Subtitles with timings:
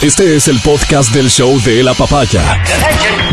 [0.00, 2.62] Este es el podcast del show de la papaya.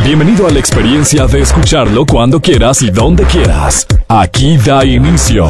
[0.04, 3.86] Bienvenido a la experiencia de escucharlo cuando quieras y donde quieras.
[4.08, 5.48] Aquí da inicio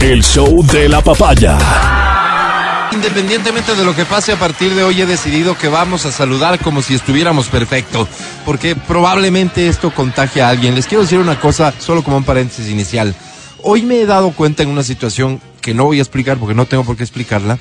[0.00, 1.58] el show de la papaya.
[2.92, 6.58] Independientemente de lo que pase a partir de hoy he decidido que vamos a saludar
[6.60, 8.08] como si estuviéramos perfecto,
[8.46, 10.74] porque probablemente esto contagie a alguien.
[10.74, 13.14] Les quiero decir una cosa, solo como un paréntesis inicial.
[13.62, 16.64] Hoy me he dado cuenta en una situación que no voy a explicar porque no
[16.64, 17.58] tengo por qué explicarla.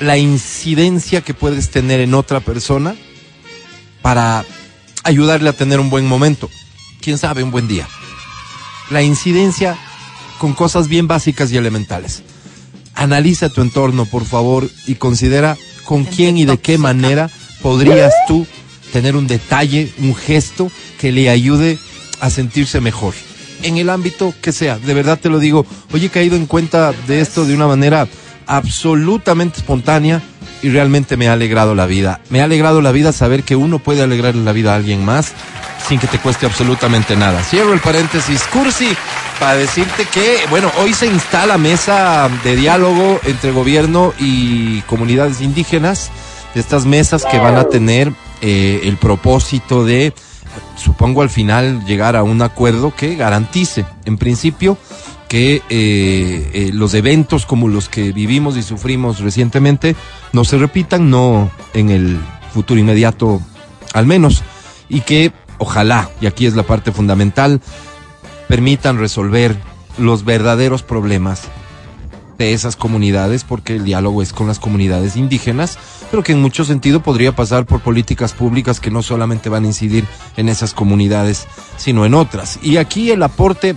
[0.00, 2.94] La incidencia que puedes tener en otra persona
[4.02, 4.44] para
[5.04, 6.50] ayudarle a tener un buen momento.
[7.00, 7.88] Quién sabe, un buen día.
[8.90, 9.78] La incidencia
[10.38, 12.22] con cosas bien básicas y elementales.
[12.94, 17.30] Analiza tu entorno, por favor, y considera con quién y de qué manera
[17.62, 18.46] podrías tú
[18.92, 21.78] tener un detalle, un gesto que le ayude
[22.20, 23.14] a sentirse mejor.
[23.62, 26.92] En el ámbito que sea, de verdad te lo digo, hoy he caído en cuenta
[27.06, 28.08] de esto de una manera
[28.46, 30.22] absolutamente espontánea
[30.62, 32.20] y realmente me ha alegrado la vida.
[32.30, 35.32] Me ha alegrado la vida saber que uno puede alegrarle la vida a alguien más
[35.86, 37.42] sin que te cueste absolutamente nada.
[37.42, 38.96] Cierro el paréntesis cursi
[39.38, 46.10] para decirte que, bueno, hoy se instala mesa de diálogo entre gobierno y comunidades indígenas.
[46.54, 50.14] Estas mesas que van a tener eh, el propósito de,
[50.76, 54.78] supongo al final, llegar a un acuerdo que garantice, en principio,
[55.28, 59.96] que eh, eh, los eventos como los que vivimos y sufrimos recientemente
[60.32, 62.18] no se repitan, no en el
[62.52, 63.40] futuro inmediato
[63.92, 64.42] al menos,
[64.88, 67.60] y que ojalá, y aquí es la parte fundamental,
[68.48, 69.56] permitan resolver
[69.98, 71.42] los verdaderos problemas
[72.38, 75.78] de esas comunidades, porque el diálogo es con las comunidades indígenas,
[76.10, 79.68] pero que en mucho sentido podría pasar por políticas públicas que no solamente van a
[79.68, 80.04] incidir
[80.36, 82.58] en esas comunidades, sino en otras.
[82.62, 83.74] Y aquí el aporte,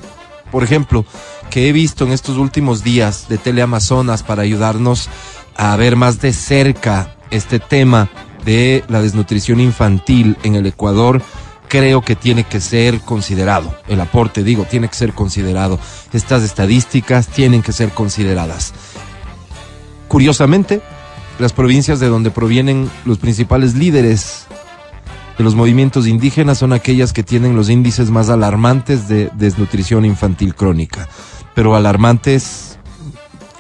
[0.52, 1.06] por ejemplo,
[1.50, 5.10] que he visto en estos últimos días de Teleamazonas para ayudarnos
[5.56, 8.10] a ver más de cerca este tema
[8.46, 11.22] de la desnutrición infantil en el Ecuador,
[11.68, 13.74] creo que tiene que ser considerado.
[13.88, 15.80] El aporte, digo, tiene que ser considerado.
[16.14, 18.74] Estas estadísticas tienen que ser consideradas.
[20.08, 20.82] Curiosamente,
[21.38, 24.48] las provincias de donde provienen los principales líderes
[25.38, 30.54] de los movimientos indígenas son aquellas que tienen los índices más alarmantes de desnutrición infantil
[30.54, 31.08] crónica.
[31.60, 32.78] Pero alarmantes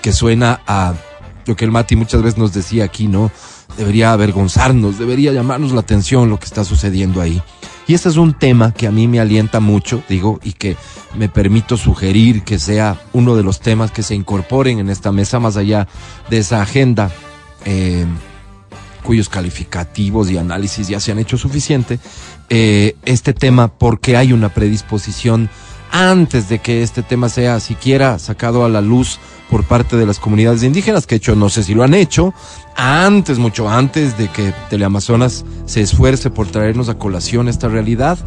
[0.02, 0.94] que suena a
[1.46, 3.30] lo que el Mati muchas veces nos decía aquí, ¿no?
[3.78, 7.44] Debería avergonzarnos, debería llamarnos la atención lo que está sucediendo ahí.
[7.88, 10.78] Y este es un tema que a mí me alienta mucho, digo, y que
[11.18, 15.42] me permito sugerir que sea uno de los temas que se incorporen en esta mesa
[15.42, 15.86] más allá
[16.30, 17.12] de esa agenda
[17.66, 18.06] eh,
[19.04, 22.00] cuyos calificativos y análisis ya se han hecho suficiente.
[22.48, 25.50] Eh, este tema porque hay una predisposición
[25.92, 29.20] antes de que este tema sea siquiera sacado a la luz
[29.50, 32.34] por parte de las comunidades indígenas, que hecho no sé si lo han hecho,
[32.76, 38.20] antes, mucho antes de que Teleamazonas se esfuerce por traernos a colación esta realidad,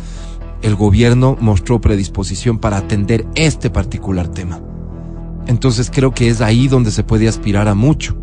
[0.63, 4.61] el gobierno mostró predisposición para atender este particular tema.
[5.47, 8.17] Entonces creo que es ahí donde se puede aspirar a mucho,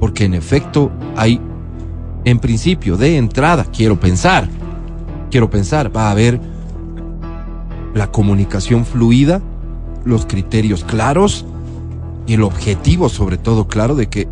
[0.00, 1.40] porque en efecto hay,
[2.24, 4.48] en principio, de entrada, quiero pensar,
[5.30, 6.40] quiero pensar, va a haber
[7.96, 9.40] la comunicación fluida,
[10.04, 11.46] los criterios claros,
[12.26, 14.28] y el objetivo sobre todo claro de que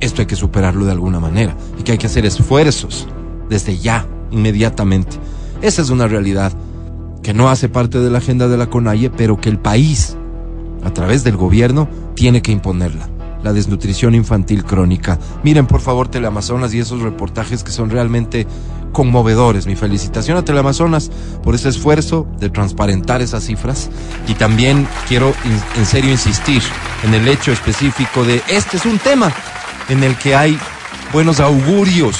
[0.00, 3.06] esto hay que superarlo de alguna manera y que hay que hacer esfuerzos
[3.48, 5.16] desde ya, inmediatamente.
[5.62, 6.52] Esa es una realidad
[7.22, 10.16] que no hace parte de la agenda de la CONAIE, pero que el país,
[10.82, 13.08] a través del gobierno, tiene que imponerla.
[13.44, 15.18] La desnutrición infantil crónica.
[15.44, 18.46] Miren por favor Teleamazonas y esos reportajes que son realmente
[18.94, 19.66] conmovedores.
[19.66, 21.10] Mi felicitación a Teleamazonas
[21.42, 23.90] por ese esfuerzo de transparentar esas cifras
[24.26, 25.34] y también quiero
[25.76, 26.62] en serio insistir
[27.02, 29.30] en el hecho específico de este es un tema
[29.90, 30.58] en el que hay
[31.12, 32.16] buenos augurios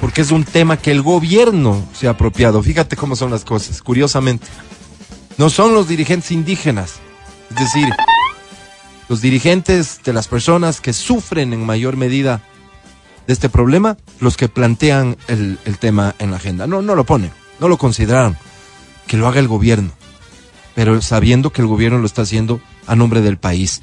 [0.00, 2.62] porque es un tema que el gobierno se ha apropiado.
[2.62, 4.46] Fíjate cómo son las cosas, curiosamente.
[5.36, 6.94] No son los dirigentes indígenas,
[7.50, 7.88] es decir,
[9.08, 12.42] los dirigentes de las personas que sufren en mayor medida
[13.28, 16.66] de este problema, los que plantean el, el, tema en la agenda.
[16.66, 17.30] No, no lo ponen,
[17.60, 18.38] no lo consideraron.
[19.06, 19.90] Que lo haga el gobierno,
[20.74, 23.82] pero sabiendo que el gobierno lo está haciendo a nombre del país.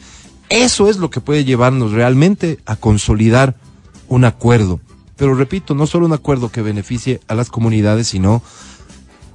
[0.50, 3.56] Eso es lo que puede llevarnos realmente a consolidar
[4.08, 4.80] un acuerdo.
[5.16, 8.42] Pero repito, no solo un acuerdo que beneficie a las comunidades, sino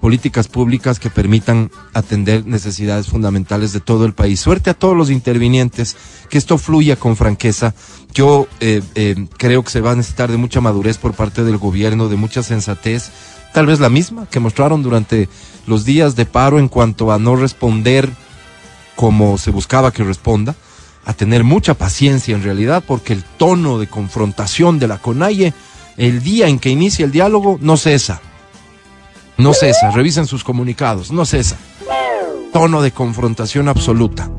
[0.01, 4.41] políticas públicas que permitan atender necesidades fundamentales de todo el país.
[4.41, 5.97] Suerte a todos los intervinientes,
[6.29, 7.75] que esto fluya con franqueza.
[8.15, 11.59] Yo eh, eh, creo que se va a necesitar de mucha madurez por parte del
[11.59, 13.11] gobierno, de mucha sensatez,
[13.53, 15.29] tal vez la misma que mostraron durante
[15.67, 18.09] los días de paro en cuanto a no responder
[18.97, 20.55] como se buscaba que responda,
[21.05, 25.55] a tener mucha paciencia en realidad, porque el tono de confrontación de la CONAIE,
[25.97, 28.21] el día en que inicia el diálogo, no cesa.
[29.41, 31.57] No cesa, revisen sus comunicados, no cesa.
[32.53, 34.31] Tono de confrontación absoluta.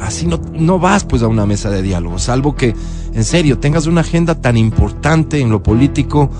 [0.00, 2.74] Así no, no vas pues a una mesa de diálogo, salvo que,
[3.12, 6.30] en serio, tengas una agenda tan importante en lo político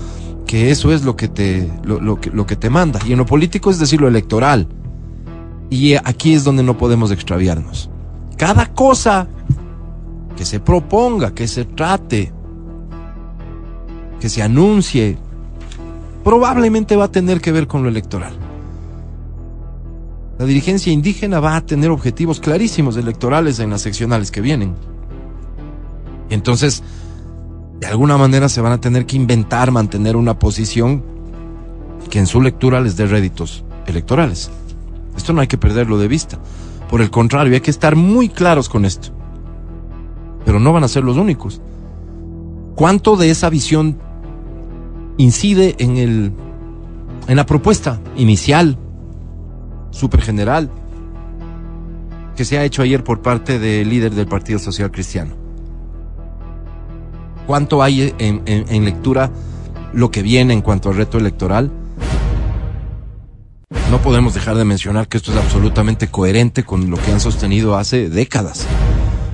[0.47, 2.99] que eso es lo que te, lo, lo que, lo que te manda.
[3.05, 4.67] Y en lo político es decir lo electoral.
[5.69, 7.91] Y aquí es donde no podemos extraviarnos.
[8.35, 9.27] Cada cosa
[10.35, 12.33] que se proponga, que se trate,
[14.19, 15.19] que se anuncie,
[16.23, 18.33] probablemente va a tener que ver con lo electoral.
[20.37, 24.73] La dirigencia indígena va a tener objetivos clarísimos electorales en las seccionales que vienen.
[26.29, 26.81] Entonces,
[27.79, 31.03] de alguna manera se van a tener que inventar mantener una posición
[32.09, 34.49] que en su lectura les dé réditos electorales.
[35.15, 36.39] Esto no hay que perderlo de vista.
[36.89, 39.09] Por el contrario, hay que estar muy claros con esto.
[40.45, 41.61] Pero no van a ser los únicos.
[42.75, 43.97] ¿Cuánto de esa visión
[45.17, 46.33] incide en el
[47.27, 48.77] en la propuesta inicial,
[49.91, 50.69] super general,
[52.35, 55.35] que se ha hecho ayer por parte del líder del Partido Social Cristiano.
[57.45, 59.31] ¿Cuánto hay en, en, en lectura
[59.93, 61.71] lo que viene en cuanto al reto electoral?
[63.89, 67.77] No podemos dejar de mencionar que esto es absolutamente coherente con lo que han sostenido
[67.77, 68.65] hace décadas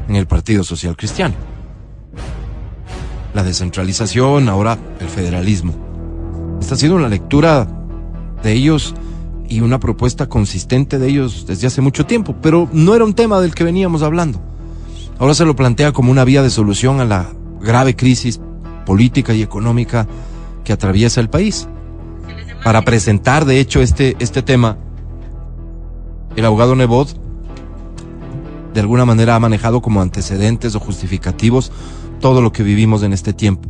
[0.08, 1.36] en el Partido Social Cristiano.
[3.38, 5.76] La descentralización, ahora el federalismo.
[6.60, 7.68] Esta ha sido una lectura
[8.42, 8.96] de ellos
[9.48, 13.40] y una propuesta consistente de ellos desde hace mucho tiempo, pero no era un tema
[13.40, 14.42] del que veníamos hablando.
[15.20, 17.30] Ahora se lo plantea como una vía de solución a la
[17.62, 18.42] grave crisis
[18.88, 20.08] política y económica
[20.64, 21.68] que atraviesa el país.
[22.64, 24.80] Para presentar, de hecho, este, este tema,
[26.36, 27.16] el abogado Nebot
[28.74, 31.72] de alguna manera ha manejado como antecedentes o justificativos
[32.20, 33.70] todo lo que vivimos en este tiempo.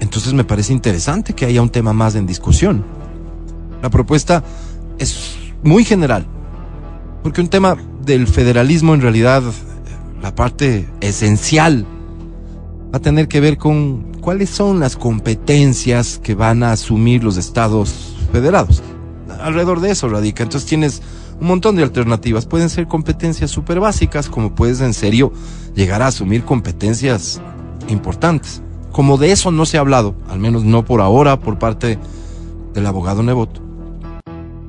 [0.00, 2.84] Entonces me parece interesante que haya un tema más en discusión.
[3.82, 4.44] La propuesta
[4.98, 6.26] es muy general,
[7.22, 9.42] porque un tema del federalismo en realidad,
[10.22, 11.86] la parte esencial,
[12.92, 17.36] va a tener que ver con cuáles son las competencias que van a asumir los
[17.36, 18.82] estados federados.
[19.40, 20.42] Alrededor de eso radica.
[20.42, 21.02] Entonces tienes
[21.40, 22.46] un montón de alternativas.
[22.46, 25.32] Pueden ser competencias súper básicas, como puedes en serio
[25.74, 27.40] llegar a asumir competencias
[27.88, 28.62] importantes.
[28.92, 31.98] Como de eso no se ha hablado, al menos no por ahora, por parte
[32.72, 33.62] del abogado Nebot.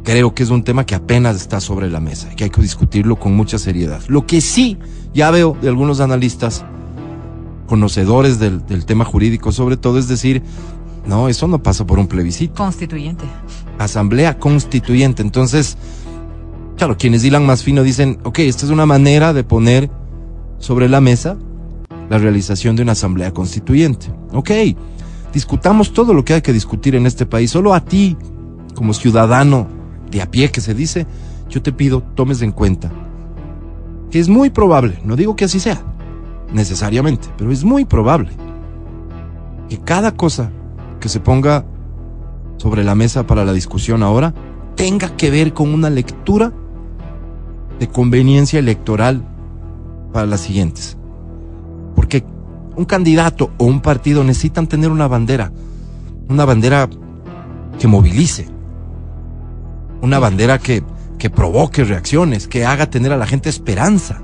[0.03, 2.61] Creo que es un tema que apenas está sobre la mesa y que hay que
[2.61, 4.01] discutirlo con mucha seriedad.
[4.07, 4.77] Lo que sí
[5.13, 6.65] ya veo de algunos analistas,
[7.67, 10.43] conocedores del, del tema jurídico sobre todo, es decir,
[11.07, 12.55] no, eso no pasa por un plebiscito.
[12.55, 13.23] Constituyente.
[13.79, 15.21] Asamblea constituyente.
[15.21, 15.77] Entonces,
[16.77, 19.89] claro, quienes dilan más fino dicen, ok, esta es una manera de poner
[20.59, 21.37] sobre la mesa
[22.09, 24.07] la realización de una asamblea constituyente.
[24.31, 24.51] Ok,
[25.33, 27.51] discutamos todo lo que hay que discutir en este país.
[27.51, 28.15] Solo a ti,
[28.75, 29.67] como ciudadano
[30.09, 31.05] de a pie que se dice,
[31.49, 32.91] yo te pido tomes en cuenta
[34.09, 35.81] que es muy probable, no digo que así sea,
[36.53, 38.29] necesariamente, pero es muy probable
[39.67, 40.49] que cada cosa
[41.01, 41.65] que se ponga
[42.55, 44.33] sobre la mesa para la discusión ahora
[44.75, 46.53] tenga que ver con una lectura
[47.79, 49.23] de conveniencia electoral
[50.13, 50.97] para las siguientes.
[51.95, 52.23] Porque
[52.75, 55.51] un candidato o un partido necesitan tener una bandera,
[56.29, 56.89] una bandera
[57.79, 58.47] que movilice,
[60.01, 60.83] una bandera que,
[61.17, 64.21] que provoque reacciones, que haga tener a la gente esperanza.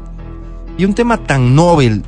[0.78, 2.04] Y un tema tan novel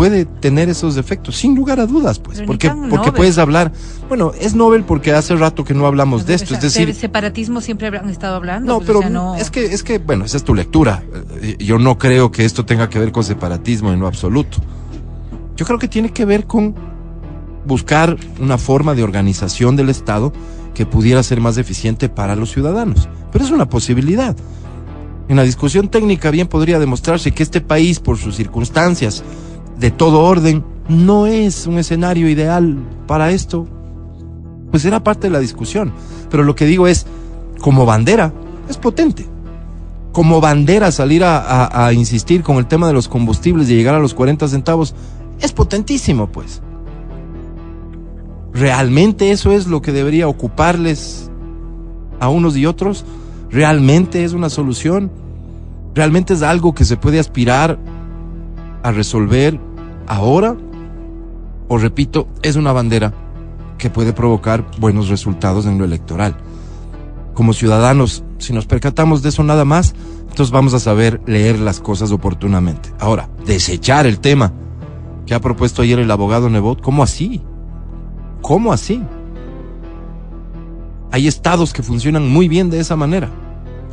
[0.00, 3.70] puede tener esos defectos, sin lugar a dudas, pues, Pero porque, porque puedes hablar,
[4.08, 6.86] bueno, es novel porque hace rato que no hablamos de esto, es O sea, decir,
[6.86, 8.72] de separatismo siempre han estado hablando.
[8.72, 11.02] no, pues, o pero sea, no- es que, es que, bueno, esa es tu lectura.
[11.42, 14.56] Eh, Yo no creo que esto tenga que ver con separatismo en lo absoluto.
[15.54, 16.74] Yo creo que tiene que ver con
[17.66, 20.32] buscar una forma de organización del Estado
[20.72, 23.06] que pudiera ser más eficiente para los ciudadanos.
[23.30, 24.34] Pero es una posibilidad.
[25.28, 29.22] En la discusión técnica bien podría demostrarse que este país, por sus circunstancias
[29.80, 33.66] de todo orden, no es un escenario ideal para esto.
[34.70, 35.92] Pues era parte de la discusión.
[36.30, 37.06] Pero lo que digo es,
[37.60, 38.32] como bandera,
[38.68, 39.26] es potente.
[40.12, 44.00] Como bandera salir a, a- insistir con el tema de los combustibles y llegar a
[44.00, 44.94] los 40 centavos,
[45.40, 46.60] es potentísimo, pues.
[48.52, 51.30] ¿Realmente eso es lo que debería ocuparles
[52.18, 53.04] a unos y otros?
[53.50, 55.10] ¿Realmente es una solución?
[55.94, 57.78] ¿Realmente es algo que se puede aspirar
[58.82, 59.60] a resolver
[60.10, 60.56] ahora?
[61.68, 63.14] O repito, es una bandera
[63.78, 66.36] que puede provocar buenos resultados en lo electoral.
[67.32, 69.94] Como ciudadanos, si nos percatamos de eso nada más,
[70.28, 72.92] entonces Entonces vamos a saber leer las cosas oportunamente.
[73.00, 74.52] Ahora, desechar el tema
[75.26, 77.42] que ha propuesto ayer el abogado Nebot, ¿cómo así?
[78.40, 79.02] ¿Cómo así?
[81.10, 83.28] Hay estados que funcionan muy bien de esa manera.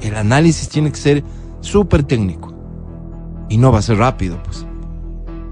[0.02, 1.24] El análisis tiene que ser
[1.60, 2.54] súper técnico.
[3.50, 4.67] Y no va a ser rápido, pues.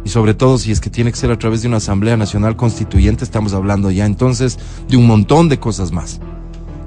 [0.06, 2.56] Y sobre todo si es que tiene que ser a través de una Asamblea Nacional
[2.56, 6.22] Constituyente, estamos hablando ya entonces de un montón de cosas más.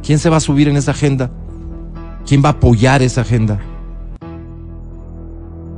[0.04, 1.32] ¿Quién se va a subir en esa agenda?
[2.24, 3.58] ¿Quién va a apoyar esa agenda?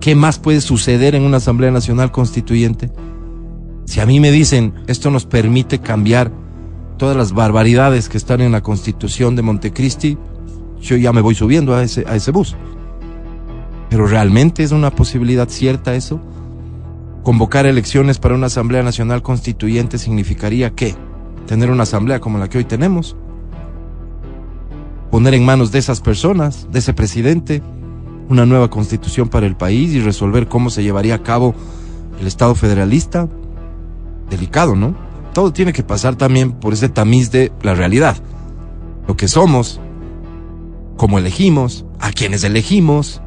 [0.01, 2.91] ¿Qué más puede suceder en una Asamblea Nacional Constituyente?
[3.87, 6.31] Si a mí me dicen, esto nos permite cambiar
[6.99, 10.19] todas las barbaridades que están en la Constitución de Montecristi,
[10.83, 12.55] yo ya me voy subiendo a ese, a ese bus.
[13.89, 16.21] Pero ¿realmente es una posibilidad cierta eso?
[17.23, 20.95] Convocar elecciones para una Asamblea Nacional Constituyente significaría qué?
[21.47, 23.15] Tener una asamblea como la que hoy tenemos.
[25.11, 27.63] Poner en manos de esas personas, de ese presidente,
[28.31, 31.55] una nueva constitución para el país y resolver cómo se llevaría a cabo
[32.21, 33.29] el Estado federalista.
[34.31, 34.95] Delicado, ¿no?
[35.35, 38.17] Todo tiene que pasar también por ese tamiz de la realidad.
[39.07, 39.79] Lo que somos,
[40.97, 43.21] cómo elegimos, a quienes elegimos.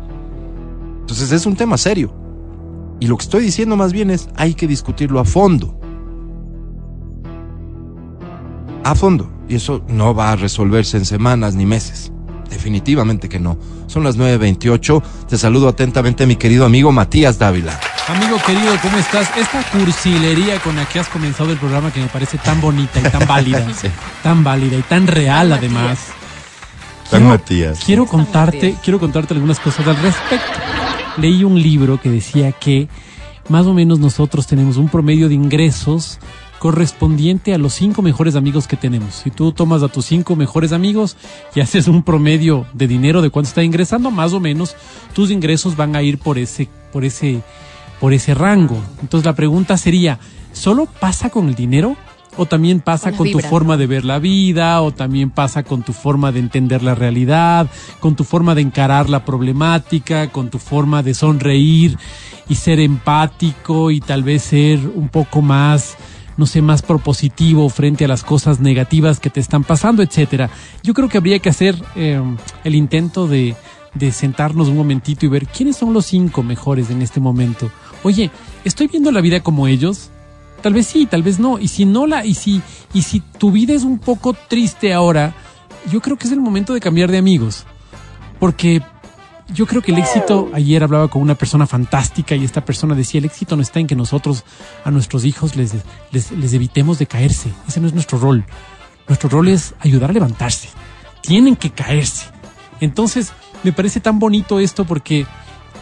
[1.01, 2.22] Entonces es un tema serio.
[3.03, 5.77] Y lo que estoy diciendo más bien es, hay que discutirlo a fondo.
[8.85, 9.29] A fondo.
[9.49, 12.13] Y eso no va a resolverse en semanas ni meses.
[12.49, 13.57] Definitivamente que no.
[13.87, 15.03] Son las 9.28.
[15.27, 17.77] Te saludo atentamente mi querido amigo Matías Dávila.
[18.07, 19.29] Amigo querido, ¿cómo estás?
[19.35, 23.03] Esta cursilería con la que has comenzado el programa que me parece tan bonita y
[23.03, 23.89] tan válida, Sí.
[24.23, 25.99] tan válida y tan real además.
[27.11, 27.81] Tan Matías.
[27.85, 30.53] Quiero contarte, quiero contarte algunas cosas al respecto.
[31.17, 32.87] Leí un libro que decía que
[33.49, 36.19] más o menos nosotros tenemos un promedio de ingresos
[36.57, 39.15] correspondiente a los cinco mejores amigos que tenemos.
[39.15, 41.17] Si tú tomas a tus cinco mejores amigos
[41.53, 44.75] y haces un promedio de dinero de cuánto está ingresando, más o menos
[45.13, 47.41] tus ingresos van a ir por ese, por ese,
[47.99, 48.81] por ese rango.
[49.01, 50.19] Entonces la pregunta sería,
[50.53, 51.97] ¿solo pasa con el dinero?
[52.37, 54.81] ¿O también pasa Con tu forma de ver la vida?
[54.81, 57.69] ¿O también pasa con tu forma de entender la realidad?
[57.99, 60.29] ¿Con tu forma de encarar la problemática?
[60.29, 61.97] ¿Con tu forma de sonreír
[62.49, 65.97] y ser empático y tal vez ser un poco más
[66.35, 70.49] no sé, más propositivo frente a las cosas negativas que te están pasando, etcétera.
[70.81, 72.19] Yo creo que habría que hacer eh,
[72.63, 73.55] el intento de,
[73.93, 77.69] de sentarnos un momentito y ver quiénes son los cinco mejores en este momento.
[78.01, 78.31] Oye,
[78.63, 80.09] ¿estoy viendo la vida como ellos?
[80.63, 81.59] Tal vez sí, tal vez no.
[81.59, 82.61] Y si no la, y si,
[82.93, 85.35] y si tu vida es un poco triste ahora,
[85.91, 87.65] yo creo que es el momento de cambiar de amigos.
[88.39, 88.81] Porque
[89.53, 93.19] yo creo que el éxito, ayer hablaba con una persona fantástica y esta persona decía,
[93.19, 94.45] el éxito no está en que nosotros
[94.85, 95.73] a nuestros hijos les,
[96.11, 97.51] les, les evitemos de caerse.
[97.67, 98.45] Ese no es nuestro rol.
[99.09, 100.69] Nuestro rol es ayudar a levantarse.
[101.19, 102.27] Tienen que caerse.
[102.79, 105.27] Entonces, me parece tan bonito esto porque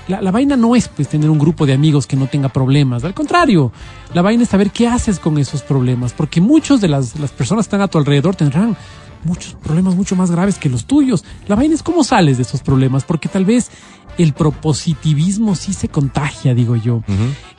[0.07, 3.03] la, la vaina no es pues tener un grupo de amigos que no tenga problemas.
[3.03, 3.71] Al contrario,
[4.13, 6.13] la vaina es saber qué haces con esos problemas.
[6.13, 8.75] Porque muchos de las, las personas que están a tu alrededor tendrán
[9.23, 11.23] muchos problemas mucho más graves que los tuyos.
[11.47, 13.69] La vaina es cómo sales de esos problemas, porque tal vez
[14.17, 17.03] el propositivismo sí se contagia, digo yo.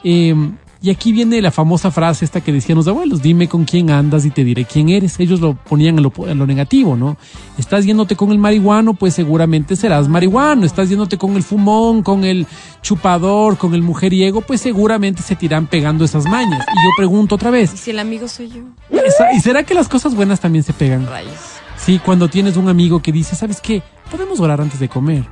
[0.05, 0.35] Eh,
[0.83, 4.25] y aquí viene la famosa frase esta que decían los abuelos, dime con quién andas
[4.25, 5.21] y te diré quién eres.
[5.21, 7.17] Ellos lo ponían en lo, en lo negativo, ¿no?
[7.57, 10.67] Estás yéndote con el marihuano, pues seguramente serás marihuano.
[10.67, 12.47] Estás yéndote con el fumón, con el
[12.83, 16.61] chupador, con el mujeriego, pues seguramente se te irán pegando esas mañas.
[16.67, 18.63] Y yo pregunto otra ¿Y vez, si el amigo soy yo?
[18.91, 21.07] ¿esa- ¿y será que las cosas buenas también se pegan?
[21.07, 21.33] Rayos.
[21.77, 23.83] Sí, cuando tienes un amigo que dice, ¿sabes qué?
[24.11, 25.25] Podemos orar antes de comer.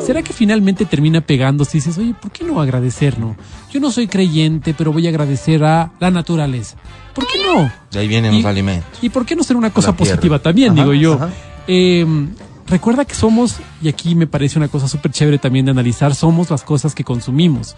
[0.00, 3.36] ¿Será que finalmente termina pegándose y dices, oye, ¿por qué no agradecer, no?
[3.70, 6.76] Yo no soy creyente, pero voy a agradecer a la naturaleza.
[7.14, 7.70] ¿Por qué no?
[7.92, 8.98] De ahí vienen Y- los alimentos.
[9.02, 11.20] ¿Y por qué no ser una cosa positiva también, Ajá, digo yo?
[11.66, 12.04] Eh,
[12.66, 16.50] recuerda que somos, y aquí me parece una cosa súper chévere también de analizar, somos
[16.50, 17.76] las cosas que consumimos.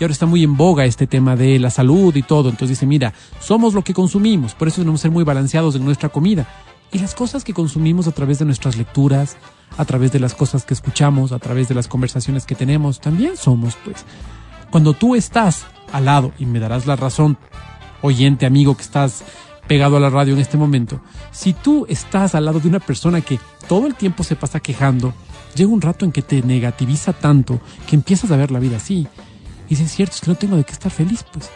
[0.00, 2.48] Y ahora está muy en boga este tema de la salud y todo.
[2.48, 6.08] Entonces dice, mira, somos lo que consumimos, por eso debemos ser muy balanceados en nuestra
[6.08, 6.46] comida.
[6.90, 9.36] Y las cosas que consumimos a través de nuestras lecturas,
[9.76, 13.36] a través de las cosas que escuchamos, a través de las conversaciones que tenemos, también
[13.36, 14.04] somos, pues.
[14.70, 17.38] Cuando tú estás al lado, y me darás la razón,
[18.02, 19.22] oyente, amigo que estás
[19.66, 23.20] pegado a la radio en este momento, si tú estás al lado de una persona
[23.20, 25.14] que todo el tiempo se pasa quejando,
[25.54, 29.06] llega un rato en que te negativiza tanto que empiezas a ver la vida así.
[29.66, 31.50] Y dices, cierto, es que no tengo de qué estar feliz, pues.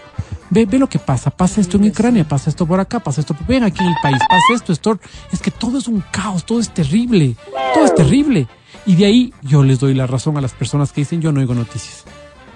[0.55, 3.35] Ve, ve lo que pasa, pasa esto en Ucrania, pasa esto por acá, pasa esto,
[3.49, 5.01] ven aquí en el país, pasa esto, esto.
[5.33, 7.37] Es que todo es un caos, todo es terrible,
[7.73, 8.47] todo es terrible.
[8.85, 11.41] Y de ahí yo les doy la razón a las personas que dicen, yo no
[11.41, 12.05] oigo noticias.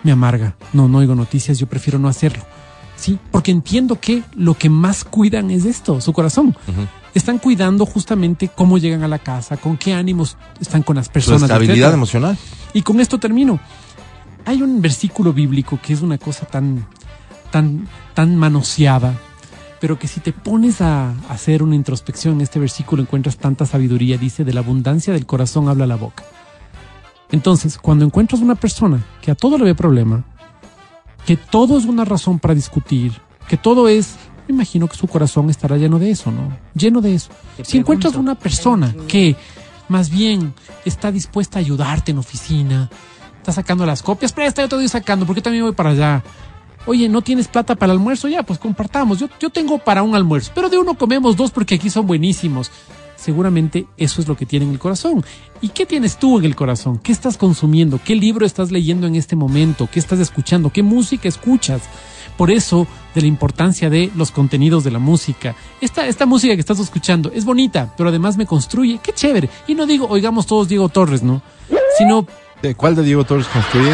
[0.02, 2.44] Me amarga, no, no oigo noticias, yo prefiero no hacerlo.
[2.96, 6.54] Sí, porque entiendo que lo que más cuidan es esto, su corazón.
[7.14, 11.12] están cuidando justamente cómo llegan a la casa, con qué ánimos están con las Su
[11.12, 11.42] personas.
[11.44, 11.94] estabilidad etcétera.
[11.94, 12.38] emocional.
[12.74, 13.58] Y con esto termino.
[14.44, 16.86] Hay un versículo bíblico que es una cosa tan,
[17.56, 19.14] tan, tan manoseada,
[19.80, 24.18] pero que si te pones a hacer una introspección en este versículo encuentras tanta sabiduría.
[24.18, 26.22] Dice, de la abundancia del corazón habla la boca.
[27.32, 30.22] Entonces, cuando encuentras una persona que a todo le ve problema,
[31.24, 33.12] que todo es una razón para discutir,
[33.48, 36.58] que todo es, me imagino que su corazón estará lleno de eso, ¿no?
[36.74, 37.30] Lleno de eso.
[37.56, 39.34] Te Si encuentras una persona que
[39.88, 40.52] más bien
[40.84, 42.90] está dispuesta a ayudarte en oficina,
[43.38, 46.22] está sacando las copias, presta, yo te voy sacando, porque yo también voy para allá.
[46.86, 48.28] Oye, ¿no tienes plata para el almuerzo?
[48.28, 49.18] Ya, pues compartamos.
[49.18, 52.70] Yo, yo tengo para un almuerzo, pero de uno comemos dos porque aquí son buenísimos.
[53.16, 55.24] Seguramente eso es lo que tiene en el corazón.
[55.60, 56.98] ¿Y qué tienes tú en el corazón?
[56.98, 57.98] ¿Qué estás consumiendo?
[58.04, 59.88] ¿Qué libro estás leyendo en este momento?
[59.90, 60.70] ¿Qué estás escuchando?
[60.70, 61.82] ¿Qué música escuchas?
[62.36, 65.56] Por eso, de la importancia de los contenidos de la música.
[65.80, 69.00] Esta, esta música que estás escuchando es bonita, pero además me construye.
[69.02, 69.48] Qué chévere.
[69.66, 71.40] Y no digo, oigamos todos Diego Torres, ¿no?
[71.98, 72.26] Sino
[72.62, 73.92] ¿De cuál de Diego Torres construye?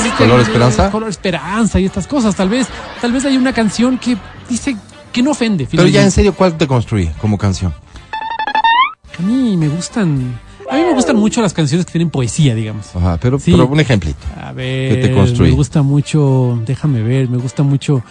[0.00, 0.90] Pues, este, ¿Color eh, Esperanza?
[0.90, 2.34] Color Esperanza y estas cosas.
[2.34, 2.66] Tal vez,
[3.00, 4.16] tal vez hay una canción que
[4.48, 4.76] dice
[5.12, 5.66] que no ofende.
[5.70, 7.72] Pero ya en serio, ¿cuál te construye como canción?
[9.18, 10.38] A mí me gustan.
[10.70, 12.94] A mí me gustan mucho las canciones que tienen poesía, digamos.
[12.94, 13.52] Ajá, pero, Sí.
[13.52, 14.18] pero un ejemplito.
[14.40, 14.94] A ver.
[15.00, 15.50] ¿Qué te construye?
[15.50, 16.60] Me gusta mucho.
[16.66, 17.28] Déjame ver.
[17.28, 18.02] Me gusta mucho.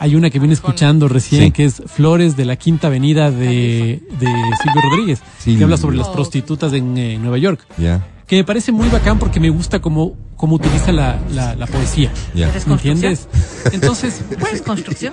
[0.00, 1.50] Hay una que vine escuchando recién Sí.
[1.52, 4.26] que es Flores de la Quinta Avenida de, de
[4.62, 5.56] Silvio Rodríguez, Sí.
[5.56, 7.60] que habla sobre las prostitutas en eh, Nueva York.
[7.76, 11.66] Ya, Que me parece muy bacán porque me gusta cómo, cómo utiliza la, la, la
[11.66, 12.12] poesía.
[12.32, 12.48] ya.
[12.48, 13.26] ¿Eres ¿Me entiendes?
[13.72, 14.20] Entonces,
[14.52, 15.12] ¿Es construcción?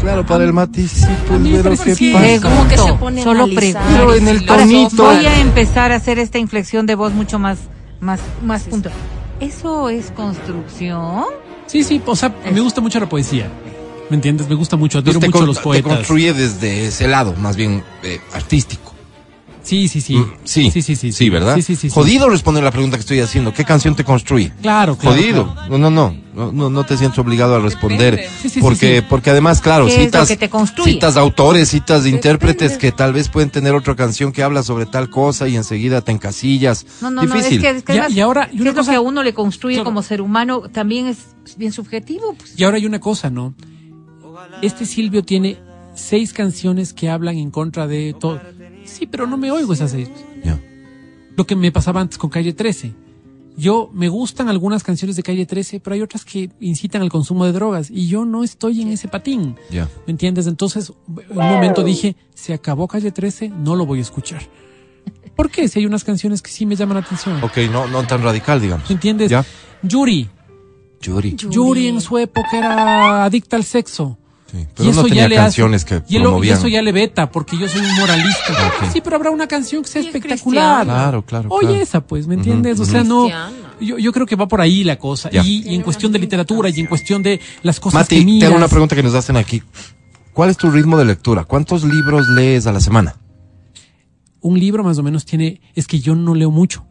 [0.00, 2.12] Claro, para el matiz, pues, ¿qué que sí.
[2.12, 2.40] pasa?
[2.40, 3.46] Como que se pone Solo.
[3.46, 5.04] Pero en el tonito.
[5.04, 7.58] Voy a empezar a hacer esta inflexión de voz mucho más,
[8.00, 8.90] más, más punto.
[9.38, 11.26] ¿Eso es construcción?
[11.68, 13.48] sí, sí, o sea, me gusta mucho la poesía.
[14.10, 14.48] ¿Me entiendes?
[14.48, 15.94] Me gusta mucho, admiro te mucho a los Te poetas.
[15.94, 18.91] construye desde ese lado, más bien eh, artístico.
[19.62, 20.16] Sí, sí, sí.
[20.16, 21.12] Mm, sí, sí, sí, sí.
[21.12, 21.54] sí, ¿verdad?
[21.54, 21.88] Sí, sí, sí.
[21.88, 21.94] sí.
[21.94, 23.54] Jodido responder la pregunta que estoy haciendo.
[23.54, 24.52] ¿Qué canción te construye?
[24.60, 25.16] Claro, claro.
[25.16, 25.54] Jodido.
[25.54, 25.78] claro.
[25.78, 28.16] No, no, no, no, no, no te sientes obligado a responder.
[28.16, 28.36] Depende.
[28.42, 29.06] Sí, sí, sí, porque, sí.
[29.08, 30.50] porque además, claro, ¿Qué es lo citas, que te
[30.84, 32.16] citas autores, citas de Depende.
[32.28, 36.00] intérpretes que tal vez pueden tener otra canción que habla sobre tal cosa y enseguida
[36.00, 36.84] te encasillas.
[37.00, 37.62] No, no, Difícil.
[37.62, 37.68] no.
[37.68, 39.00] Es que, es que además, y ahora, y ¿qué una es lo cosa- que a
[39.00, 39.84] uno le construye Claro.
[39.84, 41.18] como ser humano también es
[41.56, 42.34] bien subjetivo.
[42.36, 42.58] Pues.
[42.58, 43.54] Y ahora hay una cosa, ¿no?
[44.60, 45.56] Este Silvio tiene
[45.94, 48.40] seis canciones que hablan en contra de todo.
[48.92, 50.10] Sí, pero no me oigo esas seis.
[50.44, 50.60] Ya.
[51.36, 52.92] Lo que me pasaba antes con Calle 13.
[53.56, 57.44] Yo me gustan algunas canciones de Calle 13, pero hay otras que incitan al consumo
[57.44, 59.56] de drogas y yo no estoy en ese patín.
[59.70, 59.88] Ya.
[60.06, 60.46] ¿Me entiendes?
[60.46, 64.42] Entonces, en un momento dije, se acabó Calle 13, no lo voy a escuchar.
[65.34, 65.68] ¿Por qué?
[65.68, 67.42] Si hay unas canciones que sí me llaman la atención.
[67.42, 68.88] Ok, no, no tan radical, digamos.
[68.88, 69.30] ¿Me entiendes?
[69.30, 69.44] Ya.
[69.82, 70.28] Yuri.
[71.00, 71.36] Yuri.
[71.36, 74.18] Yuri en su época era adicta al sexo.
[74.52, 76.68] Sí, Y pero no eso tenía ya le canciones hace, que y, lo- y eso
[76.68, 78.52] ya le veta, porque yo soy un moralista.
[78.82, 78.92] Ok.
[78.92, 80.40] Sí, pero habrá una canción que sea Y es espectacular.
[80.84, 80.84] cristiano.
[80.84, 81.82] Claro, claro, Oye, claro.
[81.82, 82.78] esa, pues, ¿me entiendes?
[82.78, 83.28] O sea, no.
[83.80, 85.30] Yo, yo creo que va por ahí la cosa.
[85.32, 88.48] Y, y en cuestión de literatura y en cuestión de las cosas Mati, que miras.
[88.50, 89.62] tengo una pregunta que nos hacen aquí.
[90.34, 91.44] ¿Cuál es tu ritmo de lectura?
[91.44, 93.16] ¿Cuántos libros lees a la semana?
[94.40, 95.60] Un libro más o menos tiene.
[95.74, 96.84] Es que yo no leo mucho.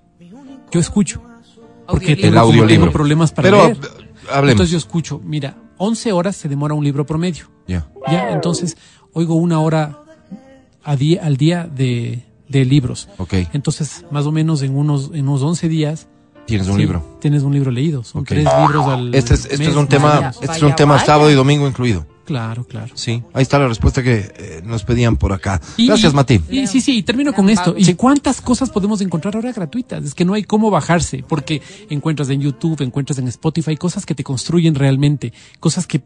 [0.72, 1.22] Yo escucho.
[1.88, 2.22] Porque Audiolibro.
[2.22, 2.68] tengo, El audiolibro.
[2.86, 3.78] tengo problemas para Pero leer.
[4.32, 4.52] hablemos.
[4.52, 5.22] Entonces yo escucho.
[5.24, 7.51] Mira, 11 horas se demora un libro promedio.
[7.68, 7.88] Ya.
[8.10, 8.78] Ya, entonces
[9.14, 10.00] oigo una hora
[10.84, 13.08] a día, al día de, de libros.
[13.18, 13.34] Ok.
[13.54, 16.08] Entonces, más o menos en unos, en unos 11 días.
[16.48, 17.18] Tienes un sí, libro.
[17.22, 18.04] Tienes un libro leído.
[18.04, 18.30] Son Ok.
[18.30, 20.94] tres libros al Este es, este mes, es un tema, este es Vaya, un tema
[20.96, 21.06] vaya.
[21.06, 22.06] sábado y domingo incluido.
[22.26, 22.94] Claro, claro.
[22.96, 23.24] Sí.
[23.34, 25.60] Ahí está la respuesta que eh, nos pedían por acá.
[25.78, 26.42] Y- Gracias, Mati.
[26.50, 27.76] y- sí, sí, y termino con esto.
[27.78, 30.04] ¿Y cuántas cosas podemos encontrar ahora gratuitas?
[30.04, 34.16] Es que no hay cómo bajarse, porque encuentras en YouTube, encuentras en Spotify cosas que
[34.16, 36.02] te construyen realmente, cosas que,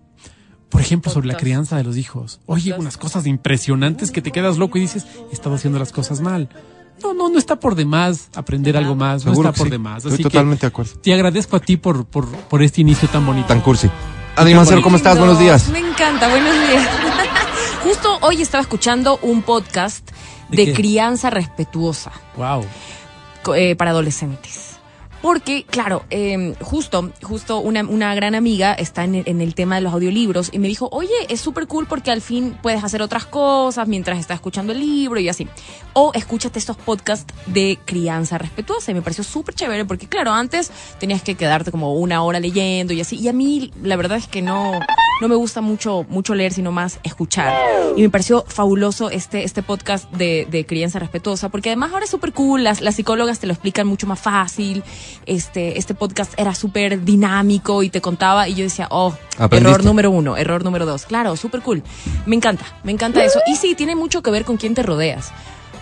[0.75, 2.39] por ejemplo, sobre la crianza de los hijos.
[2.47, 6.19] Oye, unas cosas impresionantes que te quedas loco y dices, he estado haciendo las cosas
[6.19, 6.49] mal.
[7.01, 9.71] No, no, no está por demás aprender algo más, Seguro no está por sí.
[9.71, 10.03] demás.
[10.05, 10.91] Estoy totalmente que de acuerdo.
[11.01, 13.47] te agradezco a ti por, por, por este inicio tan bonito.
[13.47, 13.89] Tan cursi.
[14.35, 15.17] Adri Mancero, ¿cómo estás?
[15.17, 15.69] Buenos días.
[15.69, 16.87] Me encanta, buenos días.
[17.83, 20.09] Justo hoy estaba escuchando un podcast
[20.49, 22.65] ¿De crianza respetuosa Wow.
[23.55, 24.74] eh, para adolescentes.
[25.25, 29.73] Porque, claro, eh, justo, justo una, una gran amiga está en el, en el tema
[29.73, 33.01] de los audiolibros y me dijo, oye, es súper cool porque al fin puedes hacer
[33.01, 35.47] otras cosas mientras estás escuchando el libro y así.
[35.93, 40.69] O escúchate estos podcasts de crianza respetuosa y me pareció súper chévere porque, claro, antes
[40.99, 43.15] tenías que quedarte como una hora leyendo y así.
[43.15, 44.79] Y a mí, la verdad es que no,
[45.21, 47.51] no me gusta mucho, mucho leer, sino más escuchar.
[47.95, 52.11] Y me pareció fabuloso este, este podcast de, de crianza respetuosa, porque además ahora es
[52.11, 54.83] súper cool, las, las psicólogas te lo explican mucho más fácil.
[55.25, 59.69] Este, este podcast era súper dinámico y te contaba, y yo decía, oh, Aprendiste.
[59.69, 61.05] error número uno, error número dos.
[61.05, 61.83] Claro, súper cool.
[62.25, 63.39] Me encanta, me encanta eso.
[63.47, 65.31] Y sí, tiene mucho que ver con quién te rodeas.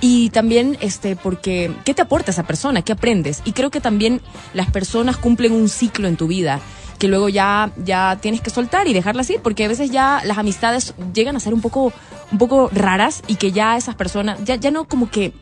[0.01, 2.81] Y también, este, porque, ¿qué te aporta esa persona?
[2.81, 3.41] ¿Qué aprendes?
[3.45, 4.21] Y creo que también
[4.53, 6.59] las personas cumplen un ciclo en tu vida
[6.99, 10.37] que luego ya, ya tienes que soltar y dejarlas ir, porque a veces ya las
[10.37, 11.91] amistades llegan a ser un poco,
[12.31, 15.33] un poco raras y que ya esas personas, ya, ya no como que,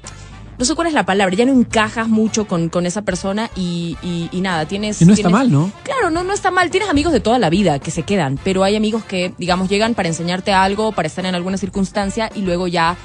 [0.57, 3.97] no sé cuál es la palabra, ya no encajas mucho con, con esa persona y,
[4.03, 5.01] y, y nada, tienes...
[5.01, 5.71] Y no está tienes- mal, ¿no?
[5.83, 6.69] Claro, no, no está mal.
[6.69, 9.95] Tienes amigos de toda la vida que se quedan, pero hay amigos que, digamos, llegan
[9.95, 12.95] para enseñarte algo, para estar en alguna circunstancia y luego ya,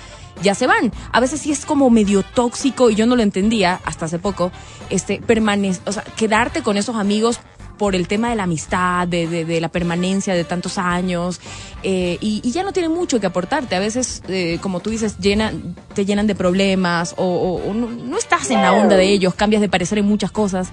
[0.42, 0.92] ya se van.
[1.12, 4.52] A veces sí es como medio tóxico y yo no lo entendía hasta hace poco.
[4.90, 7.40] Este, permanece, o sea, quedarte con esos amigos
[7.78, 11.40] por el tema de la amistad, de, de, de la permanencia de tantos años,
[11.82, 13.76] eh, y, y ya no tienen mucho que aportarte.
[13.76, 17.88] A veces, eh, como tú dices, llenan, te llenan de problemas o, o- o no,
[17.90, 20.68] no estás en la onda de ellos, cambias de parecer en muchas cosas.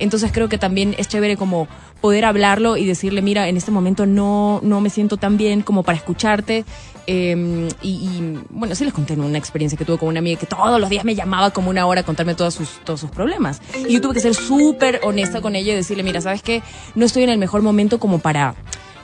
[0.00, 1.66] Entonces creo que también es chévere como
[2.00, 5.82] poder hablarlo y decirle, mira, en este momento no, no me siento tan bien como
[5.82, 6.64] para escucharte.
[7.10, 10.78] Eh, y, bueno, sí les conté una experiencia que tuve con una amiga que todos
[10.78, 13.62] los días me llamaba como una hora a contarme todos sus, todos sus problemas.
[13.88, 16.62] Y yo tuve que ser súper honesta con ella y decirle, mira, ¿sabes qué?
[16.94, 18.56] No estoy en el mejor momento como para,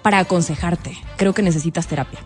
[0.02, 0.98] para aconsejarte.
[1.16, 2.18] Creo que necesitas terapia.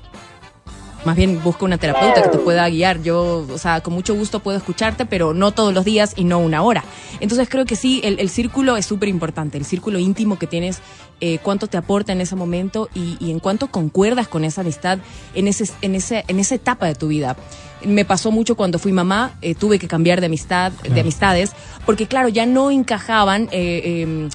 [1.04, 3.02] Más bien busca una terapeuta que te pueda guiar.
[3.02, 6.38] Yo, o sea, con mucho gusto puedo escucharte, pero no todos los días y no
[6.38, 6.84] una hora.
[7.20, 9.56] Entonces creo que sí, el, el círculo es súper importante.
[9.58, 10.80] El círculo íntimo que tienes,
[11.20, 14.98] eh, cuánto te aporta en ese momento y, y en cuánto concuerdas con esa amistad
[15.34, 17.36] en, ese, en, ese, en esa etapa de tu vida.
[17.84, 21.52] Me pasó mucho cuando fui mamá, eh, tuve que cambiar de amistad, de amistades,
[21.86, 23.44] porque claro, ya no encajaban.
[23.52, 24.28] eh, eh,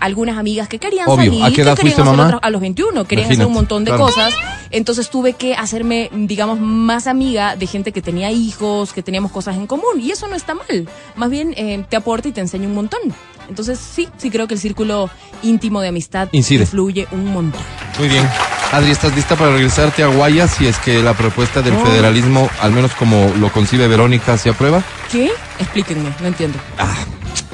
[0.00, 1.30] algunas amigas que querían Obvio.
[1.30, 2.24] salir, ¿A qué edad que fuiste mamá?
[2.26, 4.04] otras- a los 21, querían hacer un Imagínate, montón de claro.
[4.06, 4.34] cosas.
[4.70, 9.56] Entonces tuve que hacerme, digamos, más amiga de gente que tenía hijos, que teníamos cosas
[9.56, 10.00] en común.
[10.00, 10.88] Y eso no está mal.
[11.16, 13.00] Más bien eh, te aporta y te enseña un montón.
[13.48, 15.10] Entonces sí, sí creo que el círculo
[15.42, 16.62] íntimo de amistad Incide.
[16.62, 17.60] influye un montón.
[17.98, 18.28] Muy bien.
[18.72, 21.84] Adri, ¿estás lista para regresarte a Guayas si es que la propuesta del Oh.
[21.84, 24.84] federalismo, al menos como lo concibe Verónica, se aprueba?
[25.10, 25.32] ¿Qué?
[25.58, 26.56] Explíquenme, no entiendo.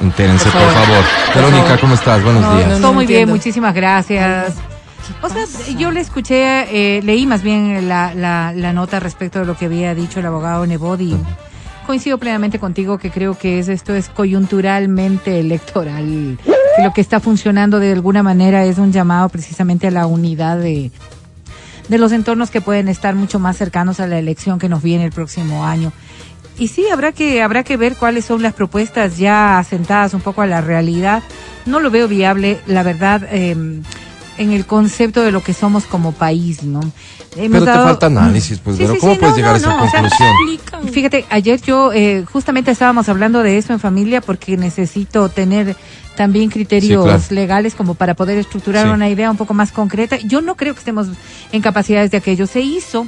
[0.03, 1.05] Entérense, por Por favor.
[1.33, 1.81] Por Verónica, favor.
[1.81, 2.23] ¿cómo estás?
[2.23, 2.69] Buenos No, días.
[2.69, 4.55] no, todo muy bien, muchísimas gracias.
[5.23, 5.45] O sea,
[5.79, 9.67] yo le escuché, eh, leí más bien la, la, la nota respecto de lo que
[9.67, 11.17] había dicho el abogado Nebodi.
[11.87, 16.37] Coincido plenamente contigo que creo que es esto es coyunturalmente electoral.
[16.45, 20.59] Que lo que está funcionando de alguna manera es un llamado precisamente a la unidad
[20.59, 20.91] de,
[21.89, 25.05] de los entornos que pueden estar mucho más cercanos a la elección que nos viene
[25.05, 25.93] el próximo año.
[26.59, 30.43] Y sí, habrá que, habrá que ver cuáles son las propuestas ya asentadas un poco
[30.43, 31.23] a la realidad.
[31.67, 33.51] No lo veo viable, la verdad, eh,
[34.39, 36.81] en el concepto de lo que somos como país, ¿no?
[37.37, 39.69] Hemos Pero te falta análisis, pues, Sí, sí, ¿Cómo sí, puedes no, llegar a esa
[39.77, 40.93] no, o sea, conclusión?
[40.93, 45.77] Fíjate, ayer yo eh, justamente estábamos hablando de eso en familia porque necesito tener
[46.17, 47.23] también criterios Sí, claro.
[47.31, 48.93] legales como para poder estructurar Sí.
[48.93, 50.17] una idea un poco más concreta.
[50.19, 51.09] Yo no creo que estemos
[51.53, 52.47] en capacidades de aquello.
[52.47, 53.07] Se hizo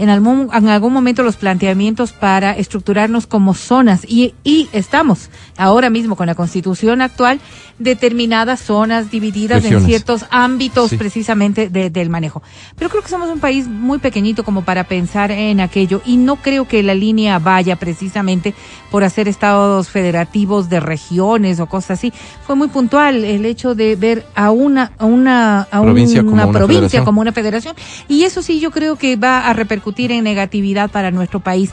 [0.00, 5.90] en algún, en algún momento los planteamientos para estructurarnos como zonas y, y estamos ahora
[5.90, 7.38] mismo con la constitución actual
[7.78, 10.96] determinadas zonas divididas en ciertos ámbitos Sí.
[10.96, 12.42] precisamente de- del manejo.
[12.76, 16.36] Pero creo que somos un país muy pequeñito como para pensar en aquello y no
[16.36, 18.54] creo que la línea vaya precisamente
[18.90, 22.12] por hacer estados federativos de regiones o cosas así.
[22.46, 26.44] Fue muy puntual el hecho de ver a una a una a Provincia como una
[26.46, 27.04] una provincia federación.
[27.04, 27.74] como una federación
[28.08, 31.70] y eso sí yo creo que va a repercutir en negatividad para nuestro país.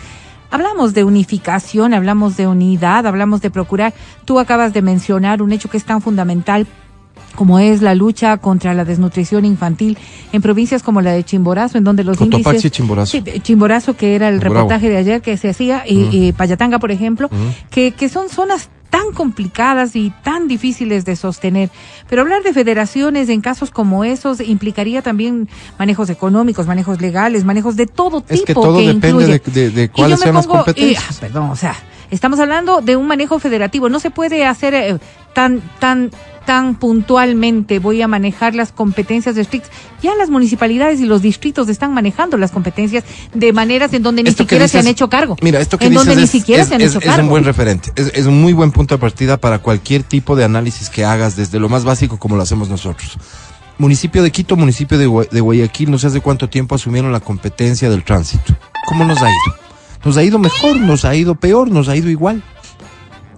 [0.50, 3.94] Hablamos de unificación, hablamos de unidad, hablamos de procurar.
[4.26, 6.68] Tú acabas de mencionar un hecho que es tan fundamental
[7.36, 9.96] como es la lucha contra la desnutrición infantil
[10.32, 12.72] en provincias como la de Chimborazo, en donde los Cotopaxi índices...
[12.72, 13.18] Chimborazo.
[13.44, 14.56] Chimborazo, que era el Bravo.
[14.56, 17.30] reportaje de ayer que se hacía, y, Payatanga, por ejemplo,
[17.70, 21.70] que, que son zonas tan complicadas y tan difíciles de sostener.
[22.10, 27.76] Pero hablar de federaciones en casos como esos implicaría también manejos económicos, manejos legales, manejos
[27.76, 29.40] de todo tipo Es que todo depende incluye.
[29.46, 31.06] de, de- de cuáles sean las pongo- competencias.
[31.10, 31.76] ah, perdón, o sea,
[32.12, 33.90] estamos hablando de un manejo federativo.
[33.90, 34.98] No se puede hacer eh,
[35.34, 36.12] tan, tan,
[36.48, 37.78] tan puntualmente.
[37.78, 39.70] Voy a manejar las competencias estrictas.
[40.02, 43.04] Ya las municipalidades y los distritos están manejando las competencias
[43.36, 45.36] de maneras en donde ni Esto siquiera se han hecho cargo.
[45.42, 47.06] Mira, esto que en dices donde es, ni siquiera es- se han es- hecho es
[47.06, 47.24] cargo.
[47.24, 47.92] un buen referente.
[47.96, 51.60] Es, un muy buen punto de partida para cualquier tipo de análisis que hagas, desde
[51.60, 53.18] lo más básico como lo hacemos nosotros.
[53.78, 57.90] Municipio de Quito, municipio de, de Guayaquil, no sé hace cuánto tiempo asumieron la competencia
[57.92, 58.56] del tránsito.
[58.88, 59.56] ¿Cómo nos ha ido?
[60.06, 60.78] ¿Nos ha ido mejor?
[60.78, 61.70] ¿Nos ha ido peor?
[61.70, 62.42] ¿Nos ha ido igual?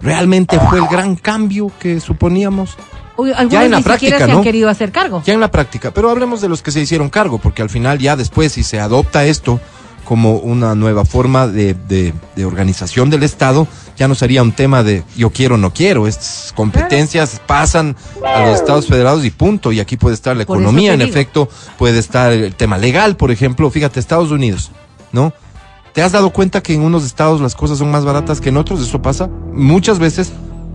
[0.00, 2.76] ¿Realmente fue el gran cambio que suponíamos?
[3.24, 5.22] Algunos Ya en la ni siquiera práctica, se han querido hacer cargo.
[5.24, 7.98] Ya en la práctica, pero hablemos de los que se hicieron cargo, porque al final
[7.98, 9.60] ya después si se adopta esto
[10.04, 14.82] como una nueva forma de, de- de organización del Estado, ya no sería un tema
[14.82, 17.94] de yo quiero o no quiero, estas competencias pasan
[18.26, 21.48] a los Estados federados y punto, y aquí puede estar la Por economía, en efecto,
[21.78, 24.72] puede estar el tema legal, por ejemplo, fíjate, Estados Unidos,
[25.12, 25.32] ¿no?
[25.92, 28.56] ¿Te has dado cuenta que en unos estados las cosas son más baratas que en
[28.56, 28.80] otros?
[28.80, 30.32] Eso pasa muchas veces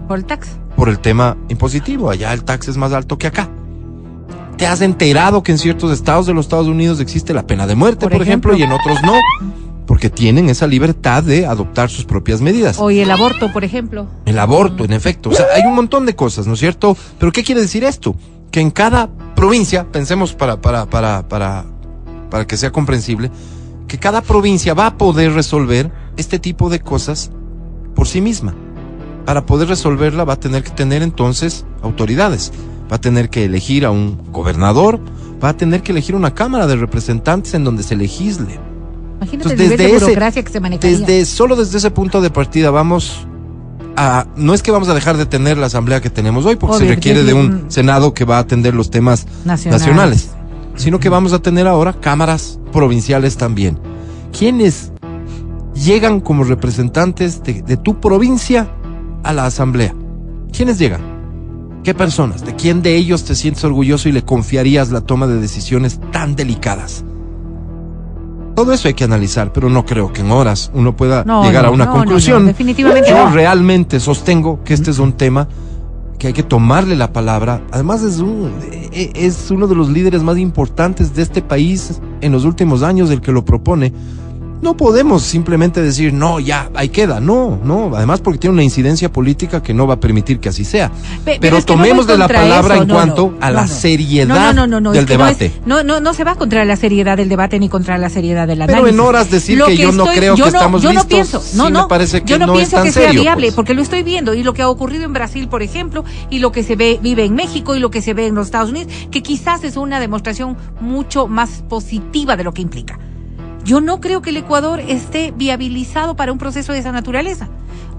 [0.08, 0.48] Por el tax.
[0.76, 2.10] Por el tema impositivo.
[2.10, 3.50] Allá el tax es más alto que acá.
[4.58, 7.76] ¿Te has enterado que en ciertos estados de los Estados Unidos existe la pena de
[7.76, 8.58] muerte, Por por, ejemplo, ejemplo.
[8.58, 9.14] y en otros no?
[9.86, 12.80] Porque tienen esa libertad de adoptar sus propias medidas.
[12.80, 14.08] O y el aborto, por ejemplo.
[14.26, 15.30] El aborto, en efecto.
[15.30, 16.98] O sea, hay un montón de cosas, ¿no es cierto?
[17.20, 18.16] Pero ¿qué quiere decir esto?
[18.50, 21.66] Que en cada provincia, pensemos para, para, para, para,
[22.32, 23.30] para que sea comprensible,
[23.88, 27.30] que cada provincia va a poder resolver este tipo de cosas
[27.94, 28.56] por sí misma.
[29.26, 32.52] Para poder resolverla va a tener que tener entonces autoridades.
[32.92, 35.00] Va a tener que elegir a un gobernador,
[35.44, 38.60] va a tener que elegir una cámara de representantes en donde se legisle.
[39.18, 40.98] Imagínate Entonces, el nivel de desde ese- que se manejaría.
[41.00, 43.26] Desde, solo desde ese punto de partida vamos
[43.98, 46.76] a, no es que vamos a dejar de tener la asamblea que tenemos hoy, porque
[46.78, 49.82] Obvio, se requiere de un un- senado que va a atender los temas Nacionales.
[49.82, 50.30] nacionales,
[50.76, 53.80] sino que vamos a tener ahora cámaras provinciales también.
[54.38, 54.92] ¿Quiénes
[55.74, 58.68] llegan como representantes de, de tu provincia
[59.26, 59.94] a la asamblea?
[60.52, 61.02] ¿Quiénes llegan?
[61.84, 62.46] ¿Qué personas?
[62.46, 66.36] ¿De quién de ellos te sientes orgulloso y le confiarías la toma de decisiones tan
[66.36, 67.04] delicadas?
[68.56, 71.64] Todo eso hay que analizar, pero no creo que en horas uno pueda No, llegar
[71.64, 72.46] no, a una no, conclusión.
[72.46, 75.48] definitivamente Yo realmente sostengo que este es un tema
[76.18, 77.62] que hay que tomarle la palabra.
[77.72, 78.52] Además es un
[78.94, 83.10] e- es uno de los líderes más importantes de este país en los últimos años
[83.12, 83.92] el que lo propone.
[84.62, 87.20] No podemos simplemente decir, no, ya, ahí queda.
[87.20, 87.92] No, no.
[87.96, 90.92] Además, porque tiene una incidencia política que no va a permitir que así sea.
[91.24, 93.52] Pe- Pero, es que no tomemos de la palabra eso, en no, cuanto no, a
[93.52, 95.62] la seriedad No, no, no, no, del es que no es- debate.
[95.66, 98.62] No, no, no se va contra la seriedad del debate ni contra la seriedad del
[98.62, 98.82] análisis.
[98.84, 101.06] Pero en horas decir Lo que yo no creo yo que no- estamos yo listos,
[101.06, 102.92] no pienso, no, sí no, me parece que yo no, no es pienso tan que
[102.92, 103.56] sea serio, viable, pues.
[103.56, 106.52] porque lo estoy viendo y lo que ha ocurrido en Brasil, por ejemplo, y lo
[106.52, 108.92] que se ve vive en México y lo que se ve en los Estados Unidos,
[109.12, 112.98] que quizás es una demostración mucho más positiva de lo que implica.
[113.66, 117.50] Yo no creo que el Ecuador esté viabilizado para un proceso de esa naturaleza.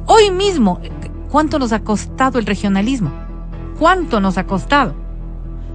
[0.07, 0.81] Hoy mismo,
[1.29, 3.13] ¿cuánto nos ha costado el regionalismo?
[3.77, 4.95] ¿Cuánto nos ha costado?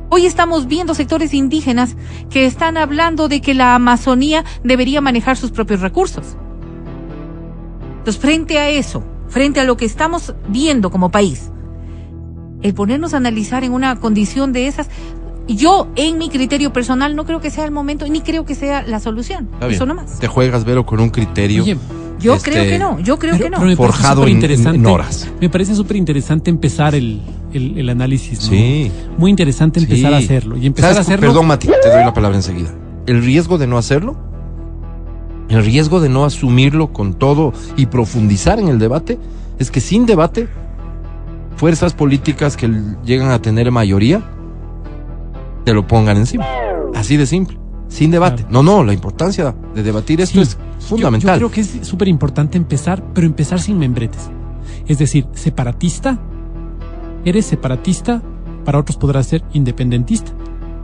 [0.07, 1.97] Hoy estamos viendo sectores indígenas
[2.29, 6.37] que están hablando de que la Amazonía debería manejar sus propios recursos.
[7.97, 11.51] Entonces, frente a eso, frente a lo que estamos viendo como país,
[12.61, 14.89] el ponernos a analizar en una condición de esas,
[15.47, 18.83] yo, en mi criterio personal, no creo que sea el momento, ni creo que sea
[18.83, 19.49] la solución.
[19.69, 20.19] Eso nomás.
[20.19, 21.63] Te juegas, Vero, con un criterio.
[21.63, 21.77] Oye,
[22.19, 23.57] Yo Este, creo que no, yo creo pero- que no.
[23.57, 25.27] pero me parece Forjado en- superinteresante- en horas.
[25.41, 27.19] Me parece súper interesante empezar el,
[27.51, 28.43] el, el análisis.
[28.43, 28.49] ¿no?
[28.49, 28.91] Sí.
[29.17, 30.13] Muy interesante empezar Sí.
[30.13, 30.55] a hacerlo.
[30.57, 30.97] Y empezar ¿Sabes?
[30.99, 31.27] a hacerlo.
[31.29, 32.69] Perdón, Mati, te doy la palabra enseguida.
[33.07, 34.15] El riesgo de no hacerlo,
[35.49, 39.17] el riesgo de no asumirlo con todo y profundizar en el debate,
[39.57, 40.47] es que sin debate,
[41.55, 42.69] fuerzas políticas que
[43.03, 44.21] llegan a tener mayoría,
[45.63, 46.45] te lo pongan encima.
[46.95, 47.57] Así de simple.
[47.87, 48.45] Sin debate.
[48.49, 50.51] No, no, la importancia de debatir esto Sí.
[50.51, 51.39] es fundamental.
[51.39, 54.29] Yo, creo que es súper importante empezar, pero empezar sin membretes.
[54.87, 56.17] Es decir, separatista,
[57.25, 58.21] eres separatista,
[58.63, 60.31] para otros podrás ser independentista.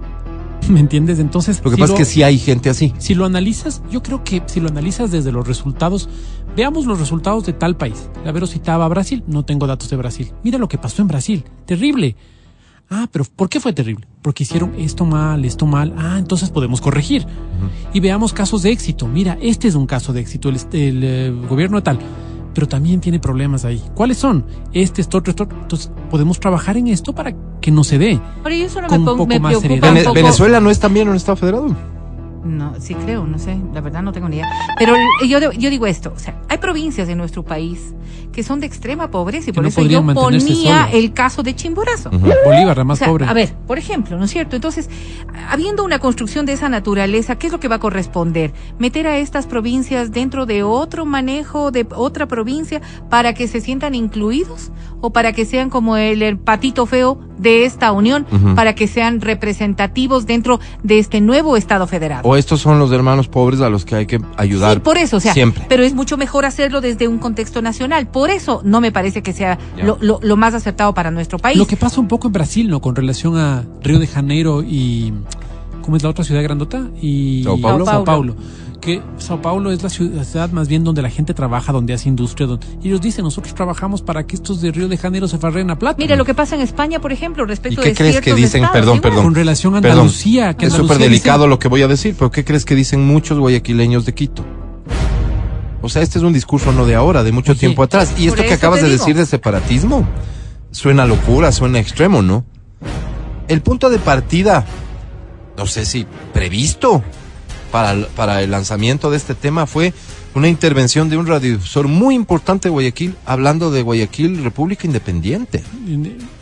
[0.70, 1.20] ¿Me entiendes?
[1.20, 2.94] Entonces, lo que si pasa es que sí hay gente así.
[2.98, 6.10] Si lo analizas, yo creo que si lo analizas desde los resultados,
[6.58, 8.10] veamos los resultados de tal país.
[8.26, 10.34] La Vero citaba a Brasil, no tengo datos de Brasil.
[10.44, 12.16] Mira lo que pasó en Brasil, terrible.
[12.90, 14.08] Ah, pero ¿por qué fue terrible?
[14.22, 15.94] Porque hicieron esto mal, esto mal.
[15.98, 17.26] Ah, entonces podemos corregir.
[17.94, 19.08] Y veamos casos de éxito.
[19.08, 22.00] Mira, este es un caso de éxito, el, el, eh, gobierno tal.
[22.54, 23.84] Pero también tiene problemas ahí.
[23.94, 24.46] ¿Cuáles son?
[24.74, 25.48] Este, esto, otro, esto.
[25.52, 28.20] Entonces, podemos trabajar en esto para que no se dé.
[28.44, 29.90] Pero yo solo con me, un pongo- poco me más preocupa seriedad.
[29.90, 31.76] un Vene- poco- Venezuela no es también un Estado federado.
[32.48, 34.48] No, sí creo, no sé, la verdad no tengo ni idea.
[34.80, 34.94] Pero
[35.28, 37.94] yo, yo digo esto, o sea, hay provincias en nuestro país
[38.32, 42.10] que son de extrema pobreza y por no eso yo ponía el caso de Chimborazo.
[42.12, 43.26] Bolívar, la O más sea, pobre.
[43.26, 44.56] a ver, por ejemplo, ¿no es cierto?
[44.56, 44.90] Entonces,
[45.50, 48.54] habiendo una construcción de esa naturaleza, ¿qué es lo que va a corresponder?
[48.78, 53.96] Meter a estas provincias dentro de otro manejo de otra provincia para que se sientan
[53.96, 58.88] incluidos o para que sean como el, el patito feo de esta unión, para que
[58.88, 62.22] sean representativos dentro de este nuevo Estado federal.
[62.24, 64.76] O estos son los hermanos pobres a los que hay que ayudar.
[64.76, 65.66] Sí, por eso, o sea, siempre.
[65.68, 68.08] pero es mucho mejor hacerlo desde un contexto nacional.
[68.08, 71.58] Por eso no me parece que sea lo, lo- lo más acertado para nuestro país.
[71.58, 72.80] Lo que pasa un poco en Brasil, ¿no?
[72.82, 75.14] Con relación a Río de Janeiro y
[75.82, 76.88] ¿cómo es la otra ciudad grandota?
[77.02, 77.86] Y Sao Paulo.
[77.86, 78.36] Sao Paulo.
[78.82, 82.48] Que Sao Paulo es la ciudad, más bien donde la gente trabaja, donde hace industria.
[82.48, 85.70] Donde, y ellos dicen, nosotros trabajamos para que estos de Río de Janeiro se farren
[85.72, 85.98] a plata.
[86.00, 88.64] Mira lo que pasa en España, por ejemplo, ¿Y respecto qué de crees que dicen?
[88.64, 89.24] estados, Perdón, perdón.
[89.26, 90.00] Con relación a Perdón.
[90.00, 92.76] Andalucía, que es súper delicado dice- lo que voy a decir, pero ¿qué crees que
[92.76, 94.46] dicen muchos guayaquileños de Quito?
[95.82, 98.14] O sea, este es un discurso no de ahora, de mucho Oye, tiempo atrás.
[98.18, 100.08] Y esto que acabas de decir de separatismo,
[100.72, 102.46] suena locura, suena extremo, ¿no?
[103.48, 104.66] El punto de partida,
[105.58, 107.04] no sé si previsto
[107.72, 109.94] para, el- para el lanzamiento de este tema fue
[110.36, 115.64] una intervención de un radiodifusor muy importante de Guayaquil, hablando de Guayaquil República Independiente.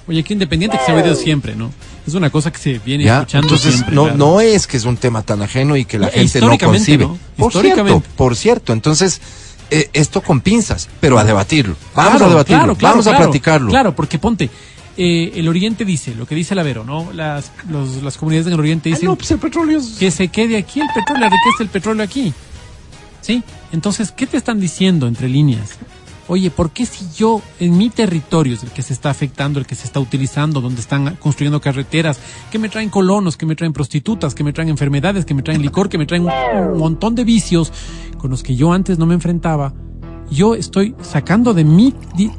[0.08, 1.72] Que independiente que se ha oído siempre, ¿no?
[2.06, 3.20] Es una cosa que se viene ¿Ya?
[3.20, 3.96] escuchando Entonces, siempre.
[3.96, 4.18] no, claro.
[4.18, 7.06] no es que es un tema tan ajeno y que la No, gente no concibe.
[7.06, 7.18] ¿no?
[7.38, 8.10] Por cierto, Históricamente.
[8.16, 8.74] por cierto.
[8.74, 9.20] Entonces,
[9.72, 11.76] eh, esto con pinzas, pero a debatirlo.
[11.96, 13.70] Vamos Claro, a debatirlo, claro, vamos a platicarlo.
[13.72, 14.50] Claro, porque ponte,
[14.98, 17.12] eh, el Oriente dice, lo que dice el Avero, ¿no?
[17.14, 20.28] Las, los- las comunidades del Oriente Ah, dicen no, pues el petróleo es- que se
[20.30, 22.34] quede aquí el petróleo, la riqueza del petróleo aquí.
[23.22, 23.44] ¿Sí?
[23.72, 25.72] Entonces, ¿qué te están diciendo entre líneas?
[26.28, 29.68] Oye, ¿por qué si yo en mi territorio es el que se está afectando, el
[29.68, 32.18] que se está utilizando, donde están construyendo carreteras,
[32.52, 35.62] que me traen colonos, que me traen prostitutas, que me traen enfermedades, que me traen
[35.62, 36.32] licor, que me traen un,
[36.72, 37.72] un montón de vicios
[38.18, 39.74] con los que yo antes no me enfrentaba?
[40.32, 41.94] Yo estoy sacando de mi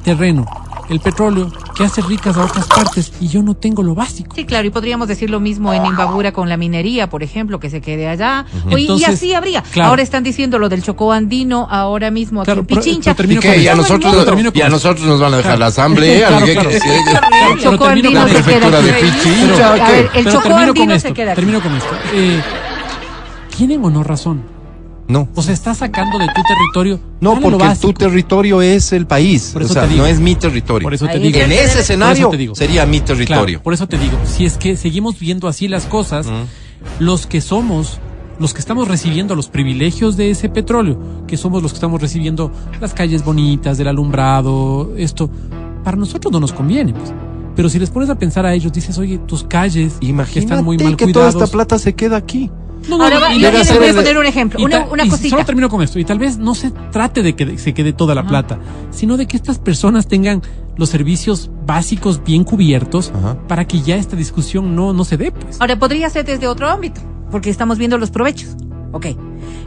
[0.04, 0.44] terreno
[0.88, 4.34] el petróleo que hace ricas a otras partes y yo no tengo lo básico.
[4.36, 7.70] Sí, claro, y podríamos decir lo mismo en Imbabura con la minería, por ejemplo, que
[7.70, 8.46] se quede allá.
[8.70, 9.62] Entonces, y así habría.
[9.62, 9.90] claro.
[9.90, 13.14] Ahora están diciendo lo del Chocó andino, ahora mismo aquí Claro, en pero- Pichincha.
[13.14, 13.48] pero termino ¿Y qué?
[13.54, 15.60] con ¿Y a nosotros, Pero termino y a nosotros nos van a dejar Claro.
[15.60, 16.28] la asamblea?
[16.28, 16.68] Claro, ¿Qué- claro.
[16.70, 19.04] qué- El Pero Chocó termino andino con se queda Prefectura de aquí.
[19.06, 19.92] Pichincha, A ¿qué?
[19.92, 21.40] ver, el Pero Chocó termino con andino esto, se queda aquí.
[21.40, 21.90] termino con esto.
[22.14, 22.42] Eh,
[23.56, 24.42] ¿Tienen o no razón?
[25.08, 25.28] No.
[25.34, 27.00] O sea, estás sacando de tu territorio.
[27.20, 29.50] No, porque tu territorio es el país.
[29.52, 30.02] Por o eso sea, te digo.
[30.02, 30.84] no es mi territorio.
[30.84, 31.38] Por eso te digo.
[31.38, 32.54] en ese escenario te digo.
[32.54, 33.62] sería mi Claro, territorio.
[33.62, 36.26] por eso te digo, si es que seguimos viendo así las cosas,
[36.98, 37.98] los que somos,
[38.38, 42.50] los que estamos recibiendo los privilegios de ese petróleo, que somos los que estamos recibiendo
[42.80, 45.30] las calles bonitas, del alumbrado, esto,
[45.84, 46.92] para nosotros no nos conviene.
[46.92, 47.12] pues.
[47.54, 50.64] Pero si les pones a pensar a ellos, dices, oye, tus calles que Imagínate están
[50.64, 52.50] muy mal que toda esta plata se queda aquí.
[52.88, 55.30] No, Ahora va- y yo les voy a poner un ejemplo, una, ta- una cosita.
[55.30, 55.98] Solo termino con esto.
[55.98, 58.58] Y tal vez no se trate de que se quede toda la plata,
[58.90, 60.42] sino de que estas personas tengan
[60.76, 63.36] los servicios básicos bien cubiertos Ajá.
[63.48, 65.60] para que ya esta discusión no, no se dé, pues.
[65.60, 68.50] Ahora podría ser desde otro ámbito, porque estamos viendo los provechos.
[68.92, 69.06] Ok.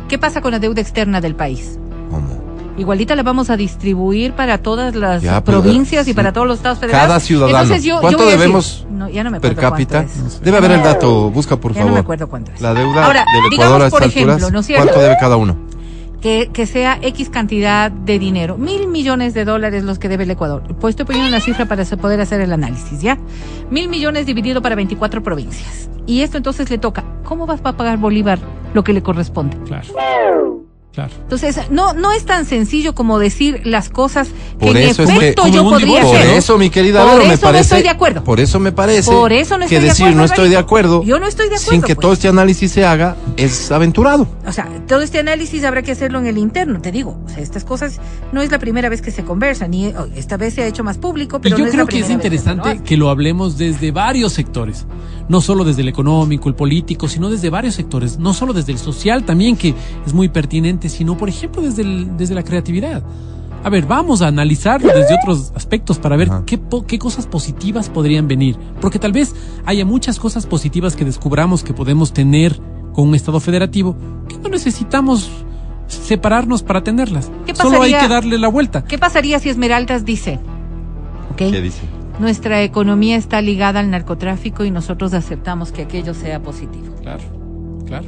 [0.08, 1.77] ¿Qué pasa con la deuda externa del país?
[2.10, 2.38] ¿Cómo?
[2.79, 6.57] Igualita la vamos a distribuir para todas las Ya, pero, provincias y para todos los
[6.57, 7.07] estados federales.
[7.07, 7.57] Cada ciudadano.
[7.59, 10.01] Entonces yo, yo ¿Cuánto voy a decir- debemos no, ya no me per cápita?
[10.03, 10.41] es.
[10.41, 11.89] Debe haber el dato, busca por Ya favor.
[11.91, 12.61] no me acuerdo cuánto es.
[12.61, 14.83] La deuda Ahora, del digamos, Ecuador a por ejemplo, alturas, ¿no es cierto?
[14.85, 15.69] ¿cuánto debe cada uno?
[16.21, 20.31] que, que sea X cantidad de dinero, mil millones de dólares los que debe el
[20.31, 20.63] Ecuador.
[20.79, 23.17] Pues estoy poniendo una cifra para poder hacer el análisis, ¿ya?
[23.71, 25.89] Mil millones dividido para 24 provincias.
[26.07, 28.37] Y esto entonces le toca, ¿cómo vas a pagar Bolívar
[28.73, 29.55] lo que le corresponde?
[29.65, 30.59] Claro.
[31.07, 31.13] Claro.
[31.23, 34.27] Entonces, no, no es tan sencillo como decir las cosas
[34.59, 36.29] que Por en eso es que- efecto yo podría divorcio, Por hacer.
[36.31, 36.38] ¿no?
[36.38, 37.62] eso, mi querida Por Vero, me eso no parece.
[37.75, 38.23] estoy de acuerdo.
[38.23, 39.12] Por eso me parece.
[39.12, 41.03] Por eso no estoy que de decir acuerdo, no estoy de acuerdo.
[41.03, 42.01] Yo no estoy de Sin acuerdo, que pues.
[42.01, 44.27] todo este análisis se haga es aventurado.
[44.45, 47.17] O sea, todo este análisis habrá que hacerlo en el interno, te digo.
[47.25, 47.99] O sea, estas cosas
[48.31, 50.83] no es la primera vez que se conversan, y oh, esta vez se ha hecho
[50.83, 53.57] más público, Y pero yo no es creo la que es interesante que lo hablemos
[53.57, 54.85] desde varios sectores.
[55.29, 58.17] No solo desde el económico, el político, sino desde varios sectores.
[58.17, 62.17] No solo desde el social también, que es muy pertinente, sino, por ejemplo, desde, el-
[62.17, 63.04] desde la creatividad.
[63.63, 67.89] A ver, vamos a analizarlo desde otros aspectos para ver qué, po- qué cosas positivas
[67.89, 68.58] podrían venir.
[68.80, 72.58] Porque tal vez haya muchas cosas positivas que descubramos que podemos tener
[72.93, 73.97] con un Estado federativo
[74.30, 75.30] que no necesitamos
[75.88, 77.30] separarnos para tenerlas.
[77.45, 78.84] ¿Qué Solo hay pasaría- que darle la vuelta.
[78.86, 80.39] ¿Qué pasaría si Esmeraldas dice,
[81.34, 81.82] ok, dice?
[82.19, 86.95] nuestra economía está ligada al narcotráfico y nosotros aceptamos que aquello sea positivo?
[87.02, 87.23] Claro,
[87.86, 88.08] claro.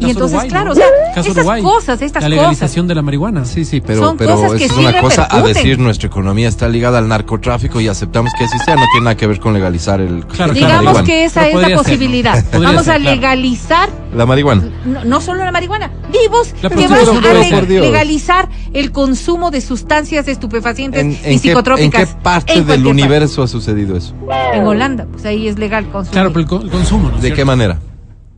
[0.00, 0.72] Y entonces, Uruguay, claro, ¿no?
[0.72, 1.62] o sea, Caso estas Uruguay.
[1.62, 3.44] cosas, estas La legalización de la marihuana.
[3.44, 6.08] Sí, sí, pero, Son pero cosas que eso es sí una cosa a decir nuestra
[6.08, 9.38] economía está ligada al narcotráfico y aceptamos que así sea, no tiene nada que ver
[9.40, 11.04] con legalizar el Claro, la Digamos marihuana.
[11.06, 11.82] que esa Pero es la ser, ¿no?
[11.82, 12.44] posibilidad.
[12.46, 13.14] Podría Vamos ser, a claro.
[13.16, 14.62] legalizar la marihuana.
[14.84, 19.60] no, no solo la marihuana, vivos La que van a leg- legalizar el consumo de
[19.60, 22.08] sustancias estupefacientes ¿En, y en qué, en psicotrópicas.
[22.14, 24.12] qué parte en del universo ha sucedido eso?
[24.26, 24.58] parte.
[24.58, 27.18] En Holanda, pues ahí es legal consumir Claro, pero el, co- el consumo, ¿no?
[27.18, 27.78] ¿De qué manera?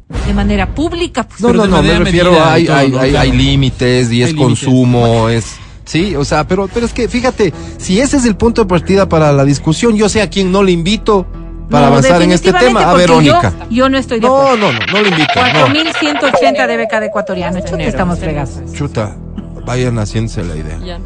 [0.09, 1.25] De manera pública.
[1.25, 1.41] Pues.
[1.41, 3.01] No, Pero no, de no, me refiero a hay, hay, ¿no?
[3.01, 3.23] hay, Claro.
[3.31, 4.35] hay límites y es límites.
[4.37, 5.57] consumo, es...
[5.85, 9.09] Sí, o sea, pero, pero es que fíjate, si ese es el punto de partida
[9.09, 11.25] para la discusión, yo sé a quién no le invito
[11.71, 13.53] para No, avanzar en este tema, a Verónica.
[13.71, 14.73] Yo, yo no estoy de No, acuerdo.
[14.73, 15.33] no, no, no le invito.
[15.37, 15.67] no.
[15.69, 17.61] 4.180 debe cada ecuatoriano.
[17.61, 18.61] Chuta, estamos fregados.
[18.73, 19.17] Chuta,
[19.65, 20.79] vayan haciéndose la idea.
[20.85, 20.99] Ya.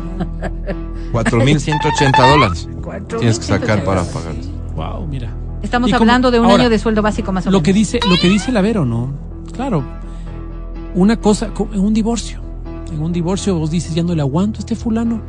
[1.12, 2.68] 4.180 dólares
[3.18, 3.84] tienes que sacar 4.180.
[3.84, 4.34] para pagar.
[4.74, 5.30] Wow, mira.
[5.62, 7.64] Estamos hablando de un ahora, año de sueldo básico más o Lo menos.
[7.64, 9.12] que dice, lo que dice Lavero, ¿no?
[9.54, 9.84] Claro.
[10.94, 12.40] Una cosa, co- en un divorcio.
[12.92, 15.20] En un divorcio vos dices, ya no le aguanto a este fulano.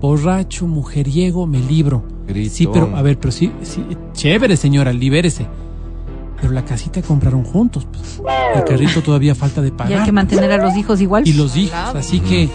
[0.00, 2.04] Borracho, mujeriego, me libro.
[2.26, 2.54] Gritón.
[2.54, 5.46] Sí, pero, a ver, pero sí, sí, chévere, señora, libérese.
[6.40, 7.86] Pero la casita compraron juntos.
[7.90, 8.20] pues.
[8.54, 10.04] El carrito todavía falta de Y hay pagar.
[10.04, 11.26] que mantener a los hijos igual.
[11.26, 11.78] y los hijos.
[11.94, 12.48] Así que,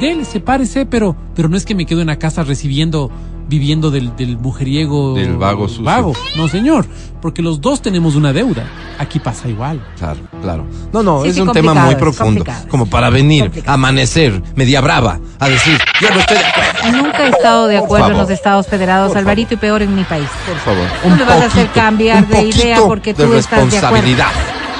[0.00, 3.10] dele, sepárese, pero, pero no es que me quedo en la casa recibiendo,
[3.48, 5.14] viviendo del, del mujeriego.
[5.14, 5.84] Del vago sucio.
[5.84, 6.12] Vago.
[6.36, 6.86] No, señor.
[7.20, 8.64] Porque los dos tenemos una deuda.
[8.98, 9.84] Aquí pasa igual.
[9.98, 10.64] Claro, claro.
[10.92, 12.44] No, no, Sí, es sí, un tema muy profundo.
[12.68, 13.74] Como para venir, Complicado.
[13.74, 16.98] amanecer, media brava, a decir, yo no estoy de acuerdo.
[17.02, 20.04] Nunca he estado de acuerdo en los Estados Federados, Por Alvarito, y peor en mi
[20.04, 20.28] país.
[20.46, 20.86] Por favor.
[21.08, 23.96] No me vas a hacer cambiar un de idea porque de tú estás de acuerdo.
[23.96, 24.28] responsabilidad.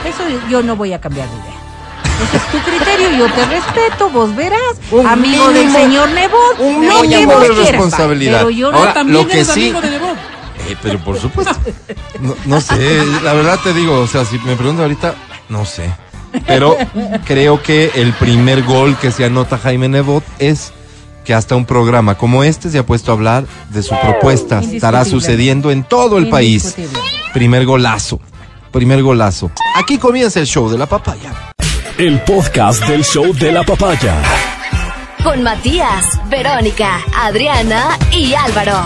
[0.06, 1.57] Eso yo no voy a cambiar de idea.
[2.24, 4.60] Ese es tu criterio, yo te respeto, vos verás.
[4.90, 8.38] Un Amigo del mínimo- señor Nebot, un lo que vos de quieras, responsabilidad.
[8.38, 10.16] Pero yo Ahora, También lo que eres sí- amigo de Nebot.
[10.68, 11.54] Eh, pero por supuesto.
[12.20, 15.14] No, no sé, la verdad te digo, o sea, si me pregunto ahorita,
[15.48, 15.90] no sé.
[16.46, 16.76] Pero
[17.24, 20.72] creo que el primer gol que se anota Jaime Nebot es
[21.24, 24.60] que hasta un programa como este se ha puesto a hablar de su propuesta.
[24.60, 26.74] Estará sucediendo en todo el país.
[27.32, 28.20] Primer golazo.
[28.72, 29.50] Primer golazo.
[29.74, 31.47] Aquí comienza el show de la papaya.
[31.98, 34.22] El podcast del show de la papaya.
[35.24, 38.84] Con Matías, Verónica, Adriana y Álvaro.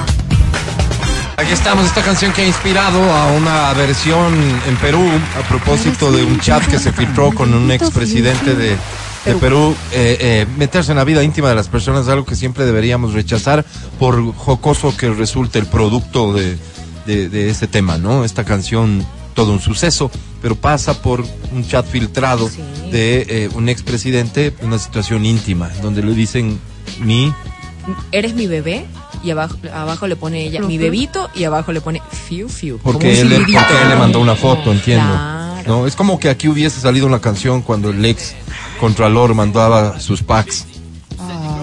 [1.36, 4.32] Aquí estamos, esta canción que ha inspirado a una versión
[4.66, 5.06] en Perú
[5.38, 8.78] a propósito de un chat que se filtró con un expresidente de,
[9.26, 9.76] de Perú.
[9.92, 13.12] Eh, eh, meterse en la vida íntima de las personas es algo que siempre deberíamos
[13.12, 13.62] rechazar
[13.98, 16.56] por jocoso que resulte el producto de,
[17.04, 18.24] de, de ese tema, ¿no?
[18.24, 20.10] Esta canción, todo un suceso,
[20.40, 22.60] pero pasa por un chat filtrado Sí.
[22.90, 26.58] de eh, un expresidente, una situación íntima, donde le dicen
[27.00, 27.32] mi
[28.12, 28.84] Eres mi bebé
[29.24, 32.78] y abajo, abajo le pone ella mi bebito y abajo le pone fiu fiu.
[32.82, 35.04] Porque él, porque él le mandó una foto, entiendo.
[35.08, 35.42] Claro.
[35.80, 38.34] No, es como que aquí hubiese salido una canción cuando el ex
[38.80, 40.66] Contralor mandaba sus packs.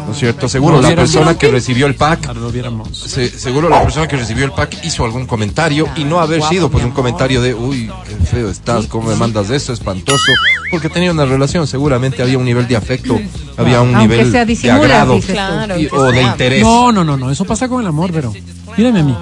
[0.09, 0.49] ¿No es cierto?
[0.49, 2.97] Seguro No la persona que recibió el pack, Ahora lo viéramos.
[2.97, 6.69] se- seguro la persona que recibió el pack hizo algún comentario y no haber sido
[6.71, 10.31] pues un comentario de, uy, qué feo estás, cómo me mandas eso, espantoso.
[10.71, 13.19] Porque tenía una relación, seguramente había un nivel de afecto,
[13.55, 15.19] había un Aunque nivel sea de agrado.
[15.19, 16.63] Claro, y- o de interés.
[16.63, 17.29] No, no, no, no.
[17.29, 18.33] Eso pasa con el amor, pero.
[18.77, 19.15] Mírame a mí.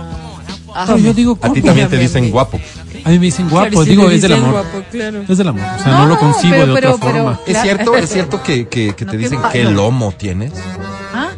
[0.74, 2.60] Ah, Pero yo digo, A ti también te dicen guapo.
[3.08, 3.70] A mí me dicen guapo.
[3.70, 4.52] Claro, digo, es del amor.
[4.52, 5.24] guapo, claro.
[5.30, 5.64] Es del amor.
[5.80, 7.40] O sea, no, lo concibo pero- de pero- otra pero- forma.
[7.48, 7.64] ¿Es Claro.
[7.64, 9.72] cierto, es cierto que, que, que No, te dicen ah, qué no.
[9.72, 10.52] lomo tienes?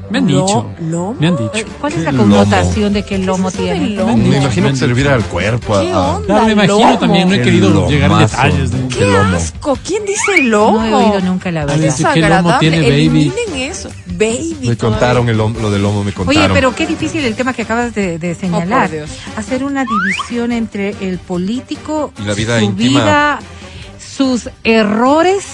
[0.09, 0.65] Me han dicho.
[0.81, 1.15] ¿Lomo?
[1.19, 1.65] Me han dicho.
[1.79, 3.79] ¿Cuál es la connotación de que el lomo ¿Qué es eso tiene?
[3.79, 4.17] del lomo?
[4.17, 5.75] Me imagino que servirá al cuerpo.
[5.75, 6.25] a- ¿Qué a- onda?
[6.25, 6.97] Claro, me imagino lomo?
[6.99, 7.27] también.
[7.29, 8.35] No he Qué querido llegar en lomazo.
[8.37, 8.71] detalles.
[8.71, 9.35] de- Qué ¡Qué lomo.
[9.37, 9.77] asco!
[9.85, 10.79] ¿Quién dice lomo?
[10.81, 11.79] No he oído nunca la A verdad.
[11.79, 12.93] ver, Es ¿qué lomo tiene, baby?
[12.95, 13.89] Eliminen eso.
[14.07, 14.57] Baby.
[14.67, 16.43] Me contaron el lom- lo del lomo, me contaron.
[16.43, 18.87] Oye, pero qué difícil el tema que acabas de, de señalar.
[18.87, 19.09] Oh, por Dios.
[19.37, 22.99] Hacer una división entre el político, Y la vida su íntima.
[23.01, 23.39] vida,
[23.97, 25.45] sus errores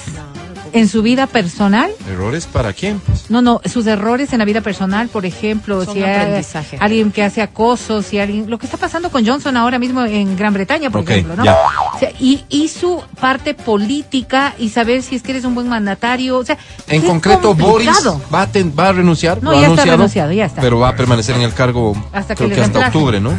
[0.75, 1.89] en su vida personal.
[2.09, 2.99] ¿Errores para quién?
[2.99, 3.31] Pues?
[3.31, 6.43] No, no, sus errores en la vida personal, por ejemplo, Son si hay
[6.79, 10.35] alguien que hace acoso, si alguien, lo que está pasando con Johnson ahora mismo en
[10.35, 11.45] Gran Bretaña, por ejemplo, ¿no?
[11.45, 11.57] ya.
[11.95, 15.69] O sea, y, y su parte política y saber si es que eres un buen
[15.69, 16.57] mandatario, o sea,
[16.87, 17.89] En concreto, Boris
[18.33, 19.41] va a, ten- va a renunciar.
[19.41, 20.61] No, lo ha ya está anunciado, renunciado, ya está.
[20.61, 23.31] Pero va a permanecer en el cargo Hasta creo que octubre, ¿no?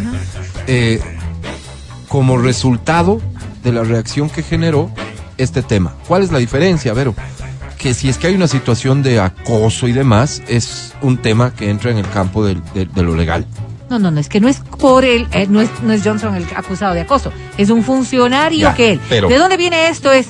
[0.66, 1.01] Eh,
[2.09, 3.20] como resultado
[3.62, 4.91] de la reacción que generó
[5.39, 5.95] este tema.
[6.09, 7.14] ¿Cuál es la diferencia, Vero?
[7.78, 11.68] Que si es que hay una situación de acoso y demás, es un tema que
[11.70, 13.47] entra en el campo de, de lo legal.
[13.89, 16.34] No, no, no, es que no es por él, eh, no, es, no es Johnson
[16.34, 19.01] el acusado de acoso, es un funcionario Ya, que él.
[19.09, 20.11] pero- ¿De dónde viene esto?
[20.11, 20.26] Es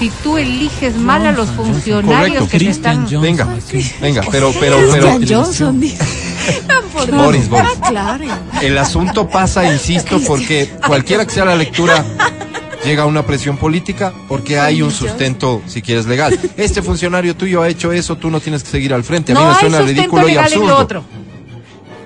[0.00, 3.02] si tú eliges mal a los funcionarios Correcto, que te están...
[3.02, 3.22] Johnson.
[3.22, 3.48] Venga,
[4.00, 5.94] venga, pero, pero, pero, Johnson Dios.
[7.12, 7.70] Boris, Boris.
[7.88, 8.24] Claro.
[8.62, 12.04] El asunto pasa, insisto, porque cualquiera que sea la lectura
[12.84, 16.38] llega una presión política porque hay un sustento, si quieres, legal.
[16.56, 19.32] Este funcionario tuyo ha hecho eso, tú no tienes que seguir al frente.
[19.32, 20.82] A mí No me hay suena sustento ridículo y legal en lo absurdo.
[20.82, 21.04] otro.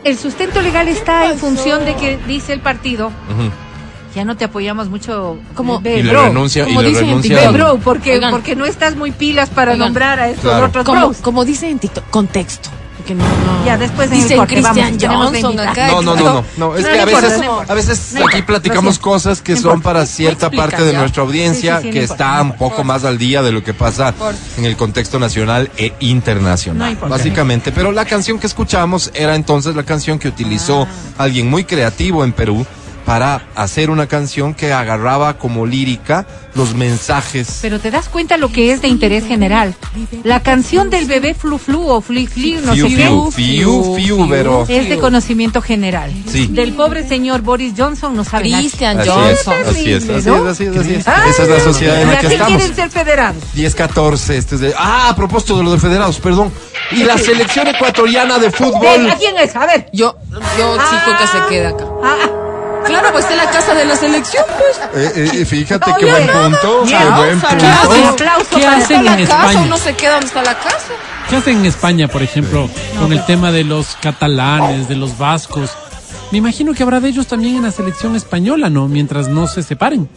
[0.05, 3.11] El sustento legal está en función de que dice el partido,
[4.14, 7.05] ya no te apoyamos mucho Como- ve, Y le bro, renuncia, y como le dicen
[7.05, 7.51] en renuncia.
[7.51, 8.31] bro, porque, Oigan.
[8.31, 9.87] porque no estás muy pilas para Oigan.
[9.89, 10.66] nombrar a estos Claro.
[10.66, 11.16] otros Como, bros.
[11.18, 12.68] como dicen en TikTok, contexto.
[13.05, 13.66] Porque no, no.
[13.66, 15.88] Ya, después Dicen corte, Christian Johnson acá.
[15.88, 19.57] No, no, no, no, no, es No, que a veces, a aquí platicamos cosas que
[19.57, 23.05] son para cierta parte de nuestra audiencia Sí, sí, sí, que está un poco más
[23.05, 24.14] al día de lo que pasa
[24.57, 27.72] en el contexto nacional e internacional, básicamente.
[27.72, 30.88] Pero la canción que escuchamos era entonces la canción que utilizó
[31.18, 32.64] alguien muy creativo en Perú
[33.05, 37.59] para hacer una canción que agarraba como lírica los mensajes.
[37.61, 39.74] Pero te das cuenta lo que es de interés general.
[40.22, 43.94] La canción del bebé flu flu o fli fli, no Fiu, sé qué, fiu, fiu,
[43.96, 46.12] fiu, pero- es de conocimiento general.
[46.30, 46.46] Sí.
[46.50, 48.50] Del pobre señor Boris Johnson no sabe.
[48.50, 49.55] Christian Así es, Johnson.
[49.68, 51.09] así es, así es, así es, así es.
[51.09, 52.46] Ay, Esa es la sociedad en ¿y la que estamos.
[52.57, 53.42] quieren ser federados?
[53.55, 54.74] 10-14, este es de...
[54.78, 56.52] Ah, a propósito de lo de federados, perdón.
[56.92, 59.11] Y la selección ecuatoriana de ¿De- fútbol.
[59.11, 59.55] ¿A quién es?
[59.57, 59.88] A ver.
[59.92, 60.16] Yo,
[60.59, 61.84] yo exijo que se quede acá.
[62.02, 62.16] Ah,
[62.87, 64.80] Claro, pues en la casa de la selección, pues.
[65.16, 67.66] Eh, eh, fíjate Oye, qué buen punto, qué buen Oscar, punto.
[67.66, 68.16] hacen?
[68.51, 69.61] ¿Qué para hacen en casa, España?
[69.62, 70.93] uno se queda donde está la casa.
[71.30, 72.68] ¿Qué hacen en España, por ejemplo,
[72.99, 75.70] con el tema de los catalanes, de los vascos?
[76.30, 78.89] Me imagino que habrá de ellos también en la selección española, ¿no?
[78.89, 80.09] Mientras no se separen.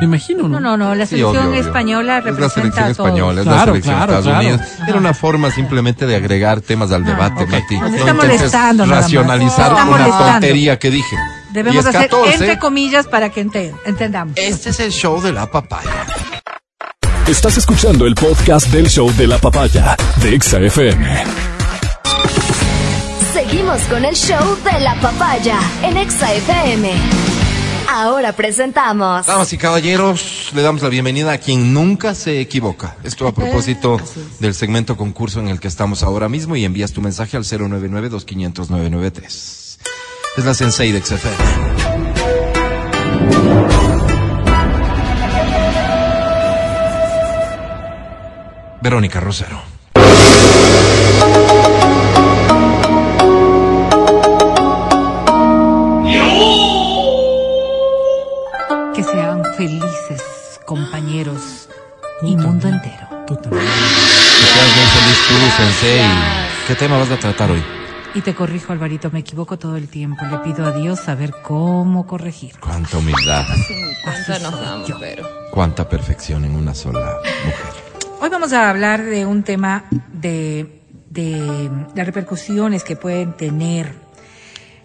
[0.00, 0.60] Me imagino, ¿no?
[0.60, 1.60] No, no, no, la Sí, selección obvio, obvio.
[1.62, 3.08] española Es la representa selección a todos.
[3.08, 4.56] española, es Claro, la selección claro, de Estados claro.
[4.56, 4.88] Unidos.
[4.88, 7.50] Era una forma simplemente de agregar temas al debate, ok.
[7.50, 7.78] Mati.
[7.78, 9.04] Nos No está molestando nada más.
[9.04, 10.32] racionalizar Está una molestando.
[10.32, 11.16] tontería que dije.
[11.56, 12.34] Debemos 10, hacer 14.
[12.34, 14.34] entre comillas para que ente- entendamos.
[14.36, 15.90] Este es el show de la papaya.
[17.26, 21.24] Estás escuchando el podcast del show de la papaya de Exa FM.
[23.32, 26.92] Seguimos con el show de la papaya en Exa FM.
[27.88, 32.96] Ahora presentamos Damas y caballeros, le damos la bienvenida a quien nunca se equivoca.
[33.02, 33.98] Esto a propósito
[34.40, 39.65] del segmento concurso en el que estamos ahora mismo y envías tu mensaje al 099-2500-993.
[40.36, 41.34] Es la Sensei de XFM.
[48.82, 49.62] Verónica Rosero.
[58.94, 60.22] Que sean felices,
[60.66, 61.70] compañeros
[62.20, 63.08] y mundo entero.
[63.26, 63.64] Tú también.
[63.64, 66.06] Que seas muy feliz tú, Sensei.
[66.68, 67.85] ¿Qué tema vas a tratar hoy?
[68.16, 70.24] Y te corrijo, Alvarito, me equivoco todo el tiempo.
[70.30, 72.58] Le pido a Dios saber cómo corregir.
[72.58, 73.44] Cuánta humildad,
[74.02, 75.28] Cuánta nos damos, pero.
[75.52, 77.84] cuánta perfección en una sola mujer.
[78.22, 83.92] Hoy vamos a hablar de un tema de, de las repercusiones que pueden tener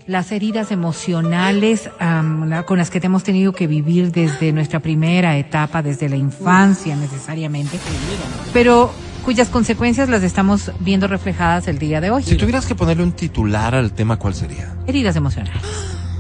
[0.08, 5.38] las heridas emocionales am, la- con las que hemos tenido que vivir desde nuestra primera
[5.38, 7.80] etapa, desde la infancia necesariamente,
[8.52, 8.92] pero
[9.22, 12.24] cuyas consecuencias las estamos viendo reflejadas el día de hoy.
[12.24, 14.74] Si tuvieras que ponerle un titular al tema, ¿cuál sería?
[14.88, 15.62] Heridas emocionales.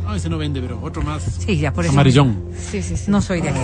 [0.03, 1.23] No, ese no vende, pero otro más.
[1.45, 1.93] Sí, ya por eso.
[1.93, 2.43] Amarillón.
[2.71, 3.05] Sí, sí, sí.
[3.09, 3.59] No soy de aquí.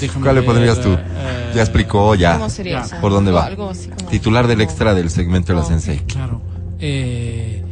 [0.00, 0.90] Déjame ¿Cuál le pondrías tú?
[0.92, 2.34] eh, Ya explicó, ya.
[2.34, 2.84] ¿Cómo sería Ya.
[2.84, 2.96] eso?
[3.00, 3.46] ¿Por dónde va?
[3.46, 5.98] Algo así como- Titular del extra del segmento de la Sensei.
[6.00, 6.42] Claro.
[6.78, 7.62] Eh,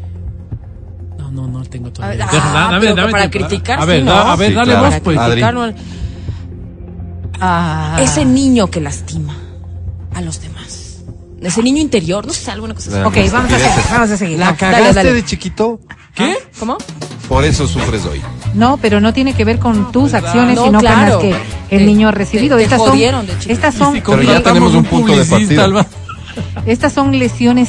[1.19, 2.25] no, no, no tengo A todavía.
[2.25, 3.49] ver, Deja- ah, da- dame- dame para tiempo.
[3.49, 4.31] criticar, A ver, sí, da- ¿no?
[4.31, 4.87] a ver, Sí, dale claro.
[4.91, 5.19] vos, pues.
[5.19, 5.31] Adri.
[5.43, 5.75] Criticarlo.
[7.41, 7.99] Ah.
[8.01, 9.37] Ese niño que lastima
[10.15, 10.64] a los demás.
[11.45, 13.01] Ese niño interior, no sé, alguna cosa así.
[13.07, 14.39] Ok, vamos a seguir, vamos a seguir.
[14.39, 15.13] ¿La cagaste dale, dale.
[15.13, 15.81] de chiquito?
[16.15, 16.37] ¿Qué?
[16.59, 16.77] ¿Cómo?
[17.29, 18.21] Por eso sufres hoy.
[18.55, 21.19] No, pero no tiene que ver con tus acciones, No, sino claro.
[21.21, 22.57] con las que el Te- niño ha recibido.
[22.57, 25.25] te- te estas son, de estas son, Y si Pero ya tenemos un punto de
[25.25, 25.65] partida.
[25.65, 25.87] Alba.
[26.67, 27.69] estas son lesiones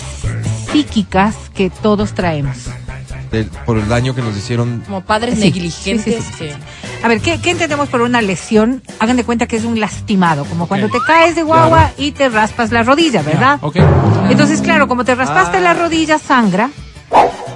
[0.72, 2.58] psíquicas que todos traemos.
[3.66, 4.82] Por el daño que nos hicieron.
[4.86, 6.24] Como padres Sí, negligentes.
[6.24, 6.50] sí, sí,
[7.04, 8.82] A ver, ¿qué, qué entendemos por una lesión?
[9.00, 12.30] Hagan de cuenta que es un lastimado, como cuando te caes de guagua y te
[12.30, 13.60] raspas la rodilla, ¿verdad?
[13.62, 13.78] Ok.
[14.30, 15.62] Entonces, claro, como te raspaste Ah.
[15.62, 16.70] la rodilla, sangra.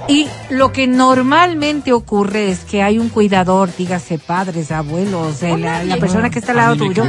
[0.08, 5.84] Y lo que normalmente ocurre es que hay un cuidador, dígase padres, abuelos, eh, la,
[5.84, 7.04] la persona que está al lado tuyo,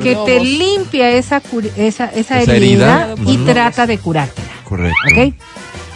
[0.00, 1.42] que te limpia esa,
[1.76, 3.30] esa, esa, Esa herida, herida.
[3.32, 4.46] y trata de curártela.
[4.62, 4.96] Correcto.
[5.12, 5.34] ¿Ok?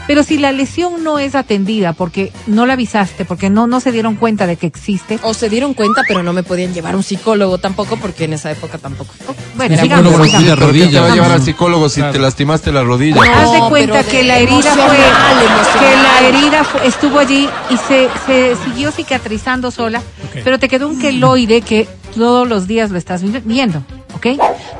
[0.06, 3.92] Pero si la lesión no es atendida porque no la avisaste, porque no, no se
[3.92, 6.96] dieron cuenta de que existe, O se dieron cuenta, pero no me podían llevar a
[6.96, 9.12] un psicólogo tampoco, porque en esa época tampoco.
[9.54, 11.34] bueno, digamos, cuida ¿Pero quién te va a llevar ¿no?
[11.36, 12.12] al psicólogo si Claro.
[12.12, 13.14] te lastimaste la rodilla?
[13.16, 17.48] No, haz de cuenta de que la herida fue, que la herida fue- estuvo allí
[17.70, 20.02] y se, se siguió cicatrizando sola,
[20.44, 23.82] pero te quedó un queloide que todos los días lo estás vi- viendo,
[24.14, 24.26] ¿ok?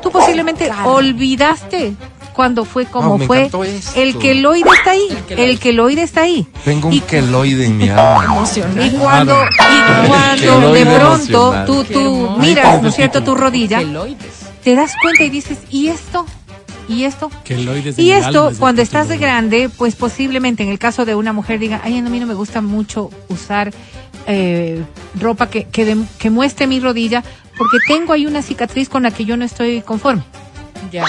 [0.01, 0.91] Tú posiblemente Claro.
[0.93, 1.93] olvidaste
[2.33, 3.49] cuando fue como Wow, me fue.
[3.95, 6.47] El queloide está ahí, el queloide está ahí.
[6.65, 8.45] Tengo un Y- queloide en mi alma.
[8.55, 11.65] Y cuando, y cuando de pronto emocional.
[11.65, 14.49] tú, tú miras, ¿no es cierto?, tu rodilla, Queloides.
[14.63, 16.25] te das cuenta y dices, ¿y esto?
[16.89, 17.31] ¿Y esto?
[17.97, 21.57] Y esto, es cuando estás de grande, pues posiblemente en el caso de una mujer
[21.59, 23.71] diga, ay, a mí no me gusta mucho usar
[24.27, 24.83] eh,
[25.19, 27.23] ropa que, que, dem- que muestre mi rodilla
[27.57, 30.23] porque tengo ahí una cicatriz con la que yo no estoy conforme.
[30.93, 31.05] Ya.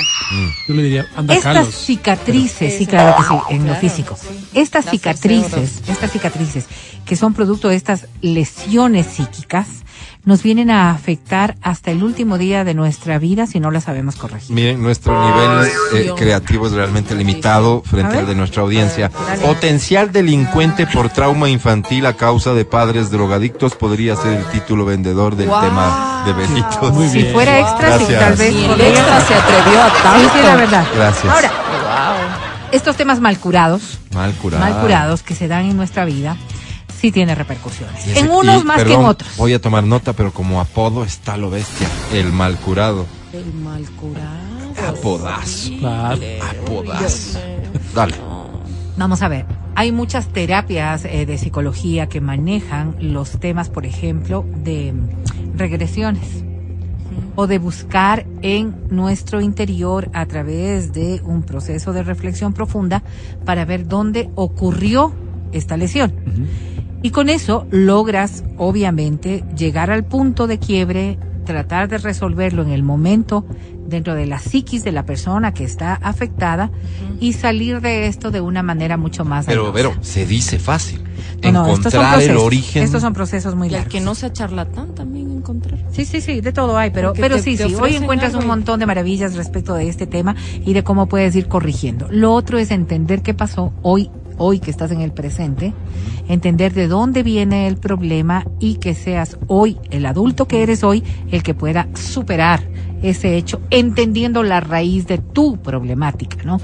[0.67, 4.17] Yo le diría, anda Estas cicatrices, sí, claro que sí, en lo físico.
[4.19, 4.49] sí.
[4.55, 6.67] Estas Las cicatrices, estas cicatrices
[7.05, 9.84] que son producto de estas lesiones psíquicas,
[10.25, 14.17] nos vienen a afectar hasta el último día de nuestra vida si no las sabemos
[14.17, 14.55] corregir.
[14.55, 19.11] Miren, nuestro nivel eh, creativo es realmente limitado frente al de nuestra audiencia.
[19.43, 25.37] Potencial delincuente por trauma infantil a causa de padres drogadictos podría ser el título vendedor
[25.37, 25.61] del Wow.
[25.61, 26.91] tema de Benito.
[26.93, 28.21] Muy Si fuera extra, sí, Gracias.
[28.21, 28.55] tal vez.
[28.55, 30.31] El podría- extra se atrevió a Sí, tanto.
[30.35, 30.85] sí, la verdad.
[30.97, 31.33] Gracias.
[31.35, 31.51] Ahora,
[32.73, 34.65] estos temas mal curados, Mal curado.
[34.65, 36.37] mal curados que se dan en nuestra vida,
[37.05, 38.07] sí tiene repercusiones.
[38.07, 39.37] Ese- En unos y, más que en otros.
[39.37, 41.87] Voy a tomar nota, pero como apodo está lo bestia.
[42.15, 43.05] El mal curado.
[43.31, 44.89] El mal curado.
[44.89, 45.71] Apodazo.
[45.87, 47.39] Apodazo.
[47.95, 48.15] Dale.
[48.97, 49.45] Vamos a ver,
[49.75, 56.43] hay muchas terapias eh, de psicología que manejan los temas, por ejemplo, de mm, regresiones
[57.37, 63.03] o de buscar en nuestro interior a través de un proceso de reflexión profunda
[63.45, 65.13] para ver dónde ocurrió
[65.53, 66.13] esta lesión.
[67.05, 72.83] Y con eso logras, obviamente, llegar al punto de quiebre, tratar de resolverlo en el
[72.83, 73.45] momento
[73.87, 76.71] dentro de la psiquis de la persona que está afectada
[77.21, 81.03] y salir de esto de una manera mucho más Pero, pero, se dice fácil.
[81.43, 82.43] No, no, estos son Encontrar el procesos.
[82.43, 82.83] origen.
[82.83, 83.93] Estos son procesos muy Y largos.
[83.93, 85.85] que no sea charlatán también encontrar.
[85.93, 88.33] Sí, sí, sí, de todo hay, pero, Porque pero te- sí, te sí, hoy encuentras
[88.35, 90.35] un y- montón de maravillas respecto de este tema
[90.65, 92.09] y de cómo puedes ir corrigiendo.
[92.11, 95.73] Lo otro es entender qué pasó hoy, hoy que estás en el presente,
[96.29, 101.03] entender de dónde viene el problema y que seas hoy, el adulto que eres hoy,
[101.31, 102.63] el que pueda superar
[103.03, 106.61] ese hecho, entendiendo la raíz de tu problemática, ¿no?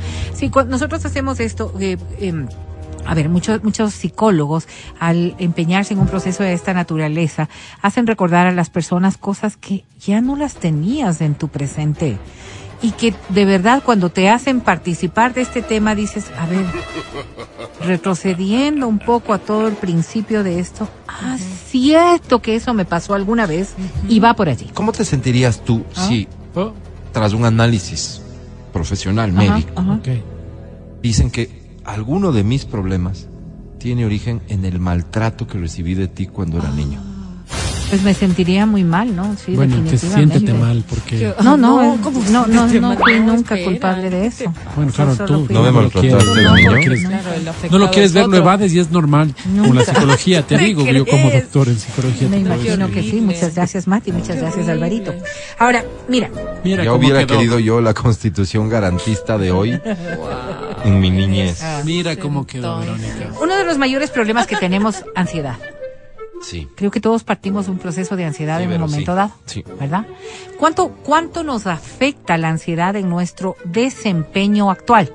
[0.51, 2.49] Cuando nosotros hacemos esto, eh, em,
[3.07, 4.69] a ver, muchos, muchos psicólogos,
[4.99, 7.49] al empeñarse en un proceso de esta naturaleza,
[7.83, 12.19] hacen recordar a las personas cosas que ya no las tenías en tu presente.
[12.83, 16.65] Y que de verdad cuando te hacen participar de este tema dices, a ver,
[17.85, 23.15] retrocediendo un poco a todo el principio de esto, ah, cierto que eso me pasó
[23.15, 23.75] alguna vez
[24.09, 24.71] y va por allí.
[24.75, 26.07] ¿Cómo te sentirías tú Ah.
[26.09, 26.73] si, Oh,
[27.13, 28.23] tras un análisis
[28.73, 30.01] profesional, Ajá, médico, ajá.
[31.03, 33.27] dicen que alguno de mis problemas
[33.79, 37.01] tiene origen en el maltrato que recibí de ti cuando era niño?
[37.91, 39.35] Pues me sentiría muy mal, ¿no?
[39.45, 40.39] Sí, Bueno, definitivamente.
[40.39, 41.35] siéntete mal porque...
[41.43, 42.95] No, no, No, ¿cómo no, no, no fui No,
[43.35, 44.55] nunca espera, culpable de eso.
[44.77, 47.31] Bueno, claro, tú No me lo quieres, no, quieres- Claro,
[47.71, 48.39] no lo quieres es ver, lo otro.
[48.43, 49.35] evades y es normal.
[49.67, 52.29] Con la psicología, te digo, yo como doctor en psicología.
[52.29, 53.03] Me imagino decir.
[53.05, 53.21] que sí.
[53.21, 54.13] Muchas gracias, Mati.
[54.13, 55.13] Muchas gracias, Alvarito.
[55.59, 56.31] Ahora, mira,
[56.63, 57.39] Mira Ya hubiera quedó.
[57.39, 59.81] querido yo la constitución garantista de hoy
[60.85, 61.61] en mi niñez.
[61.85, 63.31] Mira cómo quedó, Verónica.
[63.43, 65.57] uno de los mayores problemas que tenemos, ansiedad.
[66.43, 66.67] Sí.
[66.75, 69.17] Creo que todos partimos de un proceso de ansiedad Sí, en un momento sí.
[69.17, 69.65] dado, Sí.
[69.79, 70.07] ¿verdad?
[70.59, 75.13] ¿Cuánto, ¿Cuánto nos afecta la ansiedad en nuestro desempeño actual?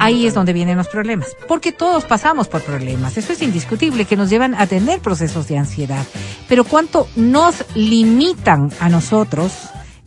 [0.00, 4.16] Ahí es donde vienen los problemas, porque todos pasamos por problemas, eso es indiscutible, que
[4.16, 6.04] nos llevan a tener procesos de ansiedad,
[6.48, 9.52] pero cuánto nos limitan a nosotros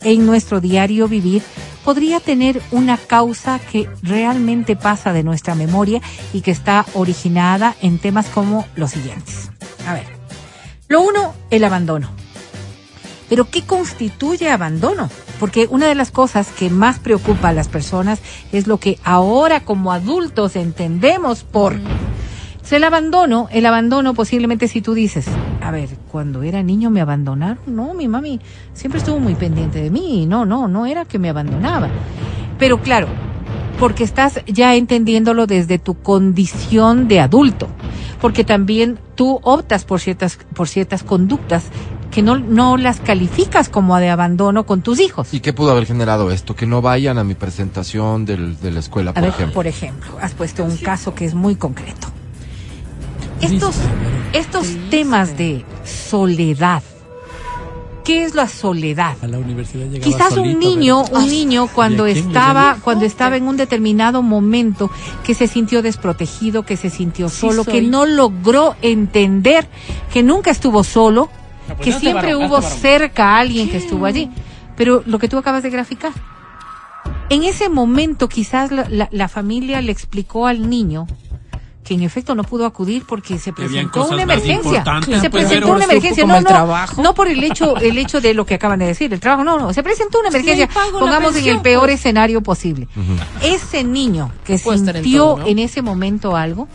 [0.02, 1.42] en nuestro diario vivir
[1.84, 6.00] podría tener una causa que realmente pasa de nuestra memoria
[6.32, 9.50] y que está originada en temas como los siguientes.
[9.88, 10.06] A ver,
[10.88, 12.10] lo uno, el abandono.
[13.30, 15.10] Pero ¿qué constituye abandono?
[15.40, 18.20] Porque una de las cosas que más preocupa a las personas
[18.52, 21.80] es lo que ahora como adultos entendemos por
[22.64, 23.48] es el abandono.
[23.52, 25.26] El abandono posiblemente si tú dices,
[25.62, 27.60] a ver, cuando era niño me abandonaron.
[27.68, 28.40] No, mi mami
[28.74, 30.26] siempre estuvo muy pendiente de mí.
[30.26, 31.90] No, no, no era que me abandonaba.
[32.60, 33.08] Pero claro,
[33.80, 37.68] porque estás ya entendiéndolo desde tu condición de adulto,
[38.22, 41.66] porque también tú optas por ciertas, por ciertas conductas
[42.10, 45.32] que no, no las calificas como de abandono con tus hijos.
[45.32, 46.56] ¿Y qué pudo haber generado esto?
[46.56, 49.54] Que no vayan a mi presentación del- de la escuela, A por ver, ejemplo.
[49.54, 52.08] por ejemplo, has puesto un caso que es muy concreto.
[53.42, 53.76] Estos,
[54.34, 56.82] estos temas de soledad.
[58.04, 59.16] ¿Qué es la soledad?
[59.22, 62.78] A la universidad llegaba Quizás un niño, un niño cuando ¿Y a quién le estaba,
[62.84, 64.90] cuando estaba en un determinado momento
[65.24, 69.68] que se sintió desprotegido, que se sintió Sí solo, que no logró entender
[70.12, 71.30] que nunca estuvo solo,
[71.68, 74.30] pues que siempre varón, hubo cerca a alguien que estuvo allí.
[74.76, 76.12] Pero lo que tú acabas de graficar.
[77.30, 81.08] En ese momento quizás la, la- la familia le explicó al niño
[81.84, 84.84] que en efecto no pudo acudir porque se presentó una emergencia.
[85.20, 88.46] Se pues, presentó una emergencia, no, no, no por el hecho, el hecho de lo
[88.46, 91.62] que acaban de decir, el trabajo, no, no, se presentó una emergencia, pongamos en el
[91.62, 91.96] peor pues.
[91.96, 92.88] escenario posible.
[93.42, 95.48] Ese niño que Puede sintió todo, ¿no?
[95.48, 96.68] en ese momento algo,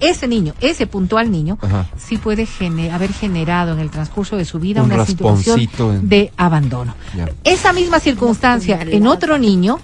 [0.00, 1.86] ese niño, ese puntual niño, Ajá.
[1.96, 2.46] sí puede
[2.92, 6.94] haber generado en el transcurso de su vida Un una situación en- de abandono.
[7.16, 7.30] Ya.
[7.44, 9.78] Esa misma circunstancia en otro niño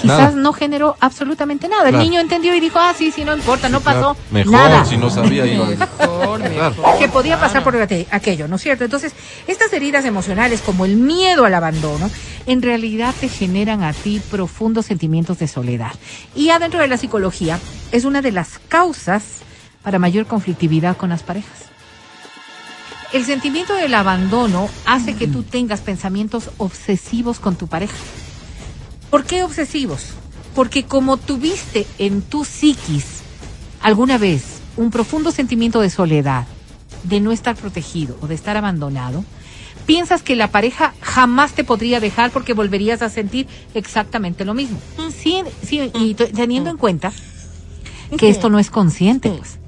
[0.00, 0.30] quizás Nada.
[0.32, 1.88] no generó absolutamente nada.
[1.88, 4.84] El niño entendió y dijo, ah, sí, sí, no importa, no pasó Mejor, nada.
[4.84, 6.74] si no sabía, iba a- Claro.
[6.98, 8.84] que podía pasar por aqu- aquello, ¿no es cierto?
[8.84, 9.12] Entonces,
[9.46, 12.10] estas heridas emocionales, como el miedo al abandono,
[12.46, 15.92] en realidad te generan a ti profundos sentimientos de soledad.
[16.34, 17.58] Y adentro de la psicología,
[17.92, 19.22] es una de las causas
[19.82, 21.50] para mayor conflictividad con las parejas.
[23.12, 27.92] El sentimiento del abandono hace que tú tengas pensamientos obsesivos con tu pareja.
[29.12, 30.06] ¿Por qué obsesivos?
[30.54, 33.04] Porque como tuviste en tu psiquis
[33.82, 34.42] alguna vez
[34.78, 36.46] un profundo sentimiento de soledad,
[37.04, 39.22] de no estar protegido o de estar abandonado,
[39.84, 44.78] piensas que la pareja jamás te podría dejar porque volverías a sentir exactamente lo mismo.
[45.14, 47.12] Sí, sí, y t- teniendo en cuenta
[48.16, 49.58] que esto no es consciente, pues.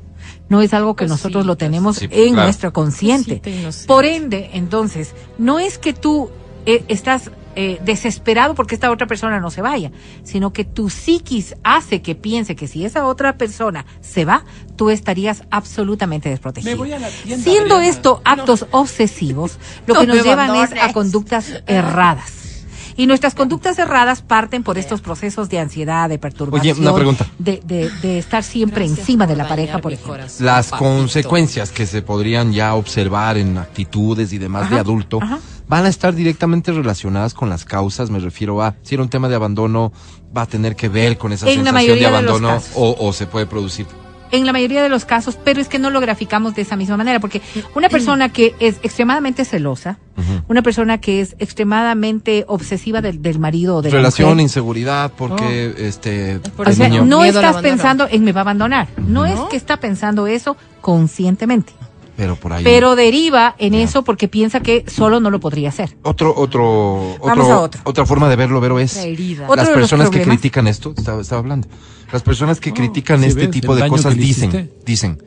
[0.48, 2.44] No es algo que nosotros lo tenemos Sí, en claro.
[2.46, 3.42] nuestro consciente.
[3.44, 3.86] Inocente.
[3.88, 6.30] Por ende, entonces, no es que tú
[6.64, 9.90] eh, estás eh, desesperado porque esta otra persona no se vaya,
[10.22, 14.44] sino que tu psiquis hace que piense que si esa otra persona se va,
[14.76, 16.72] tú estarías absolutamente desprotegido.
[16.72, 17.86] Me voy a la tienda, Siendo Adriana.
[17.86, 22.43] esto actos obsesivos, lo No que nos llevan es a conductas erradas.
[22.96, 27.26] Y nuestras conductas erradas parten por estos procesos de ansiedad, de perturbación, una pregunta.
[27.38, 30.14] De, de- de estar siempre Gracias encima de la pareja, por ejemplo.
[30.14, 30.90] corazón, Las papito.
[30.90, 35.38] consecuencias que se podrían ya observar en actitudes y demás de adulto ajá.
[35.68, 38.10] van a estar directamente relacionadas con las causas.
[38.10, 39.92] Me refiero a si era un tema de abandono,
[40.36, 43.46] va a tener que ver con esa En sensación de abandono o, o se puede
[43.46, 43.86] producir.
[44.34, 46.96] En la mayoría de los casos, pero es que no lo graficamos de esa misma
[46.96, 47.40] manera, porque
[47.74, 49.98] una persona que es extremadamente celosa,
[50.48, 55.12] una persona que es extremadamente obsesiva del, del marido o de la Relación, mujer, inseguridad,
[55.16, 58.88] porque este por o sea, niño- no Miedo estás pensando en me va a abandonar,
[58.98, 61.72] no es que está pensando eso conscientemente,
[62.16, 62.62] pero por ahí.
[62.64, 65.96] pero deriva en eso porque piensa que solo no lo podría hacer.
[66.02, 67.80] Otro, otro, Vamos otro- a otro.
[67.84, 71.66] otra forma de verlo, Vero, es La las personas que critican esto, estaba, estaba hablando,
[72.14, 74.70] las personas que critican sí este ves, tipo el de cosas dicen, hiciste.
[74.86, 75.22] dicen,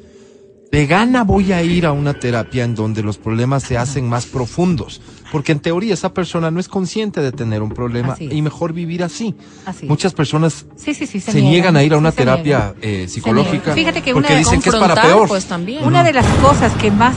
[0.72, 4.26] de gana voy a ir a una terapia en donde los problemas se hacen más
[4.26, 8.72] profundos, porque en teoría esa persona no es consciente de tener un problema y mejor
[8.72, 9.36] vivir así.
[9.84, 11.20] Muchas personas Sí, sí, sí.
[11.20, 14.70] se, niegan, a ir a una terapia eh, psicológica Fíjate que porque una- dicen que
[14.70, 15.28] es para peor.
[15.28, 15.84] Pues también.
[15.84, 17.16] Una de las cosas que más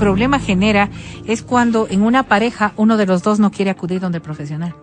[0.00, 0.90] problema genera
[1.26, 4.74] es cuando en una pareja uno de los dos no quiere acudir donde el profesional.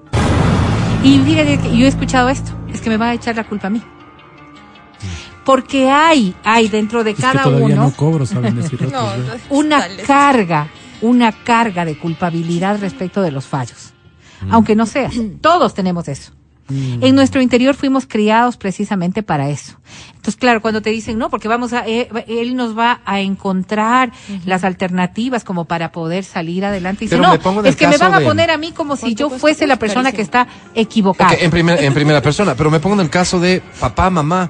[1.04, 3.68] Y fíjate que yo he escuchado esto, es que me va a echar la culpa
[3.68, 3.82] a mí.
[5.46, 9.42] Porque hay, hay dentro de Es que cada todavía uno no cobro, saben decir otros,
[9.50, 10.04] una dale.
[10.04, 10.68] carga,
[11.02, 13.92] una carga de culpabilidad respecto de los fallos.
[14.50, 15.10] Aunque no sea,
[15.42, 16.32] todos tenemos eso.
[16.70, 19.74] En nuestro interior fuimos criados precisamente para eso.
[20.16, 24.12] Entonces, claro, cuando te dicen, no, porque vamos a, eh, él nos va a encontrar
[24.46, 27.04] las alternativas como para poder salir adelante.
[27.04, 29.30] Y dice, Pero no, es que me van a poner a mí como si ¿Cuánto
[29.30, 31.34] yo fuese la persona que está equivocada.
[31.36, 34.50] En, primer- en primera persona, pero me pongo en el caso de papá, mamá,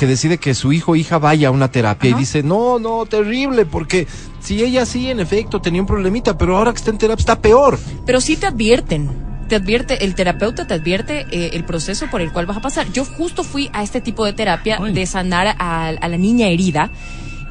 [0.00, 3.04] que decide que su hijo o hija vaya a una terapia y dice, no, no,
[3.04, 4.06] terrible, porque
[4.40, 7.38] si ella sí, en efecto, tenía un problemita, pero ahora que está en terapia está
[7.42, 7.78] peor.
[8.06, 9.10] Pero sí te advierten.
[9.50, 12.90] Te advierte, el terapeuta te advierte eh, el proceso por el cual vas a pasar.
[12.92, 14.94] Yo justo fui a este tipo de terapia Ay.
[14.94, 16.90] de sanar a, a la niña herida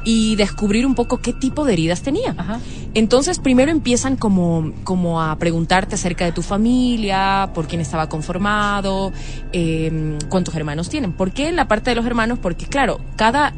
[0.04, 2.34] y descubrir un poco qué tipo de heridas tenía.
[2.36, 2.60] Ajá.
[2.94, 9.12] Entonces, primero empiezan como, como a preguntarte acerca de tu familia, por quién estaba conformado,
[9.52, 11.12] eh, cuántos hermanos tienen.
[11.12, 12.38] ¿Por qué en la parte de los hermanos?
[12.40, 13.54] Porque, claro, cada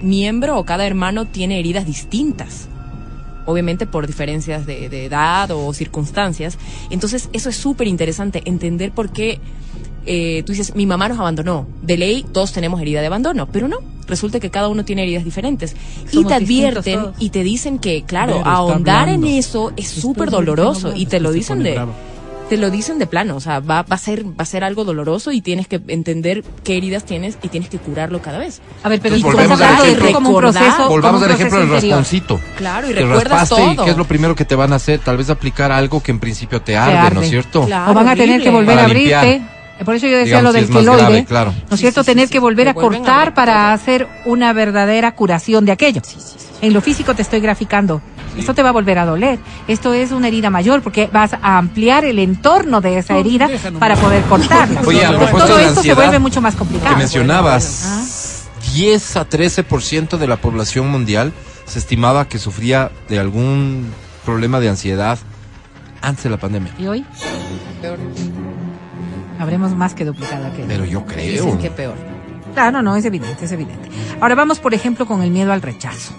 [0.00, 2.68] miembro o cada hermano tiene heridas distintas
[3.46, 6.58] obviamente por diferencias de, de edad o circunstancias.
[6.90, 9.40] Entonces, eso es súper interesante, entender por qué
[10.10, 11.66] eh, tú dices, mi mamá nos abandonó.
[11.82, 13.76] De ley, todos tenemos herida de abandono, pero no.
[14.06, 15.76] Resulta que cada uno tiene heridas diferentes.
[16.10, 20.94] y te advierten y te dicen que, claro, Pero ahondar en eso es súper doloroso.
[20.94, 21.72] Y te lo dicen de...
[21.74, 21.92] bravo.
[22.48, 24.84] Te lo dicen de plano, o sea, va, va a ser, va a ser algo
[24.84, 28.62] doloroso y tienes que entender qué heridas tienes y tienes que curarlo cada vez.
[28.82, 30.12] A ver, pero tú volvemos al ejemplo.
[30.12, 30.62] como un Recordar.
[30.62, 32.40] proceso, como Volvamos un al ejemplo del rasponcito.
[32.56, 33.72] Claro, y Te recuerdas todo.
[33.72, 36.10] y qué es lo primero que te van a hacer, tal vez aplicar algo que
[36.10, 37.24] en principio te arde, ¿no arde.
[37.24, 37.66] es cierto?
[37.66, 37.90] Claro.
[37.90, 39.57] o van a tener que volver a Para limpiar.
[39.78, 39.84] Abrirte.
[39.84, 41.54] Por eso yo decía Digamos, lo si del más queloide, grave, claro.
[41.68, 42.02] ¿no es cierto?
[42.02, 46.02] Sí, tener sí, que volver a cortar para hacer una verdadera curación de aquello.
[46.60, 48.00] En lo físico te estoy graficando.
[48.36, 49.38] Esto te va a volver a doler.
[49.66, 53.48] Esto es una herida mayor porque vas a ampliar el entorno de esa herida
[53.78, 54.80] para poder cortarla.
[54.86, 56.96] Oye, a Entonces, propósito todo de esto se vuelve mucho más que complicado.
[56.96, 61.32] mencionabas, 10 a 13% de la población mundial
[61.66, 63.92] se estimaba que sufría de algún
[64.24, 65.18] problema de ansiedad
[66.00, 66.72] antes de la pandemia.
[66.78, 67.04] ¿Y hoy?
[69.38, 70.66] Habremos más que duplicado aquello.
[70.68, 71.44] Pero yo creo.
[71.44, 71.94] Dicen que peor.
[72.54, 73.88] Claro, no, es evidente, es evidente.
[74.20, 76.12] Ahora vamos, por ejemplo, con el miedo al rechazo.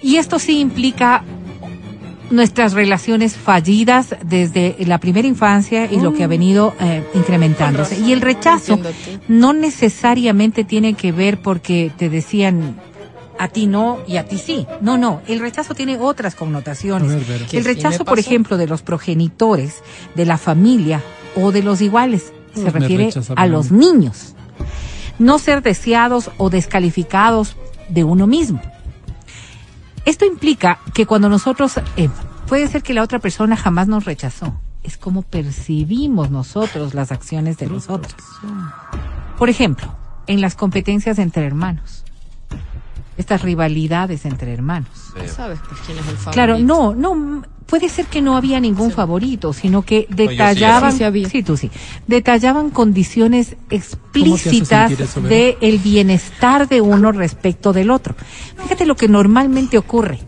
[0.00, 1.24] Y esto sí implica
[2.30, 8.00] nuestras relaciones fallidas desde la primera infancia y lo que ha venido eh, incrementándose.
[8.00, 8.78] Y el rechazo
[9.28, 12.76] no necesariamente tiene que ver porque te decían
[13.38, 14.66] a ti no y a ti sí.
[14.80, 17.12] No, no, el rechazo tiene otras connotaciones.
[17.12, 17.46] A ver, Vero.
[17.48, 19.82] ¿Qué El rechazo, por ejemplo, de los progenitores,
[20.14, 21.02] de la familia
[21.36, 24.34] o de los iguales, se refiere a los niños.
[25.18, 27.56] No ser deseados o descalificados
[27.88, 28.60] de uno mismo.
[30.04, 32.08] Esto implica que cuando nosotros, eh,
[32.46, 37.58] puede ser que la otra persona jamás nos rechazó, es como percibimos nosotros las acciones
[37.58, 38.14] de los otros.
[39.36, 39.94] Por ejemplo,
[40.26, 42.04] en las competencias entre hermanos,
[43.16, 45.12] estas rivalidades entre hermanos.
[45.26, 46.30] ¿Sabes quién es el favorito?
[46.30, 50.92] Claro, no, no, puede ser que no había ningún favorito, sino que yo sí, detallaban,
[50.92, 51.28] sí, sí había.
[51.28, 51.70] sí, tú sí,
[52.06, 55.28] detallaban condiciones explícitas Vero?
[55.28, 58.14] de el bienestar de uno respecto del otro.
[58.62, 60.20] Fíjate lo que normalmente ocurre.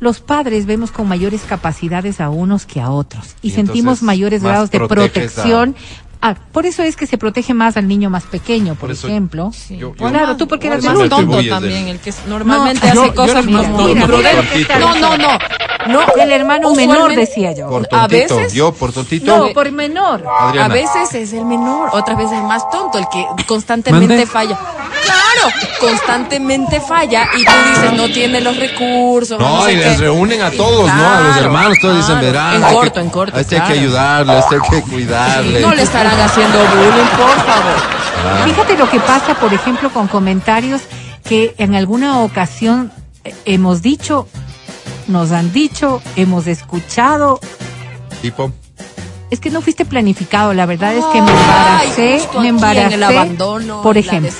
[0.00, 4.42] Los padres vemos con mayores capacidades a unos que a otros y, Y sentimos mayores
[4.42, 5.74] grados de protección.
[6.20, 9.06] Ah, por eso es que se protege más al niño más pequeño, por, Por eso
[9.08, 9.52] ejemplo.
[9.54, 9.76] Sí.
[9.76, 13.14] Yo- O Claro, tú porque eres más tonto también, el que normalmente No, hace yo-
[13.14, 13.94] cosas más no,
[14.98, 15.38] no, no,
[15.86, 17.68] no, el hermano menor decía yo.
[17.68, 18.36] Por A tontito.
[18.36, 19.36] veces- Yo, por tontito.
[19.36, 20.24] No, por menor.
[20.40, 20.66] Adriana.
[20.66, 24.26] A veces es el menor, otras veces es más tonto, el que constantemente ¿Mande?
[24.26, 24.58] falla.
[25.04, 29.38] Claro, constantemente falla y tú dices no tiene los recursos.
[29.38, 29.84] No, sé y qué.
[29.84, 31.08] les reúnen a todos, ¿no?
[31.08, 32.56] A los hermanos, todos dicen, verán.
[32.56, 33.36] En corto, que- en corto.
[33.36, 35.60] A este hay que ayudarle, a este hay que cuidarle.
[35.60, 38.44] No le estarán haciendo bullying, por favor.
[38.44, 40.82] Fíjate lo que pasa, por ejemplo, con comentarios
[41.24, 42.90] que en alguna ocasión
[43.24, 44.26] eh, hemos dicho,
[45.08, 47.40] nos han dicho, hemos escuchado.
[48.22, 48.52] Tipo,
[49.30, 52.86] Es que no fuiste planificado, la verdad es que me Ay, embaracé, justo me embaracé.
[52.86, 54.32] en el abandono, por la ejemplo.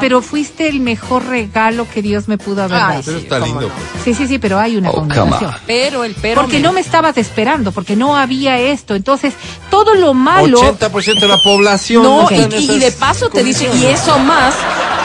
[0.00, 3.02] pero fuiste el mejor regalo que Dios me pudo haber Ay, dado.
[3.04, 3.60] pero Sí, está lindo.
[3.62, 3.68] no.
[3.68, 4.04] pues.
[4.04, 5.52] Sí, sí, sí, pero hay una connotación.
[5.66, 8.94] Pero el pero Porque no me estabas esperando, porque no había esto.
[8.94, 9.34] Entonces,
[9.70, 10.58] todo lo malo.
[10.60, 12.02] 80% de la población.
[12.02, 14.54] No, y, de paso te dice, y eso más,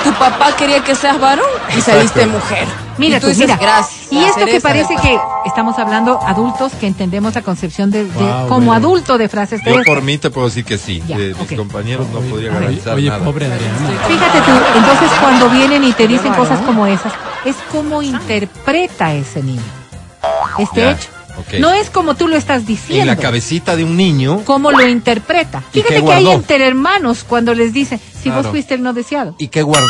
[0.03, 1.45] tu papá quería que seas varón
[1.77, 2.67] y saliste mujer.
[2.97, 3.57] Mira y tú tú, dices, mira.
[3.57, 4.11] gracias.
[4.11, 8.47] Y esto que parece que estamos hablando adultos que entendemos la concepción de, de- Wow,
[8.47, 8.73] como bueno.
[8.73, 11.01] adulto de frases de Yo por mí te puedo decir que sí.
[11.07, 13.23] Ya, De mis compañeros no podría Oye, garantizar oye, nada.
[13.25, 13.77] pobre Adriana.
[14.07, 17.13] Fíjate tú, entonces cuando vienen y te dicen cosas como esas,
[17.45, 19.61] es como interpreta ese niño
[20.59, 21.09] este Ya, hecho.
[21.59, 23.05] No es como tú lo estás En diciendo.
[23.05, 24.41] la cabecita de un niño.
[24.45, 25.63] cómo lo interpreta.
[25.73, 29.35] ¿Y Fíjate que hay entre hermanos cuando les dicen, si vos fuiste el no deseado.
[29.37, 29.87] ¿Y qué guardó?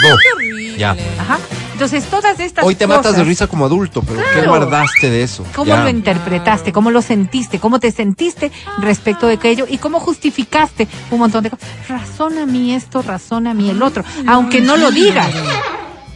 [0.77, 0.95] Ya.
[1.19, 1.39] Ajá.
[1.73, 5.43] Entonces todas estas Hoy te matas de risa como adulto, pero ¿qué guardaste de eso?
[5.55, 5.83] ¿Cómo Ya.
[5.83, 6.71] lo interpretaste?
[6.71, 7.59] ¿Cómo lo sentiste?
[7.59, 9.65] ¿Cómo te sentiste respecto de aquello?
[9.69, 11.67] ¿Y cómo justificaste un montón de cosas?
[11.89, 15.29] Razona a mí esto, razona a mí el otro, aunque no lo digas.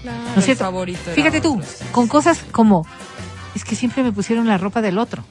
[0.05, 0.63] ¿No es cierto?
[0.63, 1.59] favorito Fíjate tú,
[1.91, 2.85] con cosas como,
[3.57, 5.23] es que siempre me pusieron la ropa del otro.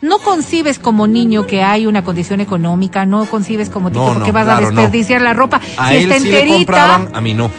[0.00, 4.28] No concibes como niño que hay una condición económica, no concibes como tipo No, porque
[4.28, 4.80] no, vas claro, a no.
[4.82, 6.56] desperdiciar la ropa A si él está sí le enterita.
[6.56, 7.50] compraban, a mí no.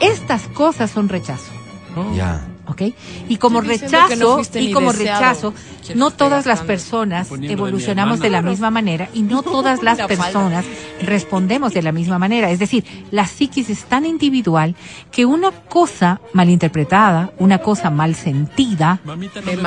[0.00, 1.52] Estas cosas son rechazo.
[2.14, 2.44] Ya.
[2.66, 2.82] ¿Ok?
[3.28, 5.20] Y como no rechazo, fuiste y como deseado.
[5.20, 5.54] rechazo,
[5.84, 10.08] Quiero no todas las personas evolucionamos de la misma manera y no todas las La
[10.08, 10.22] falda.
[10.24, 10.64] personas
[11.02, 12.50] respondemos de la misma manera.
[12.50, 14.74] Es decir, la psiquis es tan individual
[15.12, 19.14] que una cosa malinterpretada, una cosa mal sentida, no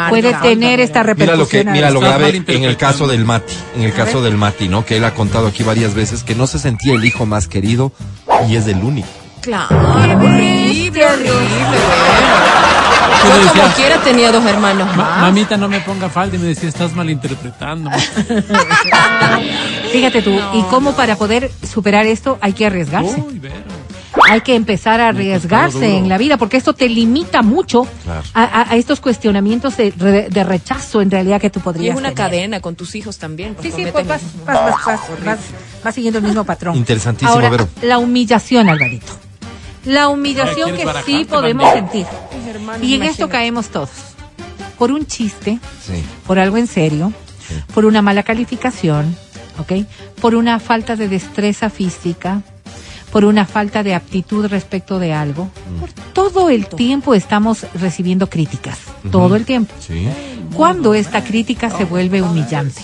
[0.09, 1.39] puede Marca, tener esta Mira repercusión.
[1.39, 4.67] lo que, mira lo grave en el caso del Mati, en el caso del Mati,
[4.67, 4.85] ¿no?
[4.85, 7.91] Que él ha contado aquí varias veces que no se sentía el hijo más querido
[8.49, 9.07] y es el único.
[9.41, 11.31] Claro, horrible, horrible,
[13.23, 15.21] Yo como decía, quiera tenía dos hermanos "Ma- más.
[15.21, 17.89] mamita, no me ponga falda y me decía, estás malinterpretando.
[19.91, 23.21] Fíjate tú, y cómo para poder superar esto hay que arriesgarse.
[23.21, 23.41] Uy,
[24.29, 28.21] hay que empezar a arriesgarse en la vida, porque esto te limita mucho Claro.
[28.33, 31.95] a, a- a estos cuestionamientos de, re- de rechazo en realidad que tú Y podrías
[31.95, 32.25] es una tener.
[32.25, 33.55] cadena con tus hijos también.
[33.55, 35.39] pues Sí, sí, pues vas, vas, vas, vas, vas-
[35.83, 36.75] vas siguiendo el mismo patrón.
[36.75, 37.67] Interesantísimo, Ahora, Vero.
[37.81, 39.13] la humillación, Alvarito.
[39.89, 42.05] La humillación ¿quieres que sí podemos sentir.
[42.81, 43.89] Y en esto caemos todos.
[44.77, 46.03] Por un chiste, Sí.
[46.27, 47.11] por algo en serio,
[47.47, 47.55] Sí.
[47.73, 49.15] por una mala calificación,
[49.57, 49.85] ¿ok?
[50.21, 52.43] Por una falta de destreza física,
[53.11, 55.45] por una falta de aptitud respecto de algo.
[55.45, 55.79] Mm.
[55.79, 58.77] Por todo el tiempo estamos recibiendo críticas,
[59.11, 59.73] todo el tiempo.
[59.79, 60.07] Sí.
[60.53, 62.81] Cuando esta crítica se vuelve humillante,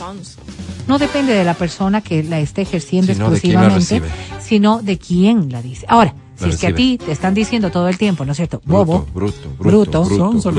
[0.87, 4.01] no depende de la persona que la esté ejerciendo Sino exclusivamente,
[4.41, 5.85] sino de quién la dice.
[5.87, 8.61] Ahora, si es que a ti te están diciendo todo el tiempo, ¿no es cierto?
[8.65, 10.03] Bruto, Bobo, bruto, Bruto.
[10.03, 10.51] bruto, Sonso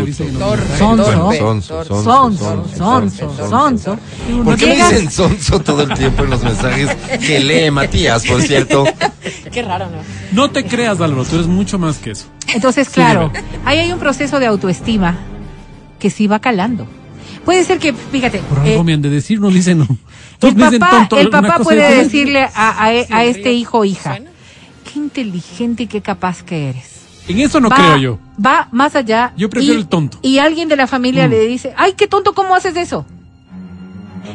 [2.03, 2.65] Sonso.
[2.77, 3.99] sonso, sonso.
[4.45, 8.41] ¿Por qué me dicen sonso todo el tiempo en los mensajes que lee Matías, por
[8.43, 8.85] cierto?
[9.53, 9.99] Qué raro, ¿no?
[10.33, 12.27] No te creas, Álvaro, tú eres mucho más que eso.
[12.55, 13.33] Entonces, claro,
[13.65, 15.17] ahí hay un proceso de autoestima
[15.99, 16.87] que sí va calando.
[17.45, 19.87] Puede ser que, fíjate, Por algo eh, me han de decir, no dicen no.
[20.43, 24.31] El papá, tonto, el papá puede decirle a, a- a este hijo o hija, ¿Suena?
[24.97, 27.03] Qué inteligente y qué capaz que eres.
[27.29, 28.19] En eso no va, creo yo.
[28.45, 29.33] Va más allá.
[29.37, 30.19] Yo prefiero y- el tonto.
[30.23, 31.31] Y alguien de la familia Mm.
[31.31, 33.05] le dice, ay, qué tonto, ¿cómo haces eso?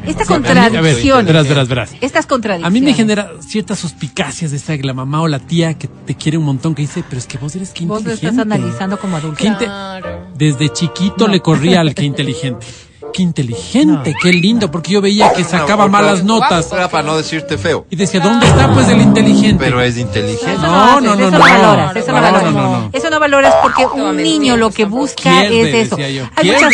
[0.06, 1.26] Esta A mí- a ver, contradicción.
[1.26, 1.92] verás, verás, verás.
[2.02, 2.68] Estas contradicciones.
[2.68, 6.16] A mí me genera ciertas suspicacias de esta la mamá o la tía que te
[6.16, 8.42] quiere un montón que dice, pero es que vos eres que Vos lo inteligente.
[8.42, 9.38] estás analizando como adulto.
[9.44, 10.28] Claro.
[10.38, 12.66] Desde chiquito le corría al que inteligente.
[13.14, 17.58] Qué inteligente, qué lindo, porque yo veía que sacaba malas notas Era para no decirte
[17.58, 17.86] feo.
[17.90, 19.64] y decía, ¿dónde está pues el inteligente?
[19.64, 20.58] Pero es inteligente.
[20.62, 21.40] No, no, no, eso no.
[21.40, 22.90] valoras, eso no, valoras.
[22.94, 25.96] Eso no valoras porque un niño lo que busca Pierde, es eso.
[25.98, 26.74] decía yo, Hay muchas,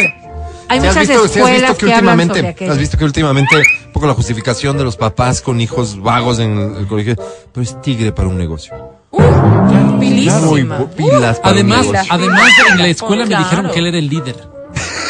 [0.69, 2.71] hay ¿Sí has muchas visto, has visto que, que, hablan últimamente, sobre aquello.
[2.73, 6.57] has visto que últimamente un poco la justificación de los papás con hijos vagos en
[6.57, 7.15] el, el colegio,
[7.53, 8.73] pero es tigre para un negocio.
[9.11, 10.79] Muy Pilísima.
[10.79, 12.13] bu- pilas para Además, un negocio.
[12.13, 13.43] además en la escuela me Claro.
[13.45, 14.35] dijeron que él era el líder.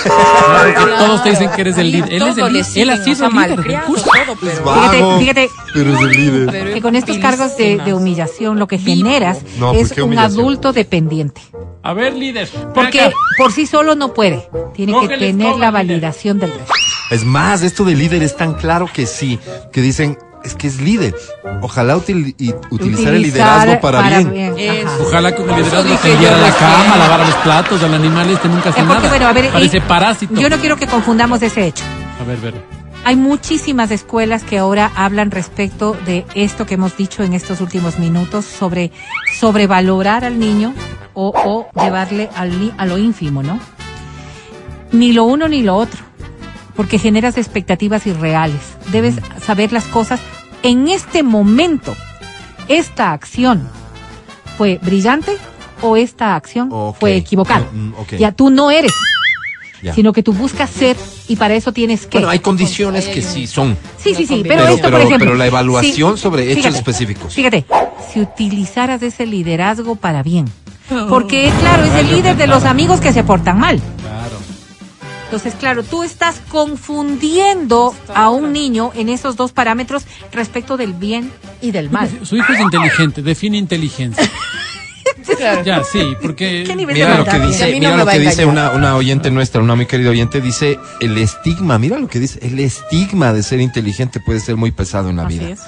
[0.04, 2.14] Porque todos te dicen que eres el líder.
[2.14, 2.66] Él es el líder.
[2.76, 4.06] Él ha sido el líder del malcriado, curso.
[4.06, 6.50] todo, pero- Fíjate, fíjate, pero es el líder.
[6.52, 10.74] pero que con estos cargos de, humillación lo que generas No, pues, es un adulto
[10.74, 11.42] dependiente.
[11.84, 12.50] A ver, líder.
[12.74, 13.16] Porque acá.
[13.38, 14.50] por sí solo no puede.
[14.74, 15.72] Tiene que tener la líder.
[15.72, 16.74] validación del resto.
[17.10, 19.40] Es más, esto de líder es tan claro que sí,
[19.72, 20.18] que dicen,
[20.48, 21.16] es que es líder.
[21.62, 24.54] Ojalá util- y- utilizar el liderazgo para, bien.
[25.02, 28.70] Ojalá con el liderazgo se a la cama, lavar los platos, al animal este nunca
[28.70, 29.10] hace Eh, porque, nada.
[29.10, 30.34] bueno, a ver, Parece parásito.
[30.36, 31.84] Yo no quiero que confundamos ese hecho.
[32.20, 32.54] A ver, ver.
[33.06, 38.00] Hay muchísimas escuelas que ahora hablan respecto de esto que hemos dicho en estos últimos
[38.00, 38.92] minutos sobre
[39.40, 40.74] sobrevalorar al niño
[41.14, 41.32] o,
[41.74, 43.60] o llevarle al, ni- a lo ínfimo, ¿no?
[44.92, 46.00] Ni lo uno ni lo otro,
[46.76, 48.60] porque generas expectativas irreales.
[48.92, 50.20] Debes saber las cosas
[50.64, 51.96] en este momento.
[52.68, 53.68] Esta acción
[54.58, 55.38] fue brillante
[55.82, 57.66] o esta acción fue equivocada.
[57.72, 58.14] Mm, ok.
[58.18, 58.92] Ya tú no eres,
[59.82, 59.94] Ya.
[59.94, 60.98] sino que tú buscas ser
[61.28, 63.78] y para eso tienes que Bueno, hay condiciones que sí son.
[63.98, 65.26] Sí, sí, sí, pero, Pero- esto, por pero- ejemplo.
[65.28, 67.34] pero la evaluación sí, sobre hechos fíjate, específicos.
[67.34, 67.66] Fíjate,
[68.12, 70.46] si utilizaras ese liderazgo para bien.
[71.10, 73.82] Porque, claro, es el líder de los amigos que se portan mal.
[75.28, 81.34] Entonces, claro, tú estás confundiendo a un niño en esos dos parámetros respecto del bien
[81.62, 82.10] y del mal.
[82.24, 84.24] Su hijo es inteligente, define inteligencia.
[85.66, 86.64] Ya, sí, porque...
[86.66, 89.76] ¿Qué nivel de Mira lo que dice, no lo que una, una oyente nuestra, una
[89.76, 94.20] muy querida oyente, dice el estigma, mira lo que dice, el estigma de ser inteligente
[94.20, 95.50] puede ser muy pesado en la Así vida.
[95.50, 95.60] es.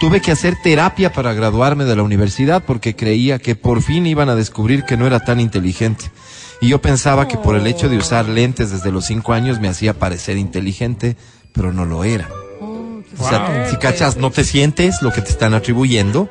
[0.00, 4.28] Tuve que hacer terapia para graduarme de la universidad porque creía que por fin iban
[4.28, 6.10] a descubrir que no era tan inteligente.
[6.62, 9.68] Y yo pensaba que por el hecho de usar lentes desde los cinco años me
[9.68, 11.16] hacía parecer inteligente,
[11.52, 12.28] pero no lo era.
[13.18, 13.70] O sea, Wow.
[13.70, 16.28] si cachas, no te sientes lo que te están atribuyendo.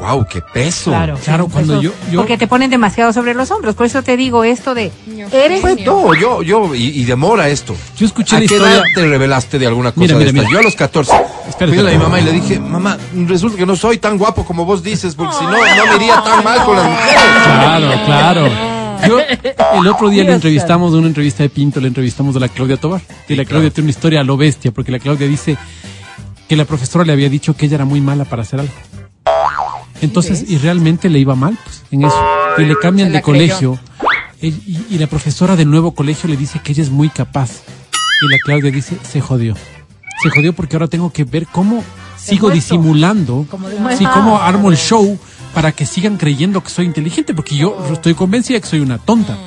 [0.00, 0.26] ¡Wow!
[0.28, 0.90] ¡Qué peso!
[0.90, 3.74] Claro, Claro, cuando yo- yo- Porque te ponen demasiado sobre los hombros.
[3.76, 4.92] Por eso te digo esto de.
[5.32, 5.60] Eres.
[5.62, 7.74] Pues no, yo, yo, y, y demora esto.
[7.96, 10.28] Yo escuché ¿A la qué historia- edad te revelaste de alguna cosa Mira, de mira,
[10.30, 10.44] estas?
[10.44, 10.52] mira.
[10.52, 11.12] Yo a los 14
[11.48, 14.44] Espera, fui a mi mamá y le dije, mamá, resulta que no soy tan guapo
[14.44, 17.22] como vos dices, porque si no, no me iría tan mal con las mujeres.
[17.44, 18.75] Claro, claro.
[19.06, 19.18] Yo,
[19.80, 22.76] el otro día le entrevistamos de una entrevista de Pinto, le entrevistamos a la Claudia
[22.76, 23.00] Tobar.
[23.28, 25.56] Y la Claudia tiene una historia a lo bestia, porque la Claudia dice
[26.48, 28.72] que la profesora le había dicho que ella era muy mala para hacer algo.
[30.02, 32.22] Entonces, y realmente le iba mal pues, en eso.
[32.58, 33.78] Y le cambian de colegio.
[34.40, 37.50] Y, y- y la profesora del nuevo colegio le dice que ella es muy capaz.
[38.22, 39.54] Y la Claudia dice, se jodió.
[40.22, 41.82] Se jodió porque ahora tengo que ver cómo
[42.16, 45.18] sigo disimulando, Como sí, cómo armo el show
[45.56, 49.38] para que sigan creyendo que soy inteligente, porque yo estoy convencida que soy una tonta.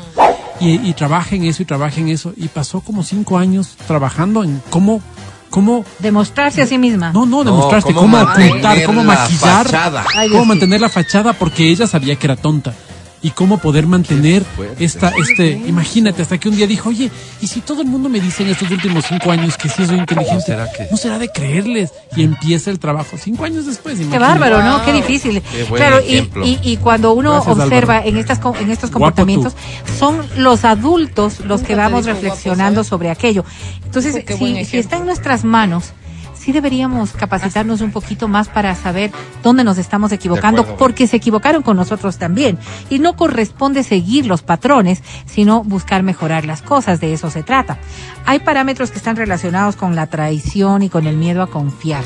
[0.59, 2.33] Y, y trabaja en eso y trabaja en eso.
[2.35, 5.03] Y pasó como cinco años trabajando en cómo,
[5.51, 7.11] cómo Demostrarse a sí misma.
[7.13, 10.05] no, no, No, demostrarte cómo cómo, mantener ocultar, cómo la maquillar, fachada.
[10.15, 12.73] Ay, cómo mantener la fachada porque ella sabía que era tonta.
[13.21, 14.43] Y cómo poder mantener
[14.79, 17.11] esta, este, imagínate, hasta que un día dijo, oye,
[17.41, 19.97] ¿y si todo el mundo me dice en estos últimos cinco años que sí soy
[19.97, 20.45] inteligente?
[20.45, 20.87] ¿Será que?
[20.89, 21.91] ¿No será de creerles?
[22.15, 23.97] Y empieza el trabajo cinco años después.
[23.97, 24.39] Qué imagínate.
[24.39, 24.85] bárbaro, ¿no?
[24.85, 25.41] Qué difícil.
[25.41, 28.09] Qué claro, y, y, y cuando uno Gracias, observa Álvaro.
[28.09, 29.53] en estas en estos comportamientos,
[29.97, 33.43] son los adultos los que vamos reflexionando sobre aquello.
[33.83, 35.91] Entonces, qué si, está en nuestras manos,
[36.39, 39.11] sí deberíamos capacitarnos un poquito más para saber
[39.43, 40.77] dónde nos estamos equivocando, acuerdo.
[40.79, 42.57] porque se equivocaron con nosotros también.
[42.89, 47.77] Y no corresponde seguir los patrones, sino buscar mejorar las cosas, de eso se trata.
[48.25, 52.03] Hay parámetros que están relacionados con la traición y con el miedo a confiar.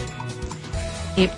[1.18, 1.30] Eh,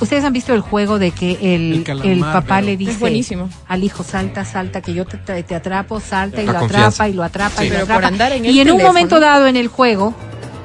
[0.00, 3.50] Ustedes han visto el juego de que El el, calamar, el papá le dice buenísimo.
[3.66, 6.86] al hijo salta, salta, que yo te, te- te atrapo, salta y La lo confianza.
[6.88, 7.66] atrapa y lo atrapa Sí.
[7.66, 8.06] y lo atrapa.
[8.06, 10.14] andar en el y en un momento dado en el juego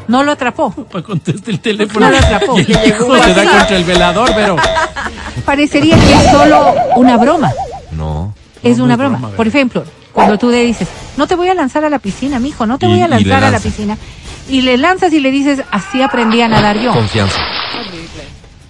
[0.08, 0.72] no lo atrapó.
[0.91, 2.06] Para conteste el teléfono.
[2.06, 2.60] No lo atrapó.
[2.60, 4.56] Y el hijo se da contra el velador, pero.
[5.45, 7.51] Parecería que es solo una broma.
[7.91, 8.34] No.
[8.62, 9.18] Es No, una no es broma.
[9.20, 9.84] broma, Por ejemplo,
[10.14, 10.88] cuando tú le dices,
[11.18, 13.43] no te voy a lanzar a la piscina, mijo, no te Y- voy a lanzar
[13.43, 13.97] a la piscina.
[14.49, 16.91] Y le lanzas y le dices, así aprendí a nadar yo.
[16.93, 17.39] Confianza.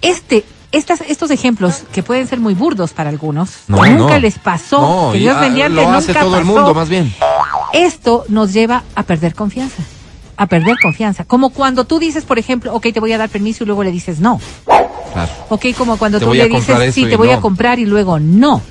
[0.02, 4.18] Este, estas, estos ejemplos que pueden ser muy burdos para algunos, No, nunca no.
[4.18, 6.54] les pasó, No, que Dios ah, mediante lo hace nunca todo el pasó.
[6.54, 7.14] mundo, más bien.
[7.72, 9.82] Esto nos lleva a perder confianza,
[10.36, 11.24] a perder confianza.
[11.24, 13.90] Como cuando tú dices, por ejemplo, ok, te voy a dar permiso y luego le
[13.90, 14.40] dices no.
[15.12, 15.32] Claro.
[15.48, 18.62] Ok, como cuando Te tú le dices, sí, te voy a comprar y luego no.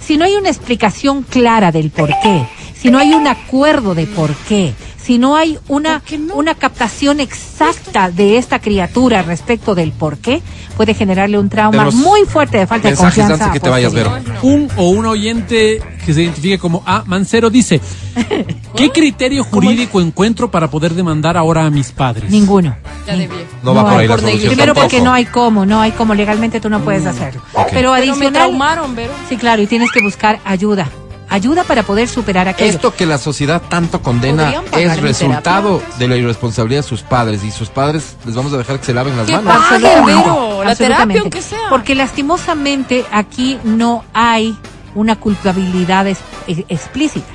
[0.00, 4.06] Si no hay una explicación clara del por qué, si no hay un acuerdo de
[4.06, 4.72] por qué,
[5.08, 6.02] si no hay una,
[6.34, 10.42] una captación exacta de esta criatura respecto del por qué,
[10.76, 13.32] puede generarle un trauma muy fuerte de falta de confianza.
[13.32, 14.24] antes que te a vayas, posteriori.
[14.26, 14.38] Vero.
[14.42, 17.04] Un o un oyente que se identifique como A.
[17.06, 17.80] Mancero dice,
[18.76, 22.30] ¿qué criterio jurídico encuentro para poder demandar ahora a mis padres?
[22.30, 22.76] Ninguno.
[23.06, 23.44] Ya de viejo.
[23.62, 24.40] No, va por ahí la solución.
[24.40, 24.80] Primero tampoco.
[24.82, 27.40] porque no hay cómo, no hay cómo, legalmente tú no puedes hacerlo.
[27.54, 27.68] ok.
[27.70, 29.14] Pero Pero me adicional, traumaron, Vero.
[29.26, 30.86] sí, claro, y tienes que buscar ayuda.
[31.30, 32.70] Ayuda para poder superar aquello.
[32.70, 35.98] Esto que la sociedad tanto condena es resultado terapia.
[35.98, 38.94] de la irresponsabilidad de sus padres y sus padres les vamos a dejar que se
[38.94, 39.52] laven las ¿Qué manos.
[39.62, 41.18] Absolutamente, Vero, la terapia, absolutamente.
[41.20, 41.58] aunque sea.
[41.68, 44.56] Porque lastimosamente aquí no hay
[44.94, 47.26] una culpabilidad es- explícita.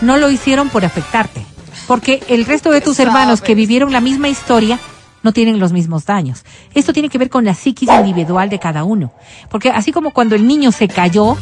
[0.00, 1.44] No lo hicieron por afectarte.
[1.86, 3.08] Porque el resto de tus Sabes.
[3.08, 4.78] hermanos que vivieron la misma historia
[5.22, 6.44] no tienen los mismos daños.
[6.72, 9.12] Esto tiene que ver con la psiquis individual de cada uno.
[9.50, 11.36] Porque así como cuando el niño se cayó,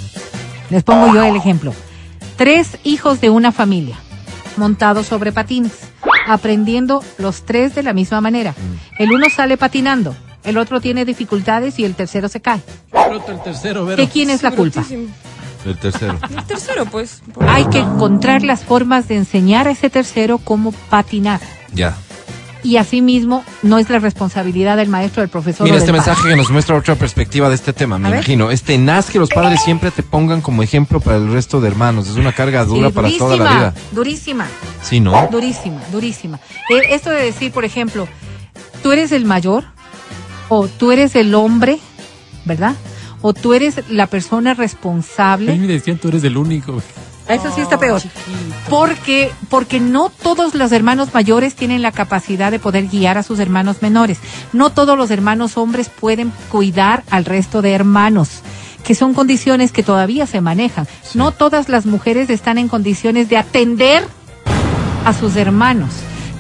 [0.71, 1.73] les pongo yo el ejemplo.
[2.37, 3.99] Tres hijos de una familia
[4.59, 5.73] montados sobre patines,
[6.27, 8.55] aprendiendo los tres de la misma manera.
[8.99, 10.15] El uno sale patinando,
[10.45, 12.61] el otro tiene dificultades y el tercero se cae.
[13.29, 14.03] El tercero, Vero.
[14.03, 14.81] ¿De quién es la culpa?
[14.81, 15.09] Brutísimo.
[15.65, 16.19] El tercero.
[16.31, 17.23] El tercero, pues.
[17.41, 21.41] Hay que encontrar las formas de enseñar a ese tercero cómo patinar.
[21.73, 21.97] Ya.
[22.65, 25.65] Y asimismo, no es la responsabilidad del maestro, del profesor.
[25.65, 26.05] Mira o este padre.
[26.07, 28.19] mensaje que nos muestra otra perspectiva de este tema, me A ver.
[28.21, 28.51] imagino.
[28.51, 32.09] Es tenaz que los padres siempre te pongan como ejemplo para el resto de hermanos.
[32.09, 33.75] Es una carga Sí, dura para toda la durísima, vida.
[33.93, 34.47] Durísima.
[34.83, 35.29] Sí, ¿no?
[35.31, 36.41] Durísima, durísima.
[36.71, 38.09] Eh, esto de decir, por ejemplo,
[38.83, 39.65] tú eres el mayor
[40.49, 41.79] o tú eres el hombre,
[42.45, 42.75] ¿verdad?
[43.21, 45.57] O tú eres la persona A mí responsable.
[45.57, 46.83] me decían, tú eres el único.
[47.29, 48.01] Eso sí está peor.
[48.71, 53.39] Porque, porque no todos los hermanos mayores tienen la capacidad de poder guiar a sus
[53.39, 54.19] hermanos menores.
[54.53, 58.41] No todos los hermanos hombres pueden cuidar al resto de hermanos,
[58.83, 60.89] que son condiciones que todavía se manejan.
[61.15, 64.07] No todas las mujeres están en condiciones de atender
[65.05, 65.91] a sus hermanos.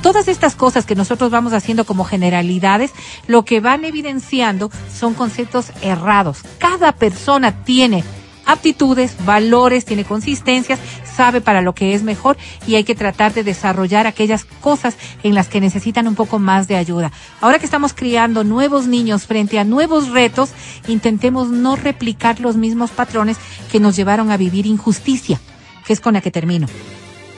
[0.03, 2.93] Todas estas cosas que nosotros vamos haciendo como generalidades,
[3.27, 6.39] lo que van evidenciando son conceptos errados.
[6.59, 8.05] Cada persona tiene
[8.49, 12.37] aptitudes, valores, tiene consistencias, sabe para lo que es mejor
[12.67, 16.67] y hay que tratar de desarrollar aquellas cosas en las que necesitan un poco más
[16.67, 17.13] de ayuda.
[17.41, 20.51] Ahora que estamos criando nuevos niños frente a nuevos retos,
[20.89, 23.37] intentemos no replicar los mismos patrones
[23.71, 25.39] que nos llevaron a vivir injusticia,
[25.87, 26.67] que es con la que termino.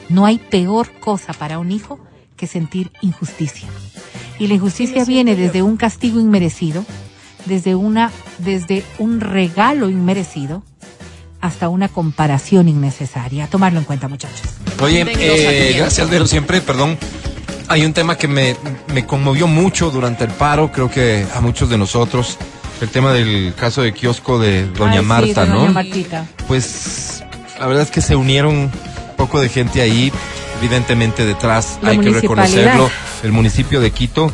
[0.08, 1.98] No hay peor cosa para un hijo
[2.36, 3.68] que sentir injusticia.
[4.38, 6.84] Y la injusticia viene desde un castigo inmerecido,
[7.46, 10.62] desde una, desde un regalo inmerecido,
[11.40, 13.44] hasta una comparación innecesaria.
[13.44, 14.40] A tomarlo en cuenta, muchachos.
[14.80, 16.98] Oye, eh, gracias Vero, siempre, perdón.
[17.68, 18.56] Hay un tema que me,
[18.92, 22.36] me conmovió mucho durante el paro, creo que a muchos de nosotros,
[22.80, 25.60] el tema del caso de kiosco de Doña Ay, sí, Marta, de ¿no?
[25.60, 26.26] Doña Martita.
[26.48, 27.22] Pues
[27.58, 28.70] la verdad es que se unieron un
[29.16, 30.12] poco de gente ahí,
[30.58, 32.90] evidentemente detrás, La hay que reconocerlo,
[33.22, 34.32] el municipio de Quito,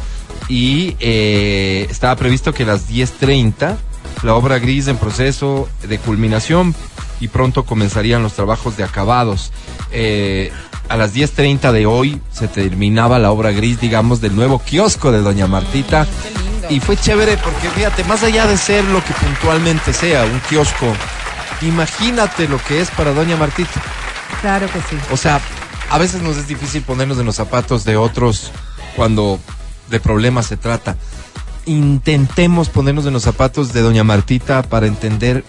[0.49, 3.77] y eh, estaba previsto que a las 10.30
[4.23, 6.75] la obra gris en proceso de culminación
[7.21, 9.53] y pronto comenzarían los trabajos de acabados.
[9.91, 10.53] Eh,
[10.89, 15.21] a las 10.30 de hoy se terminaba la obra gris, digamos, del nuevo kiosco de
[15.21, 16.07] Doña Martita.
[16.23, 16.67] Qué lindo.
[16.71, 20.87] Y fue chévere porque fíjate, más allá de ser lo que puntualmente sea, un kiosco,
[21.63, 23.83] imagínate lo que es para Doña Martita.
[24.41, 24.97] Claro que sí.
[25.11, 25.41] O sea,
[25.91, 28.51] a veces nos es difícil ponernos en los zapatos de otros
[28.95, 29.41] cuando
[29.91, 30.97] de problemas se trata.
[31.65, 35.45] Intentemos ponernos en los zapatos de Doña Martita para entender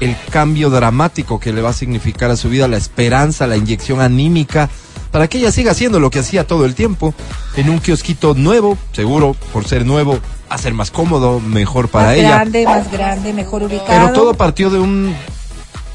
[0.00, 4.00] el cambio dramático que le va a significar a su vida, la esperanza, la inyección
[4.00, 4.68] anímica,
[5.10, 7.14] para que ella siga haciendo lo que hacía todo el tiempo,
[7.56, 10.18] en un kiosquito nuevo, seguro, por ser nuevo,
[10.48, 12.30] a ser más cómodo, mejor para más ella.
[12.30, 13.86] grande, más grande, mejor ubicado.
[13.88, 15.14] Pero todo partió de un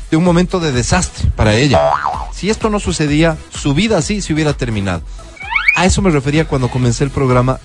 [0.09, 1.91] de un momento de desastre para ella.
[2.31, 5.01] Si esto no sucedía, su vida sí se hubiera terminado.
[5.75, 7.59] A eso me refería cuando comencé el programa.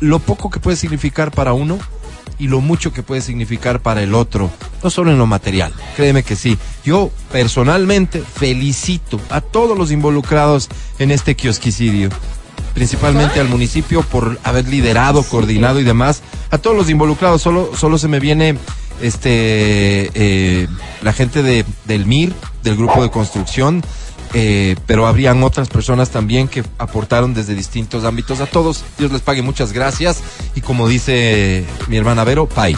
[0.00, 1.78] Lo poco que puede significar para uno
[2.38, 4.50] y lo mucho que puede significar para el otro.
[4.82, 5.72] No solo en lo material.
[5.96, 6.58] Créeme que sí.
[6.84, 10.68] Yo personalmente felicito a todos los involucrados
[10.98, 12.10] en este kiosquicidio.
[12.74, 16.22] Principalmente al municipio por haber liderado, coordinado y demás.
[16.50, 17.40] A todos los involucrados.
[17.42, 18.58] Solo, solo se me viene
[19.00, 20.68] este eh,
[21.02, 22.32] la gente de, del MIR,
[22.62, 23.82] del grupo de construcción,
[24.34, 28.40] eh, pero habrían otras personas también que aportaron desde distintos ámbitos.
[28.40, 30.22] A todos, Dios les pague, muchas gracias.
[30.54, 32.76] Y como dice mi hermana Vero, pay.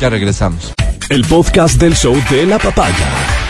[0.00, 0.72] Ya regresamos.
[1.08, 3.49] El podcast del show de la papaya.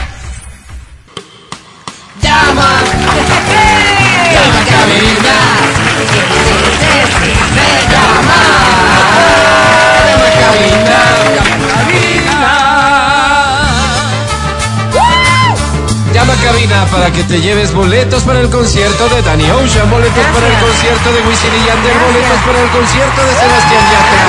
[16.42, 20.58] Cabina para que te lleves boletos para el concierto de Danny Ocean, boletos para el
[20.58, 24.22] concierto de Wisin y Yandel, boletos para el concierto de Sebastián Yatra,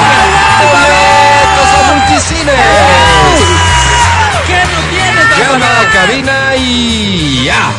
[0.72, 2.56] boletos a Multicines.
[5.40, 7.72] Llama a cabina y ya.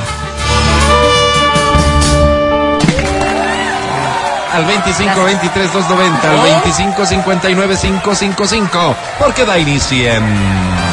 [4.55, 10.92] Al 25 23 290, al 25 59 555, porque da inicio en...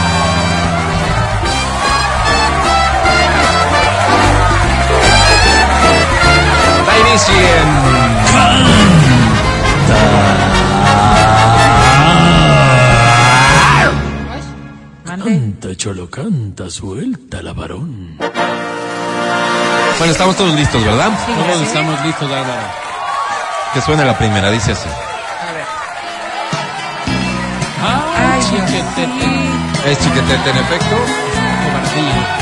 [7.27, 7.69] En...
[8.33, 8.99] Mande.
[15.05, 18.15] Canta, cholo, canta, suelta la varón.
[19.97, 21.11] Bueno, estamos todos listos, ¿verdad?
[21.25, 22.61] Sí, Todos estamos listos, Álvaro.
[23.73, 24.87] Que suene la primera, dice así.
[27.83, 29.91] Ay, chiquetete.
[29.91, 30.95] Es chiquetete en efecto.
[31.65, 32.38] Cobardía.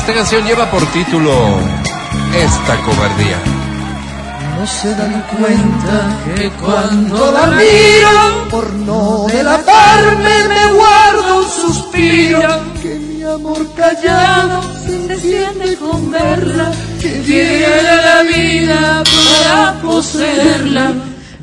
[0.00, 1.30] Esta canción lleva por título
[2.34, 3.36] Esta cobardía.
[4.58, 12.40] No se dan cuenta que cuando la miro, por no delatarme, me guardo un suspiro.
[12.82, 20.92] Que mi amor callado se desciende con verla, que tiene la vida para poseerla.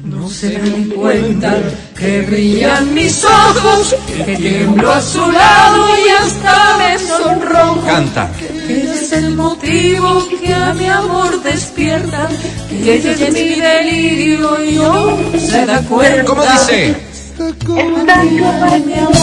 [0.03, 1.57] No se dan cuenta
[1.97, 3.95] que brillan mis ojos,
[4.25, 7.81] que tiemblo a su lado y hasta me sonrojo.
[7.85, 8.29] Canta.
[8.69, 12.27] Es el motivo que a mi amor despierta,
[12.69, 16.23] que ella es mi delirio y no se da cuenta.
[16.25, 16.95] ¿Cómo dice?
[17.37, 19.17] mi amor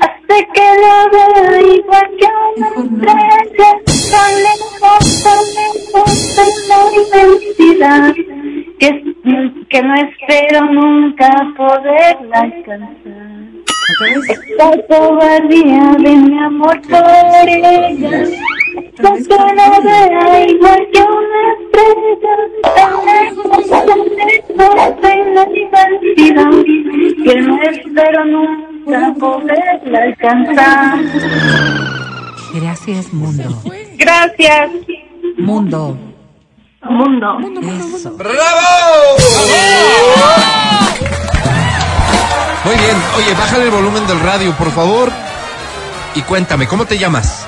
[0.00, 3.70] Hace que lo vea igual que una estrella,
[4.10, 8.14] tan lejos, tan lejos de la inmensidad,
[8.78, 9.14] que,
[9.68, 13.38] que no espero nunca poderla alcanzar.
[14.28, 17.90] Esta cobardía de mi amor por ella,
[18.98, 22.34] lo vea igual que una estrella,
[22.76, 24.02] tan
[25.00, 26.52] de la inmensidad,
[27.24, 30.98] que no espero nunca poderla alcanzar.
[32.54, 33.62] Gracias, mundo.
[33.96, 34.70] Gracias,
[35.38, 36.07] Mundo.
[36.88, 37.38] Mundo.
[37.94, 38.10] Eso.
[42.64, 42.96] Muy bien.
[43.16, 45.10] Oye, bájale el volumen del radio, por favor.
[46.14, 47.46] Y cuéntame, ¿cómo te llamas?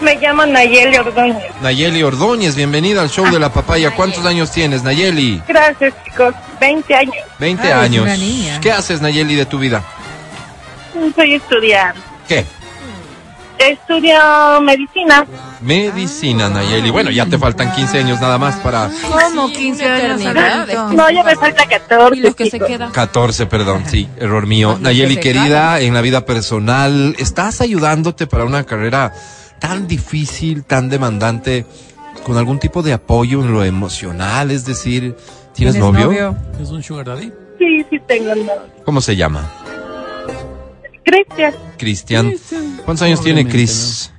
[0.00, 1.44] Me llamo Nayeli Ordóñez.
[1.60, 3.90] Nayeli Ordóñez, bienvenida al show de la papaya.
[3.94, 5.42] ¿Cuántos años tienes, Nayeli?
[5.46, 6.34] Gracias, chicos.
[6.58, 7.14] 20 años.
[7.38, 8.02] 20 Ay, es años.
[8.04, 8.60] una niña.
[8.60, 9.82] ¿Qué haces, Nayeli, de tu vida?
[11.14, 12.00] Soy estudiante.
[12.26, 12.46] ¿Qué?
[13.58, 14.18] Estudio
[14.62, 15.26] medicina.
[15.62, 16.90] Medicina, Nayeli.
[16.90, 18.90] Bueno, ya te faltan 15 años nada más para...
[19.02, 20.94] ¿Cómo Sí, 15 una años?
[20.94, 22.16] No, ya me falta 14.
[22.16, 22.90] Y los que se quedan.
[22.90, 24.72] 14, perdón, sí, error mío.
[24.72, 29.12] Los Nayeli, querida, en la vida personal, ¿estás ayudándote para una carrera
[29.58, 31.66] tan difícil, tan demandante,
[32.24, 34.50] con algún tipo de apoyo en lo emocional?
[34.50, 35.16] Es decir,
[35.54, 36.36] ¿tienes, novio?
[36.60, 37.32] ¿Es un sugar daddy?
[37.58, 38.52] Sí, sí tengo novio.
[38.84, 39.50] ¿Cómo se llama?
[41.04, 41.54] Cristian.
[41.76, 42.34] Cristian.
[42.84, 44.12] ¿Cuántos años tiene Cris?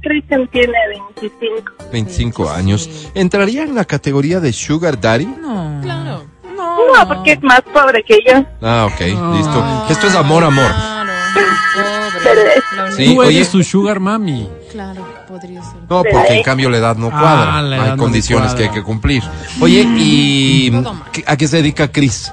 [0.00, 0.72] Cristian tiene
[1.16, 1.72] 25.
[1.92, 3.10] 25 años.
[3.14, 5.26] ¿Entraría en la categoría de Sugar Daddy?
[5.26, 5.80] No.
[5.82, 6.24] Claro.
[6.56, 8.44] No, porque es más pobre que yo.
[8.62, 9.00] Ah, ok,
[9.34, 9.86] listo.
[9.90, 10.70] Esto es amor, amor.
[10.70, 11.12] Claro.
[12.24, 12.92] Pobre.
[12.96, 13.36] Sí, Tú oye.
[13.36, 14.48] eres su sugar mami.
[14.72, 15.74] Claro, podría ser.
[15.88, 17.62] No, porque en cambio la edad no Ah, cuadra.
[17.62, 18.58] la edad Hay no condiciones cuadra.
[18.58, 19.22] que hay que cumplir.
[19.60, 21.02] Oye, ¿y mal.
[21.12, 22.32] ¿qué- a qué se dedica Cris?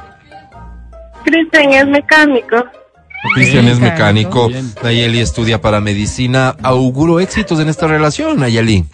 [1.26, 2.58] Cristian es mecánico.
[3.36, 4.50] Cristian es Mecánico.
[4.50, 4.74] Bien.
[4.84, 6.56] Nayeli estudia para medicina.
[6.62, 8.86] Auguro éxitos en esta relación, Nayeli.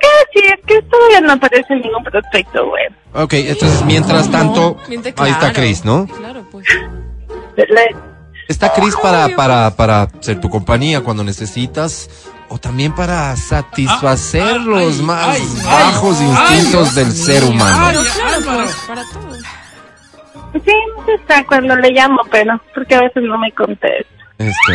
[0.00, 2.96] Casi, es que todavía no aparece ningún prospecto bueno.
[3.14, 5.54] Ok, entonces mientras tanto, ahí está claro.
[5.54, 6.06] Cris, ¿no?
[6.06, 6.66] Claro, pues.
[8.48, 12.10] Está Cris para, para, para ser tu compañía cuando necesitas
[12.48, 17.44] o también para satisfacer Ah, los ay, más ay, bajos ay, instintos ay, del ser
[17.44, 18.02] humano.
[18.02, 19.36] Claro, pues, para todo.
[20.52, 20.72] Sí,
[21.14, 24.22] está cuando le llamo, pero porque a veces no me contesta.
[24.38, 24.72] Este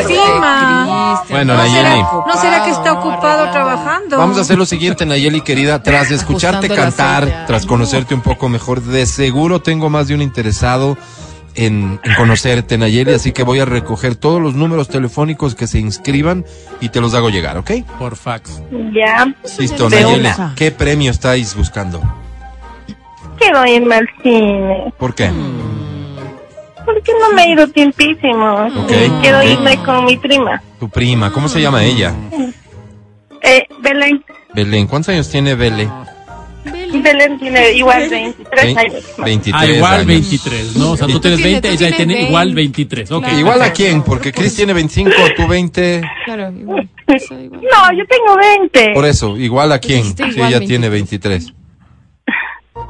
[0.00, 1.22] Encima.
[1.30, 2.02] Bueno, ¿No será, Nayeli.
[2.26, 4.18] ¿No será que está ocupado trabajando?
[4.18, 5.82] Vamos a hacer lo siguiente, Nayeli querida.
[5.82, 10.98] Tras escucharte cantar, tras conocerte un poco mejor, de seguro tengo más de un interesado
[11.54, 15.78] en, en conocerte, Nayeli, así que voy a recoger todos los números telefónicos que se
[15.78, 16.44] inscriban
[16.80, 17.70] y te los hago llegar, ¿ok?
[17.98, 18.62] Por fax.
[18.92, 19.32] Ya.
[19.58, 20.28] Listo, Nayeli.
[20.56, 22.02] ¿Qué premio estáis buscando?
[23.40, 24.92] Quiero irme al cine.
[24.98, 25.30] ¿Por qué?
[26.84, 28.66] Porque no me he ido tiempísimo.
[28.66, 29.44] Ok, Y Quiero ok.
[29.46, 30.62] irme con mi prima.
[30.78, 32.14] Tu prima, ¿cómo se llama ella?
[33.42, 34.24] Eh, Belén.
[34.54, 34.86] Belén.
[34.86, 35.90] ¿Cuántos años tiene Belén?
[37.02, 39.04] Belén tiene igual 23 Vein- años.
[39.24, 40.06] 23 Ah, igual años.
[40.06, 40.90] 23, ¿no?
[40.92, 42.60] O sea, tú tienes tienes- 20, tú ella tiene igual 20.
[42.84, 43.10] 23.
[43.12, 43.26] Ok.
[43.38, 44.02] ¿Igual a quién?
[44.02, 46.02] Porque Chris tiene 25, tú 20.
[46.26, 46.88] Claro, igual.
[47.06, 48.90] No, yo tengo 20.
[48.92, 50.04] Por eso, ¿igual a quién?
[50.04, 50.66] Si ella 23.
[50.68, 51.52] tiene 23.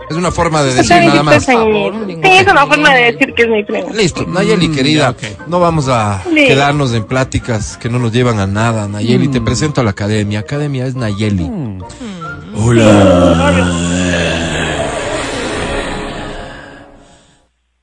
[0.08, 1.46] Es una forma de decir nada más.
[1.46, 2.22] 23 añitos.
[2.24, 3.92] Sí, es una forma de decir que es mi prima.
[3.92, 5.48] Listo, Nayeli querida, ya, ok.
[5.48, 6.34] no vamos a Sí.
[6.46, 8.88] quedarnos en pláticas que no nos llevan a nada.
[8.88, 10.40] Nayeli, te presento a la academia.
[10.40, 11.48] Academia es Nayeli.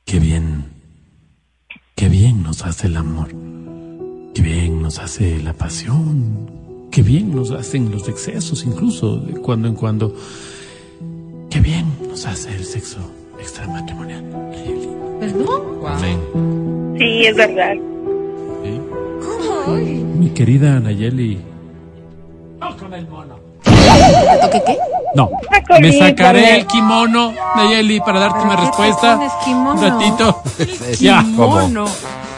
[0.05, 0.65] Qué bien.
[1.95, 3.29] Qué bien nos hace el amor.
[4.33, 6.49] Qué bien nos hace la pasión.
[6.91, 10.15] Qué bien nos hacen los excesos, incluso de cuando en cuando.
[11.57, 12.99] Qué bien nos hace el sexo
[13.39, 14.23] extramatrimonial.
[14.51, 14.89] Nayeli.
[15.87, 16.95] Amén.
[16.99, 17.73] Sí, es verdad.
[20.19, 21.41] Mi querida Nayeli.
[23.63, 24.77] ¿Te toqué qué?
[25.15, 25.31] No.
[25.67, 26.47] Colita, Me sacaré ¿no?
[26.57, 29.19] el kimono, Nayeli, para darte una ¿Para qué te respuesta.
[29.49, 30.41] Un ratito.
[30.59, 31.25] Es Ya.
[31.35, 31.59] como-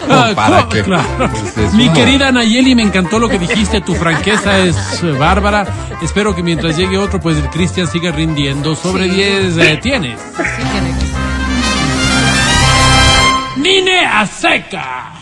[0.07, 0.84] Ah, ¿Para qué?
[0.84, 1.30] claro.
[1.57, 5.65] Es Mi querida Nayeli, me encantó lo que dijiste, tu franqueza es eh, bárbara.
[6.01, 8.76] Espero que mientras llegue otro, pues el Cristian siga rindiendo.
[8.76, 10.19] Sobre 10 eh, tienes.
[10.19, 11.19] Sí, tiene que ser.
[13.57, 15.19] Nine a secas.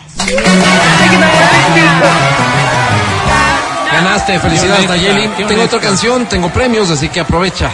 [3.91, 5.27] Ganaste, felicidades Nayeli.
[5.47, 7.69] Tengo otra canción, tengo premios, así que aprovecha.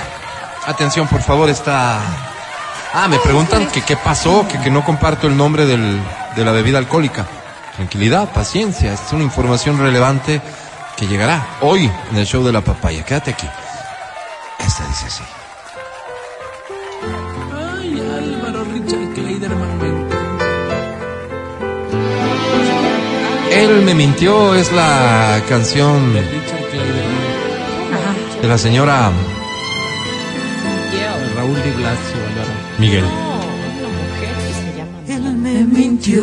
[0.66, 2.00] Atención, por favor, está...
[2.94, 6.00] Ah, me preguntan que qué pasó, que, que no comparto el nombre del,
[6.36, 7.26] de la bebida alcohólica.
[7.76, 10.42] Tranquilidad, paciencia, es una información relevante
[10.98, 13.04] que llegará hoy en el show de la papaya.
[13.04, 13.48] Quédate aquí.
[14.60, 15.24] Esta dice así.
[17.52, 20.08] Ay, Álvaro Richard Kleiderman.
[23.52, 26.14] Él me mintió, es la canción
[28.42, 29.12] de la señora
[31.36, 32.52] Raúl de Blasio, Álvaro.
[32.78, 33.33] Miguel.
[35.54, 36.22] Mintió,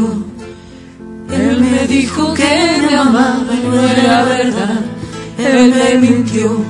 [1.32, 4.80] él me dijo que me amaba y no era verdad.
[5.38, 6.64] Él me mintió,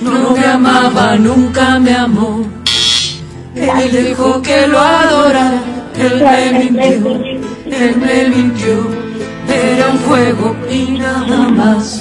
[0.00, 2.44] no me amaba, nunca me amó.
[3.54, 5.62] Él dijo que lo adorara,
[5.98, 7.22] él me mintió,
[7.66, 9.06] él me mintió.
[9.48, 12.00] Era un juego y nada más.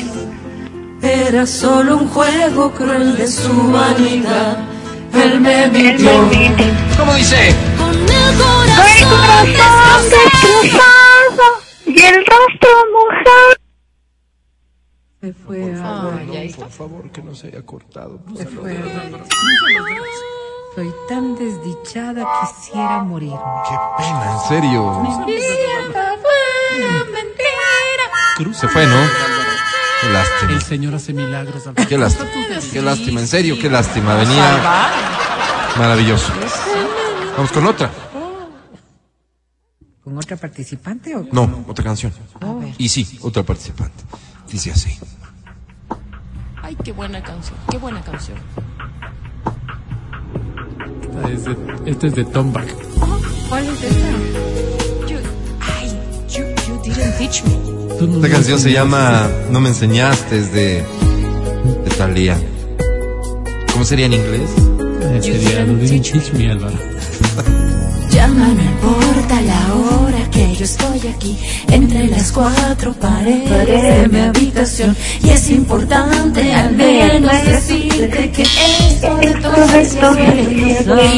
[1.01, 4.57] Era solo un juego cruel de su vanidad.
[5.13, 6.09] Él me mintió.
[6.97, 7.53] ¿Cómo dice?
[7.95, 11.45] El corazón destrozado
[11.85, 13.55] y el rostro mojado.
[15.21, 16.17] Se fue Álvaro.
[16.19, 16.65] Ay, ahí está.
[16.65, 18.19] Por favor, que no se haya cortado.
[18.37, 18.77] Se fue.
[20.75, 23.39] Soy tan desdichada, quisiera morirme.
[23.69, 25.03] Qué pena, en serio.
[28.35, 28.57] Cruz.
[28.57, 28.97] Se fue, ¿no?
[30.01, 30.51] Qué lástima.
[30.51, 31.63] El Señor hace milagros.
[31.87, 32.29] Qué lástima.
[32.73, 34.15] Qué lástima, en serio, qué lástima.
[34.15, 34.91] Venía
[35.77, 36.33] maravilloso.
[37.35, 37.91] Vamos con otra.
[40.03, 42.13] ¿Con otra participante o No, otra canción.
[42.77, 44.03] Y sí, otra participante.
[44.51, 44.97] Dice así.
[46.61, 47.57] Ay, qué buena canción.
[47.69, 48.37] Qué buena canción.
[51.01, 51.57] Esta es de,
[51.91, 52.67] esta es de Tom Bach.
[53.49, 54.09] cuál es esta?
[55.07, 55.17] You,
[55.61, 55.99] ay,
[56.29, 57.53] you, you didn't teach me.
[57.55, 58.71] No Esta me canción se enseñaste.
[58.71, 60.83] llama No me enseñaste, es de,
[61.83, 62.37] de Thalía.
[63.73, 64.49] ¿Cómo sería en inglés?
[65.01, 66.77] Eh, Sería, no didn't teach me, Álvaro.
[68.09, 71.37] Llama, no importa la hora que yo estoy aquí,
[71.69, 74.95] entre las cuatro paredes de mi habitación.
[75.21, 80.15] Y es importante al menos decirte que esto de todo esto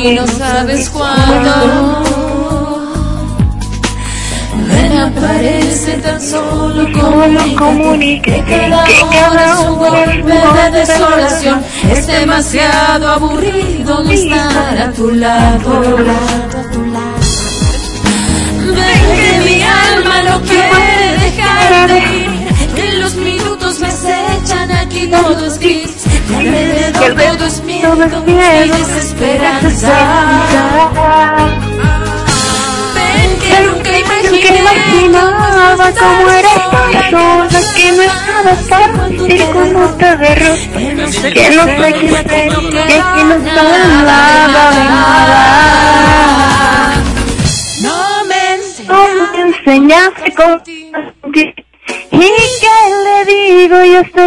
[0.03, 2.36] Y no sabes cuándo.
[4.87, 6.87] Ven, aparece tan solo
[7.57, 8.69] comunícate que
[9.11, 11.63] cada hora es un golpe de desolación.
[11.91, 15.81] Es demasiado aburrido no estar a tu lado.
[18.77, 22.29] Ven que mi alma no quiere dejar de ir.
[22.75, 26.05] Que los minutos me acechan aquí todo es gris.
[26.35, 29.97] Alrededor todo es miedo y desesperanza.
[34.73, 41.33] Imaginaba cómo era estar sola, que no estaba fácil cuando te derroté, que no sé
[41.33, 44.63] qué hacer, que aquí no está nada.
[47.81, 48.41] No me
[49.41, 51.53] enseñaste sentir.
[52.11, 52.29] ¿Y
[52.61, 53.77] qué le digo?
[53.83, 54.23] Yo sé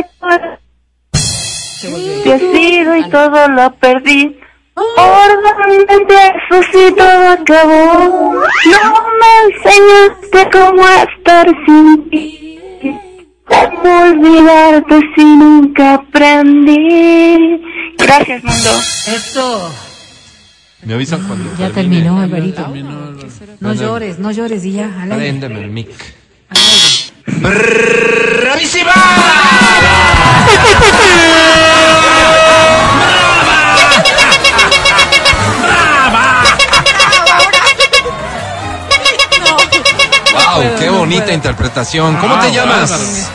[2.24, 4.38] que sido y todo lo perdí.
[4.74, 8.34] ¿Por dónde empiezo si todo acabó?
[8.34, 8.42] No
[9.20, 12.58] me enseñaste cómo estar sin ti.
[13.46, 17.60] ¿Cómo olvidarte si nunca aprendí?
[17.98, 18.70] Gracias, mundo.
[19.06, 19.70] Esto.
[20.84, 22.02] Me avisan cuando Ya termine.
[22.02, 22.62] terminó, Alvarito.
[22.62, 23.10] Terminó.
[23.60, 24.90] No llores, no llores y ya.
[25.08, 25.88] Préndeme el mic.
[40.78, 42.16] ¡Qué bonita interpretación!
[42.16, 43.30] ¿Cómo te llamas?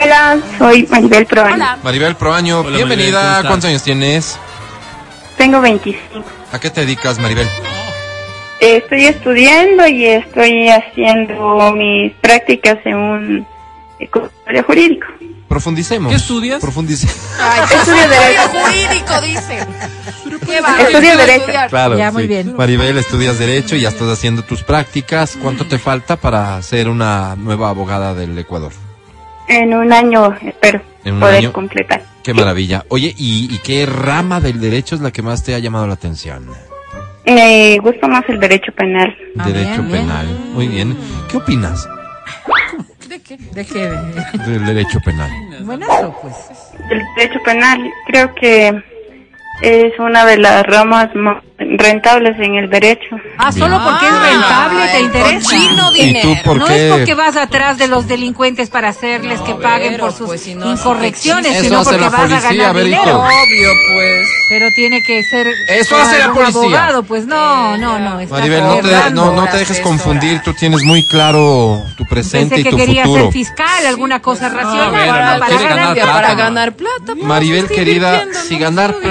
[0.00, 1.54] Hola, soy Maribel Proaño.
[1.54, 1.78] Hola.
[1.82, 3.42] Maribel Proaño, Hola, bienvenida.
[3.46, 4.38] ¿Cuántos años tienes?
[5.36, 6.24] Tengo 25.
[6.52, 7.46] ¿A qué te dedicas, Maribel?
[8.60, 13.46] Eh, Estoy estudiando y estoy haciendo mis prácticas en un
[14.10, 15.06] consultorio jurídico.
[15.48, 16.10] Profundicemos.
[16.10, 16.60] ¿Qué estudias?
[16.60, 17.16] Profundicemos.
[17.72, 18.48] Estudio Derecho.
[18.50, 19.66] jurídico, dice.
[20.46, 21.46] Qué Estudio Derecho.
[21.70, 22.28] Claro, Ya, muy sí.
[22.28, 22.54] bien.
[22.56, 25.38] Maribel, estudias Derecho y ya estás haciendo tus prácticas.
[25.40, 28.72] ¿Cuánto te falta para ser una nueva abogada del Ecuador?
[29.48, 31.52] En un año espero En un poder año.
[31.52, 32.02] completar.
[32.22, 32.84] Qué maravilla.
[32.88, 35.94] Oye, ¿y, y qué rama del derecho es la que más te ha llamado la
[35.94, 36.46] atención?
[37.24, 39.14] Me gusta más el derecho penal.
[39.38, 40.00] Ah, derecho bien, bien.
[40.02, 40.26] penal.
[40.52, 40.96] Muy bien.
[41.30, 41.88] ¿Qué opinas
[43.18, 43.36] ¿De qué?
[43.36, 44.38] ¿De qué?
[44.50, 45.30] del derecho penal?
[45.64, 46.34] Buenazo, pues.
[46.88, 48.82] El derecho penal creo que
[49.62, 53.16] es una de las ramas más rentables en el derecho.
[53.36, 55.50] Ah, solo porque es rentable te interesa.
[55.50, 56.28] cochino ¿Y dinero.
[56.28, 60.04] tú por no es porque vas atrás de los delincuentes para hacerles que paguen pero,
[60.04, 63.00] por sus pues, si no, incorrecciones, sino porque la vas a policía, ganar Berito.
[63.00, 63.18] dinero.
[63.20, 64.28] Obvio, pues.
[64.50, 66.60] Pero tiene que ser Eso hace la policía.
[66.60, 68.20] abogado, pues no, no, no.
[68.20, 70.40] estás Maribel, no te, no, no te dejes confundir.
[70.42, 73.24] Tú tienes muy claro tu presente Pensé y que tu quería futuro.
[73.24, 74.92] ser fiscal, alguna cosa racional.
[74.92, 76.06] no, no, para ganar ganar plata.
[76.12, 76.34] Para plata.
[76.34, 77.14] ganar plata.
[77.14, 79.10] pues, Maribel, querida, si no ganar estoy-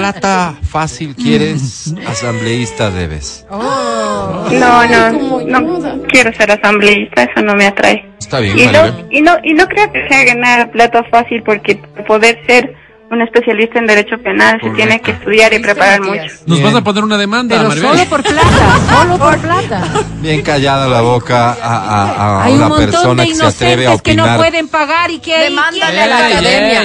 [0.68, 3.46] fácil quieres, asambleísta debes.
[3.50, 8.04] No, no, no quiero ser asambleísta, eso no me atrae.
[8.18, 11.76] Está bien, Y no, y no, y no creo que sea ganar plata fácil porque
[12.06, 12.74] poder ser
[13.10, 16.20] un especialista en derecho penal se tiene que estudiar y preparar mucho.
[16.46, 16.64] Nos Bien.
[16.64, 17.90] vas a poner una demanda, Pero Maribel.
[17.90, 19.82] solo por plata, solo por plata.
[20.20, 23.46] Bien callada la boca a, a- a Hay un una montón persona de que se
[23.46, 24.38] atreve a inocentes que no opinar.
[24.38, 25.38] pueden pagar y que...
[25.38, 26.80] Demándale a la academia.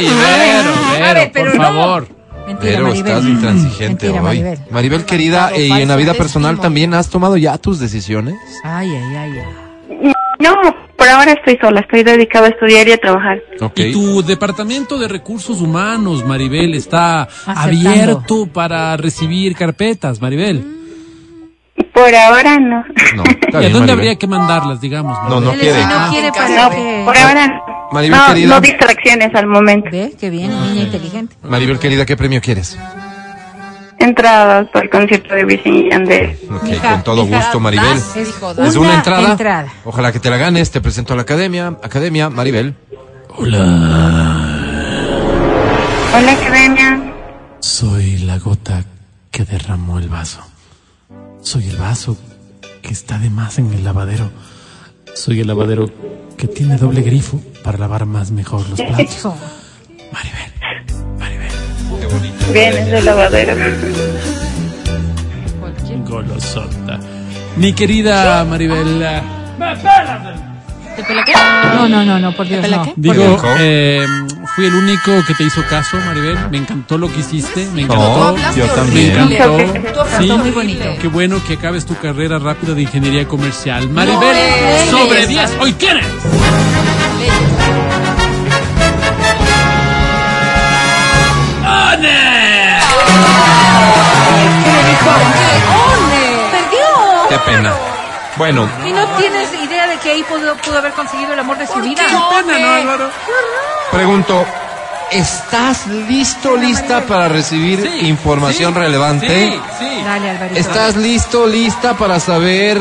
[1.10, 2.06] A ver, pero por no.
[2.46, 3.08] Mentira, Pero Maribel.
[3.12, 4.22] estás intransigente Mentira, hoy.
[4.42, 4.60] Maribel.
[4.70, 8.36] Maribel, querida, Claro, eh, y en la vida personal también has tomado ya tus decisiones.
[8.64, 10.14] Ay, ay, ay, ay.
[10.40, 10.54] No,
[10.98, 13.40] por ahora estoy sola, estoy dedicada a estudiar y a trabajar.
[13.62, 13.80] Ok.
[13.80, 17.90] Y tu departamento de recursos humanos, Maribel, está Aceptando.
[17.90, 20.66] abierto para recibir carpetas, Maribel.
[21.94, 22.84] Por ahora no.
[23.16, 23.90] No, ¿Y a dónde Maribel.
[23.92, 25.18] habría que mandarlas, digamos?
[25.30, 25.82] No, no quiere.
[25.82, 26.08] si no Ah.
[26.12, 27.02] quiere No, para que...
[27.06, 27.64] por ahora no.
[27.92, 28.48] Maribel, no, querida.
[28.56, 29.90] no distracciones al momento.
[29.92, 30.14] ¿Ve?
[30.20, 31.36] Qué bien, niña inteligente.
[31.44, 32.78] Maribel, querida, ¿qué premio quieres?
[34.00, 36.38] Entradas para el concierto de Wisin y Yandel.
[36.52, 37.88] Ok, Mija, con todo gusto, Maribel.
[37.98, 38.68] Es dijo, una.
[38.68, 39.32] Es una entrada.
[39.32, 39.68] entrada.
[39.86, 40.72] Ojalá que te la ganes.
[40.72, 41.68] Te presento a la academia.
[41.84, 42.76] Academia, Maribel.
[46.14, 47.14] Hola, academia.
[47.60, 48.84] Soy la gota
[49.32, 50.42] que derramó el vaso.
[51.44, 52.18] Soy el vaso
[52.82, 54.30] que está de más en el lavadero.
[55.14, 55.90] Soy el lavadero
[56.38, 59.00] que tiene doble grifo para lavar más mejor los platos.
[59.00, 59.36] Eso.
[60.12, 60.52] Maribel,
[61.20, 61.52] Maribel,
[62.54, 63.56] Vienes del lavadero.
[66.08, 67.00] golosota.
[67.58, 69.22] Mi querida Maribel, eh,
[69.58, 70.43] ¿Te
[71.02, 71.34] pela qué?
[71.74, 72.94] No, no, no, no, por Dios, ¿Pela no.
[72.96, 74.06] digo, eh,
[74.56, 76.38] fui el único que te hizo caso, Maribel.
[76.52, 78.24] Me encantó lo que hiciste, me encantó.
[78.28, 79.28] hablaste yo también.
[79.30, 80.06] Me encantó.
[80.20, 80.84] Sí, muy bonito.
[81.02, 83.90] Qué bueno que acabes tu carrera rápida de ingeniería comercial.
[83.90, 85.50] Maribel, eh, sobre leyes.
[85.50, 85.52] 10.
[85.62, 86.06] ¿Hoy tienes?
[96.52, 97.30] ¡Perdió!
[97.30, 97.74] Qué pena.
[98.38, 99.73] Bueno, ¿Y no tienes idea de
[100.04, 102.04] que ahí pudo, pudo haber conseguido el amor de su vida?
[102.46, 103.10] Pena, ¿no, Álvaro?
[103.92, 104.46] pregunto.
[105.12, 109.28] ¿Estás listo, lista para recibir Sí, información sí, relevante?
[109.52, 110.02] Sí, sí.
[110.04, 110.60] Dale, Alvarito.
[110.60, 112.80] ¿Estás listo, lista para saber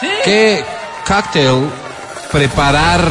[0.00, 0.08] sí.
[0.24, 0.64] qué
[1.06, 1.68] cóctel
[2.32, 3.02] preparar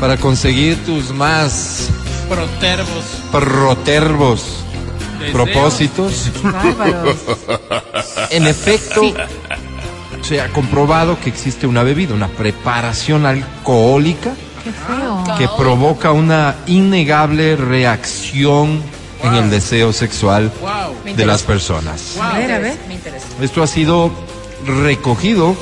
[0.00, 1.88] para conseguir tus más
[2.28, 3.04] Protervos.
[3.30, 4.42] protervos
[5.20, 5.32] deseos.
[5.32, 6.30] propósitos?
[6.42, 7.16] Bárbaros.
[8.30, 9.02] En efecto,
[10.26, 14.32] se ha comprobado que existe una bebida, una preparación alcohólica
[14.64, 15.24] Qué feo.
[15.36, 18.80] que provoca una innegable reacción
[19.22, 21.14] en el deseo sexual Wow.
[21.14, 22.16] de las personas.
[22.20, 22.78] A ver, a ver.
[22.88, 23.26] Me interesa.
[23.40, 24.10] Esto ha sido
[24.66, 25.54] recogido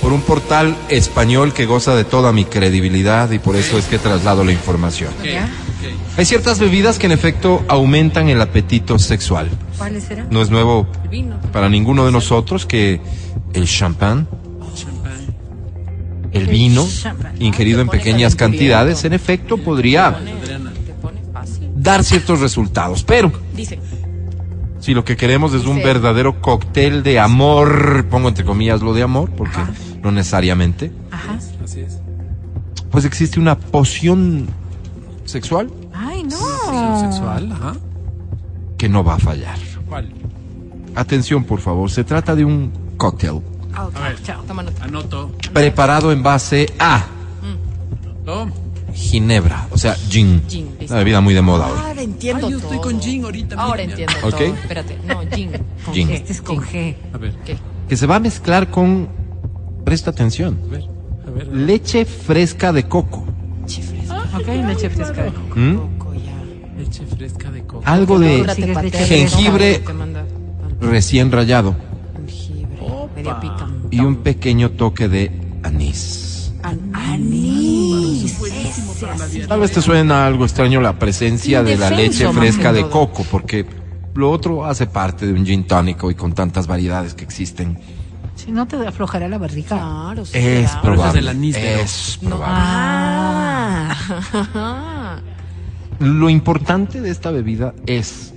[0.00, 3.98] por un portal español que goza de toda mi credibilidad y por eso es que
[3.98, 5.10] traslado la información.
[6.16, 9.48] Hay ciertas bebidas que en efecto aumentan el apetito sexual.
[9.78, 10.28] ¿Cuáles serán?
[10.30, 11.38] No es nuevo vino.
[11.52, 13.00] para ninguno de nosotros que
[13.52, 14.28] el champán,
[16.32, 16.86] el vino,
[17.38, 20.18] ingerido en Te pones pequeñas cantidades, en efecto podría
[21.74, 23.02] dar ciertos resultados.
[23.04, 23.32] Pero
[24.80, 29.02] si lo que queremos es un verdadero cóctel de amor, pongo entre comillas lo de
[29.02, 29.58] amor, porque
[30.02, 31.38] no necesariamente, Ajá.
[31.64, 31.98] Así es.
[32.90, 34.46] pues existe una poción
[35.26, 37.00] sexual Ay, no.
[37.00, 37.74] Sexual, ajá.
[38.78, 39.58] que no va a fallar.
[39.88, 40.08] ¿Cuál?
[40.94, 43.40] Atención, por favor, se trata de un cóctel
[43.74, 43.96] Ah, ok.
[43.96, 44.22] A ver.
[44.22, 44.42] Chao.
[44.44, 44.84] Toma nota.
[44.84, 45.30] Anoto.
[45.52, 47.04] preparado en base a
[48.24, 48.50] No.
[48.94, 50.42] ginebra, o sea, gin.
[50.48, 50.68] Gin.
[50.88, 51.78] Una bebida muy de moda hoy.
[51.78, 52.82] Ahora entiendo Ay, yo estoy todo.
[52.90, 53.56] con Jin ahorita.
[53.56, 53.90] Ahora mira.
[53.90, 54.34] entiendo Ok.
[54.38, 54.54] todo.
[54.54, 54.98] Espérate.
[55.06, 55.50] No, gin.
[55.84, 56.08] Con Gin.
[56.08, 56.12] G.
[56.12, 56.96] Este es con G.
[57.12, 57.58] A ver, ¿Qué?
[57.88, 59.08] Que se va a mezclar con,
[59.84, 60.84] presta atención, a ver,
[61.26, 61.46] a ver.
[61.48, 63.26] leche fresca de coco.
[64.36, 65.24] Ok, leche fresca.
[65.54, 65.74] ¿Mm?
[65.76, 66.78] Coco, ya.
[66.78, 67.82] Leche fresca de coco.
[67.84, 68.44] Algo de
[69.06, 69.82] jengibre
[70.80, 71.74] recién rayado
[72.16, 72.76] jengibre.
[73.14, 73.88] Medio picante.
[73.96, 75.32] y un pequeño toque de
[75.62, 76.52] anís.
[76.62, 78.36] An- anís.
[79.48, 83.64] Tal vez te suena algo extraño la presencia de la leche fresca de coco, porque
[84.14, 87.78] lo otro hace parte de un gin tónico y con tantas variedades que existen.
[88.46, 89.68] Si no te aflojará la barriga.
[89.76, 90.38] Claro, sí.
[90.38, 90.70] Es.
[90.70, 91.18] Pero probable.
[91.20, 92.28] el anís de Es No.
[92.30, 92.54] probable.
[92.58, 93.96] Ah.
[95.98, 98.32] Lo importante de esta bebida es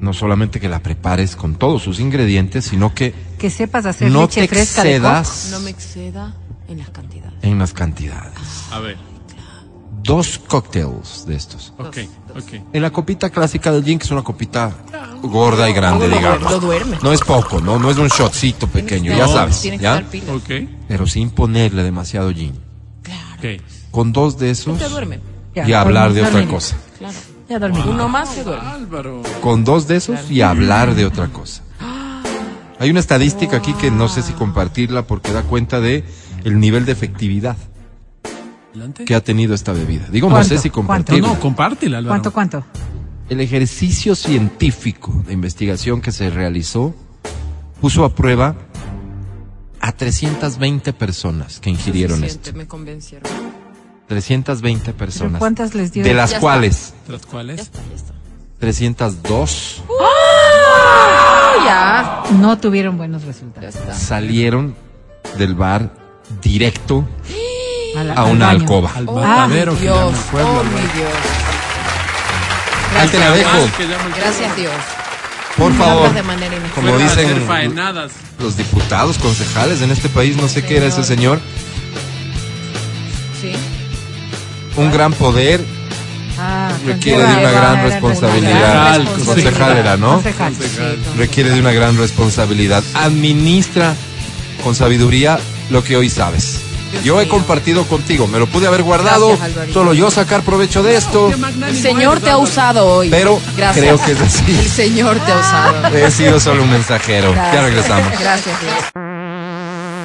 [0.00, 4.22] no solamente que la prepares con todos sus ingredientes, sino que Que sepas hacer no
[4.22, 5.08] leche te fresca de coco.
[5.08, 6.34] excedas No me exceda
[6.68, 7.34] en las cantidades.
[7.42, 8.32] en las cantidades.
[8.70, 8.96] A ver.
[10.04, 11.72] Dos cócteles de estos.
[11.78, 11.96] Ok,
[12.36, 12.52] ok.
[12.72, 14.70] En la copita clásica del gin, que es una copita
[15.22, 16.50] gorda y grande, Lo, digamos.
[16.52, 16.98] lo duerme.
[17.02, 19.94] No es poco, no, no es un shotcito pequeño, ya sabes, Tiene que ¿ya?
[19.94, 20.34] dar pila.
[20.34, 20.50] Ok,
[20.88, 22.52] Pero sin ponerle demasiado gin.
[23.38, 23.62] ok.
[23.90, 25.20] Con dos de esos duerme.
[25.54, 26.76] y hablar de otra cosa.
[26.98, 27.14] Claro.
[27.48, 27.82] Ya dormí.
[27.86, 28.68] Uno más se duerme.
[28.68, 29.22] Álvaro.
[29.42, 31.62] Con dos de esos y hablar de otra cosa.
[32.78, 36.04] Hay una estadística aquí que no sé si compartirla porque da cuenta de
[36.44, 37.56] el nivel de efectividad.
[39.06, 40.06] Que ha tenido esta bebida.
[40.10, 40.48] Digo, no ¿Cuánto?
[40.48, 40.82] sé si ¿Cuánto?
[40.82, 41.28] No, compartirla.
[41.28, 42.10] no, compártela, Álvaro.
[42.32, 42.64] ¿Cuánto, cuánto?
[43.28, 46.94] El ejercicio científico de investigación que se realizó
[47.80, 48.54] puso a prueba
[49.80, 52.58] a 320 personas que ingirieron Suficiente, esto.
[52.58, 53.30] Me convencieron.
[54.08, 55.38] 320 ¿Pero personas.
[55.38, 56.04] ¿Cuántas les dio?
[56.04, 56.40] De las Ya está.
[56.40, 58.12] cuales ¿Tras Ya está, ya está.
[58.58, 59.82] 302
[61.64, 62.22] Ya.
[62.38, 63.74] No tuvieron buenos Ya resultados.
[63.74, 63.94] está.
[63.94, 64.74] salieron
[65.38, 65.94] del bar
[66.42, 67.06] directo
[68.02, 68.60] la- a al una baño.
[68.60, 68.90] alcoba.
[68.96, 70.14] Al Oh, matadero que Dios.
[70.14, 70.50] el pueblo.
[70.60, 71.12] Oh, mi Dios.
[73.00, 73.50] Ahí te la dejo.
[73.76, 74.72] Que llama el Gracias, Dios.
[75.56, 77.46] Por favor, de manera como dicen
[78.40, 81.40] los diputados, concejales en este país, no sé qué era ese señor,
[83.40, 83.52] Sí.
[84.76, 85.64] un gran poder
[86.36, 88.96] Ah, requiere de una gran responsabilidad.
[89.04, 90.14] Concejal, Concejal era, ¿no?
[90.14, 90.52] Concejal.
[91.16, 92.82] Requiere de una gran responsabilidad.
[92.94, 93.94] Administra
[94.64, 95.38] con sabiduría
[95.70, 96.60] lo que hoy sabes.
[97.02, 100.96] Yo he compartido contigo, me lo pude haber guardado, Gracias, solo yo sacar provecho de
[100.96, 101.30] esto,
[101.66, 103.10] El Señor te ha usado hoy.
[103.10, 103.84] pero Gracias.
[103.84, 104.68] creo que es El así.
[104.68, 105.96] Señor te ha usado.
[105.96, 107.34] He sido solo un mensajero.
[107.34, 108.08] Ya regresamos.
[108.18, 108.74] Gracias, Dios.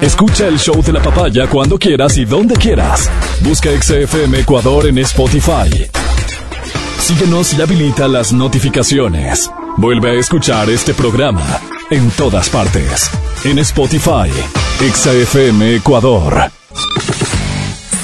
[0.00, 3.10] Escucha el show de la papaya cuando quieras y donde quieras.
[3.40, 5.88] Busca XFM Ecuador en Spotify.
[6.98, 9.50] Síguenos y habilita las notificaciones.
[9.76, 11.60] Vuelve a escuchar este programa
[11.90, 13.10] en todas partes.
[13.44, 14.30] En Spotify,
[14.92, 16.50] XFM Ecuador.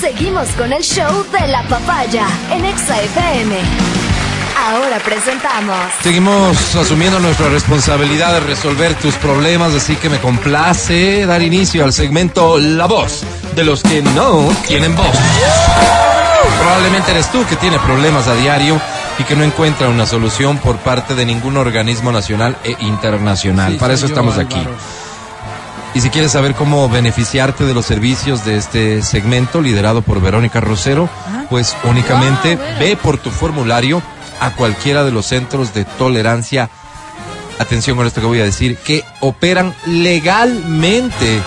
[0.01, 3.57] Seguimos con el show de la papaya en Exa FM.
[4.69, 11.43] Ahora presentamos Seguimos asumiendo nuestra responsabilidad de resolver tus problemas, así que me complace dar
[11.43, 13.23] inicio al segmento La Voz
[13.55, 15.17] de los que no tienen voz.
[16.59, 18.81] Probablemente eres tú que tiene problemas a diario
[19.19, 23.73] y que no encuentra una solución por parte de ningún organismo nacional e internacional.
[23.73, 24.57] Sí, Para eso yo, estamos aquí.
[24.59, 25.06] Álvaro.
[25.97, 30.61] Y si quieres saber cómo beneficiarte de los servicios de este segmento liderado por Verónica
[30.61, 31.09] Rosero,
[31.49, 34.03] pues únicamente ve por tu formulario
[34.39, 36.69] a cualquiera de los centros de tolerancia,
[37.59, 41.41] atención con esto que voy a decir, que operan legalmente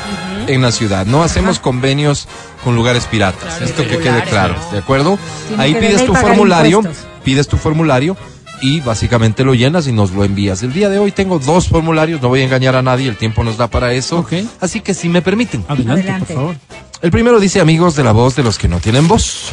[0.47, 1.05] en la ciudad.
[1.05, 2.27] No hacemos convenios
[2.63, 3.57] con lugares piratas.
[3.57, 4.71] Claro, esto que quede claro, ¿no?
[4.71, 5.19] ¿de acuerdo?
[5.47, 7.07] Tiene Ahí que pides tu formulario, impuestos.
[7.23, 8.17] pides tu formulario
[8.61, 10.64] y básicamente lo llenas y nos lo envías.
[10.64, 13.44] El día de hoy tengo dos formularios, no voy a engañar a nadie, el tiempo
[13.44, 14.26] nos da para eso.
[14.60, 15.64] Así que si me permiten.
[15.68, 16.34] Adelante, Adelante.
[16.34, 16.56] por favor.
[17.02, 19.52] El primero dice amigos de la voz de los que no tienen voz.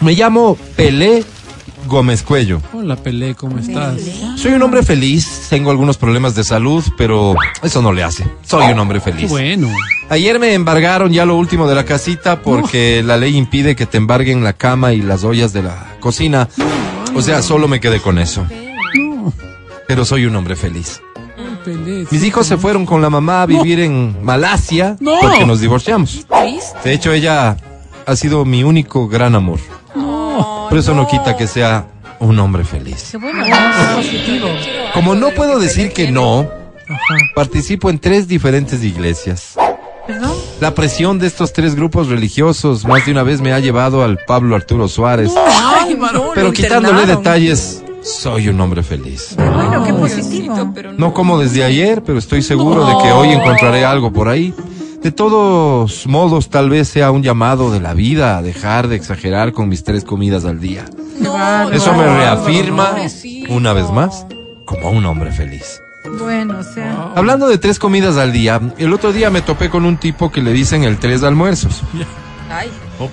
[0.00, 1.24] Me llamo Pelé
[1.86, 2.60] Gómez Cuello.
[2.72, 4.00] Hola, Pelé, ¿cómo estás?
[4.36, 8.24] Soy un hombre feliz, tengo algunos problemas de salud, pero eso no le hace.
[8.46, 9.28] Soy un hombre Qué feliz.
[9.30, 9.68] bueno.
[10.08, 13.96] Ayer me embargaron ya lo último de la casita porque la ley impide que te
[13.96, 16.48] embarguen la cama y las ollas de la cocina.
[17.14, 18.46] O sea, solo me quedé con eso.
[19.86, 21.00] Pero soy un hombre feliz.
[21.64, 22.06] Pelé.
[22.10, 25.18] Mis hijos se fueron con la mamá a vivir en Malasia No.
[25.20, 26.26] porque nos divorciamos.
[26.84, 27.56] De hecho, ella
[28.06, 29.58] ha sido mi único gran amor.
[29.94, 31.86] Pero eso no quita que sea
[32.20, 33.08] un hombre feliz.
[33.10, 33.56] Qué bueno, ¿no?
[34.94, 36.48] Como no puedo decir que no,
[37.34, 39.54] participo en tres diferentes iglesias.
[40.60, 44.18] La presión de estos tres grupos religiosos más de una vez me ha llevado al
[44.26, 45.32] Pablo Arturo Suárez.
[45.36, 45.96] Ay,
[46.34, 47.06] Pero quitándole internaron.
[47.24, 49.34] detalles, soy un hombre feliz.
[49.36, 50.70] Bueno, qué positivo.
[50.74, 54.52] Pero No como desde ayer, pero estoy seguro de que hoy encontraré algo por ahí.
[55.02, 59.52] De todos modos, tal vez sea un llamado de la vida a dejar de exagerar
[59.54, 60.84] con mis tres comidas al día.
[61.18, 62.96] No, Eso me no, reafirma,
[63.48, 64.26] una vez más,
[64.66, 65.80] como un hombre feliz.
[66.04, 67.12] Bueno, o sea.
[67.14, 70.42] Hablando de tres comidas al día, el otro día me topé con un tipo que
[70.42, 71.82] le dicen el tres almuerzos.
[72.50, 72.70] Ay.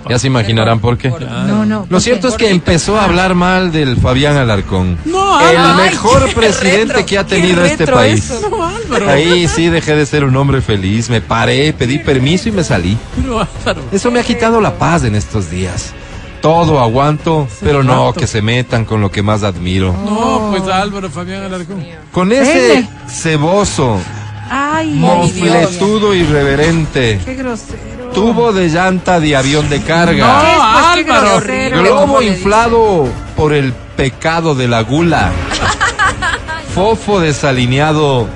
[0.09, 1.09] Ya se imaginarán por qué.
[1.09, 1.85] No, no.
[1.89, 4.97] Lo cierto es que empezó a hablar mal del Fabián Alarcón.
[5.05, 8.30] No, el mejor presidente retro, que ha tenido este país.
[8.31, 8.49] eso.
[8.49, 9.09] No.
[9.09, 12.97] Ahí sí dejé de ser un hombre feliz, me paré, pedí permiso y me salí.
[13.15, 13.47] Pero.
[13.91, 15.93] Eso me ha quitado la paz en estos días.
[16.41, 18.19] Todo aguanto, pero no rato.
[18.19, 19.93] que se metan con lo que más admiro.
[20.05, 21.84] No, pues Álvaro Fabián Alarcón.
[22.11, 23.97] Con ese ceboso,
[24.49, 28.11] Ay, mofletudo irreverente, qué grosero.
[28.14, 30.51] tubo de llanta de avión de carga, No, ¿Qué
[31.01, 31.05] es?
[31.07, 31.81] Pues, Álvaro.
[31.81, 35.31] globo ¿Cómo le inflado por el pecado de la gula,
[36.76, 38.27] fofo desalineado.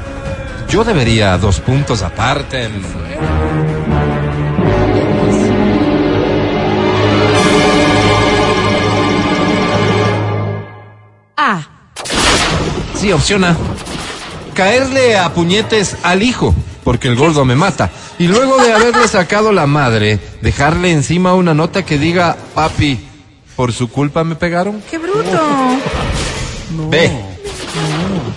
[0.69, 2.69] Yo debería dos puntos aparte.
[13.01, 13.57] Sí, opción A.
[14.53, 16.53] Caerle a puñetes al hijo,
[16.83, 17.89] porque el gordo me mata.
[18.19, 22.99] Y luego de haberle sacado la madre, dejarle encima una nota que diga, papi,
[23.55, 24.83] por su culpa me pegaron.
[24.87, 25.41] qué bruto.
[26.91, 27.11] B.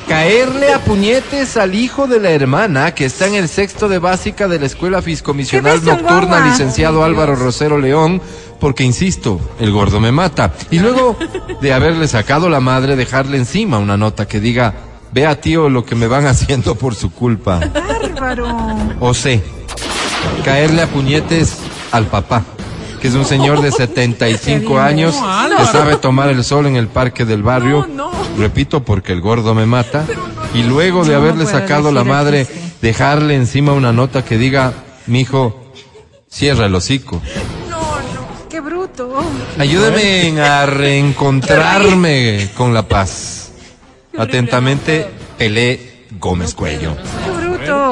[0.08, 4.48] Caerle a puñetes al hijo de la hermana que está en el sexto de básica
[4.48, 6.50] de la Escuela Fiscomisional ¡Qué bestia, Nocturna, guagua!
[6.50, 8.22] licenciado Álvaro Rosero León,
[8.64, 10.54] porque insisto, el gordo me mata.
[10.70, 11.18] Y luego
[11.60, 14.72] de haberle sacado la madre, dejarle encima una nota que diga,
[15.12, 17.60] vea tío lo que me van haciendo por su culpa.
[17.60, 18.46] Bárbaro.
[19.00, 19.42] O C.
[20.46, 21.58] Caerle a puñetes
[21.92, 22.42] al papá,
[23.02, 25.14] que es un señor de 75 años
[25.58, 27.86] que sabe tomar el sol en el parque del barrio.
[27.94, 28.38] No, no.
[28.38, 30.06] Repito, porque el gordo me mata.
[30.54, 32.46] Y luego de haberle sacado la madre,
[32.80, 34.72] dejarle encima una nota que diga,
[35.06, 35.70] mijo,
[36.30, 37.20] cierra el hocico.
[39.58, 43.52] Ayúdeme a reencontrarme con la paz.
[44.16, 46.96] Atentamente, Pelé Gómez Cuello.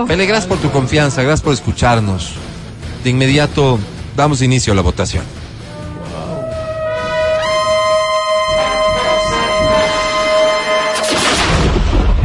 [0.06, 2.34] Pele, gracias por tu confianza, gracias por escucharnos.
[3.02, 3.78] De inmediato
[4.16, 5.24] damos inicio a la votación.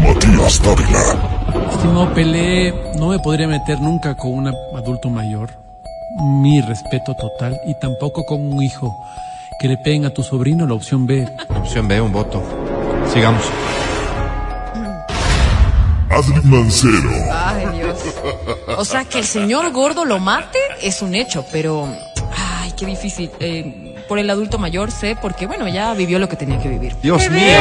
[0.01, 1.69] Matías Dávila.
[1.71, 5.66] Estimado Pelé, no me podría meter nunca con un adulto mayor.
[6.17, 7.59] Mi respeto total.
[7.67, 8.95] Y tampoco con un hijo.
[9.59, 11.27] Que le peguen a tu sobrino la opción B.
[11.49, 12.43] Opción B, un voto.
[13.11, 13.43] Sigamos.
[16.09, 17.09] Adri Mancero.
[17.31, 17.99] Ay, Dios.
[18.77, 21.87] O sea, que el señor gordo lo mate es un hecho, pero.
[22.35, 23.31] Ay, qué difícil.
[23.39, 26.95] Eh, por el adulto mayor sé, porque bueno, ya vivió lo que tenía que vivir.
[27.01, 27.59] Dios ¡Qué mío.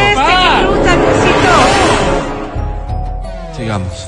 [3.57, 4.07] Sigamos.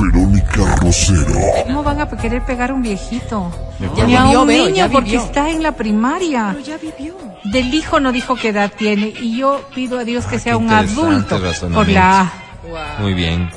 [0.00, 1.34] Verónica Rosero.
[1.66, 3.50] ¿Cómo van a querer pegar a un viejito?
[3.96, 6.50] Ya Ni a vivió, un niño ya porque está en la primaria.
[6.52, 7.16] Pero ya vivió.
[7.44, 10.58] Del hijo no dijo qué edad tiene y yo pido a Dios que sea qué
[10.58, 11.40] un adulto
[11.72, 12.32] por la A.
[13.00, 13.50] Muy bien.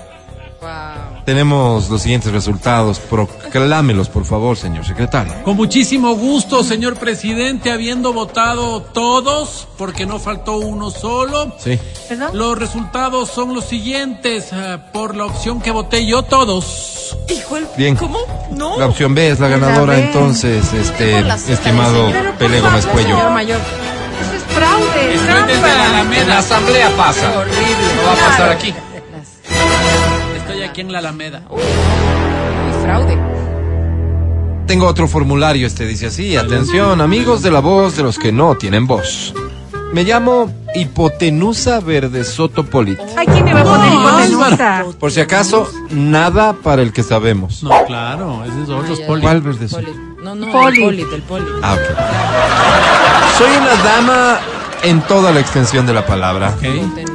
[0.62, 1.24] Wow.
[1.26, 3.00] Tenemos los siguientes resultados.
[3.00, 5.42] Proclámelos, por favor, señor secretario.
[5.44, 11.56] Con muchísimo gusto, señor presidente, habiendo votado todos, porque no faltó uno solo.
[11.60, 11.80] Sí.
[12.10, 12.32] ¿Perdón?
[12.34, 14.50] Los resultados son los siguientes.
[14.52, 17.16] eh, por la opción que voté yo, todos.
[17.28, 17.68] Dijo el.
[17.78, 17.96] Bien.
[17.96, 18.20] ¿Cómo?
[18.52, 18.78] No.
[18.78, 23.16] La opción B es la La ganadora, entonces, este, la estimado por Pele Gómez Cuello.
[23.16, 23.60] Señor mayor.
[23.60, 25.86] Eso es fraude, Estoy desde la.
[25.86, 26.38] Alameda.
[26.40, 27.40] asamblea pasa.
[27.40, 27.56] Horrible.
[27.96, 28.74] No va a pasar aquí.
[30.64, 31.42] Aquí en la Alameda.
[31.50, 33.18] Muy fraude.
[34.68, 36.36] Tengo otro formulario, este dice así.
[36.38, 39.34] Atención, amigos de la voz de los que no tienen voz.
[39.94, 43.00] Me llamo Hipotenusa Verde Soto Polit.
[43.18, 44.86] Ay, ¿quién me va a poner hipotenusa?
[45.00, 47.64] Por si acaso, nada para el que sabemos.
[47.64, 49.22] No, claro, ese es otro poli.
[49.22, 49.68] ¿Cuál Verde.
[50.22, 50.78] No, no, Poli.
[50.78, 51.46] el poli, del poli.
[51.64, 53.38] Ah, ok.
[53.40, 54.40] Soy una dama
[54.84, 56.56] en toda la extensión de la palabra.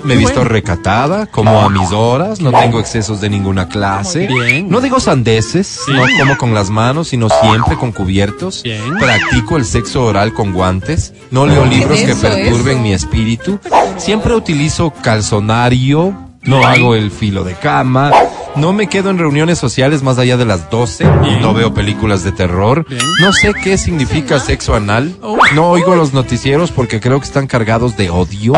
[0.04, 4.26] Me he visto recatada, como a mis horas, no tengo excesos de ninguna clase.
[4.26, 4.68] Bien.
[4.68, 8.62] No digo sandeces, no como con las manos, sino siempre con cubiertos.
[8.62, 8.96] Bien.
[8.98, 11.12] Practico el sexo oral con guantes.
[11.30, 12.82] No leo libros que perturben eso.
[12.82, 13.58] mi espíritu.
[13.96, 16.14] Siempre utilizo calzonario.
[16.42, 18.10] No hago el filo de cama.
[18.56, 21.04] No me quedo en reuniones sociales más allá de las 12.
[21.40, 22.86] No veo películas de terror.
[22.88, 23.02] Bien.
[23.20, 25.16] No sé qué significa sexo anal.
[25.54, 28.52] No oigo los noticieros porque creo que están cargados de odio.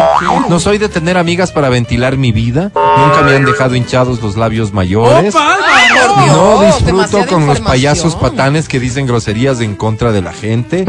[0.49, 2.73] No soy de tener amigas para ventilar mi vida.
[2.75, 5.35] Nunca me han dejado hinchados los labios mayores.
[5.35, 10.85] Por No disfruto con los payasos patanes que dicen groserías en contra de la gente.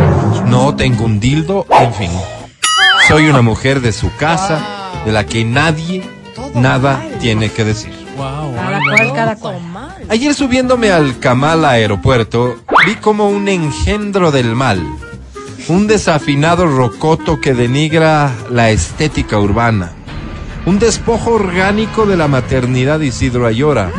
[0.45, 2.11] No tengo un dildo, en fin.
[3.07, 4.59] Soy una mujer de su casa,
[5.05, 6.03] de la que nadie,
[6.53, 8.06] nada tiene que decir.
[8.18, 8.81] Wow, Cada Álvaro.
[8.95, 9.56] cual, cada cual.
[10.10, 14.81] Ayer subiéndome al Camal aeropuerto, vi como un engendro del mal.
[15.68, 19.91] Un desafinado rocoto que denigra la estética urbana.
[20.65, 23.91] Un despojo orgánico de la maternidad Isidro Ayora.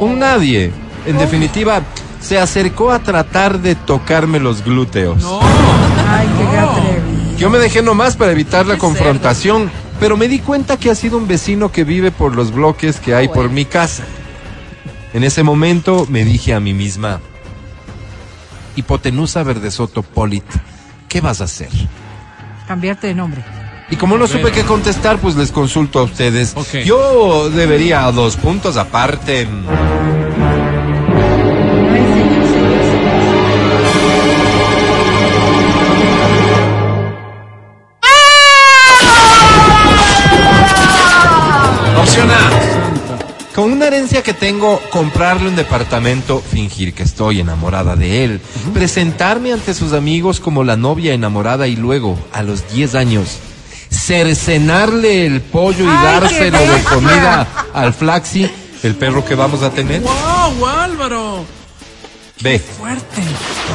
[0.00, 0.72] Un nadie.
[1.06, 1.82] En definitiva,
[2.20, 5.22] se acercó a tratar de tocarme los glúteos.
[6.08, 7.38] Ay, qué atrevido.
[7.38, 9.70] Yo me dejé nomás para evitar la confrontación,
[10.04, 13.14] pero me di cuenta que ha sido un vecino que vive por los bloques que
[13.14, 14.04] hay por mi casa.
[15.14, 17.22] En ese momento me dije a mí misma,
[18.76, 20.44] hipotenusa verdesoto polit,
[21.08, 21.70] ¿qué vas a hacer?
[22.68, 23.42] Cambiarte de nombre.
[23.88, 26.54] Y como no supe qué contestar, pues les consulto a ustedes.
[26.84, 29.48] Yo debería, dos puntos aparte,
[42.04, 43.54] Opción A.
[43.54, 48.42] Con una herencia que tengo, comprarle un departamento, fingir que estoy enamorada de él,
[48.74, 53.38] presentarme ante sus amigos como la novia enamorada y luego, a los 10 años,
[53.90, 58.50] cercenarle el pollo y Ay, dárselo de comida al Flaxi,
[58.82, 60.02] el perro que vamos a tener.
[60.02, 60.83] ¡Wow, Álvaro!
[62.40, 62.58] B.
[62.58, 63.22] Fuerte.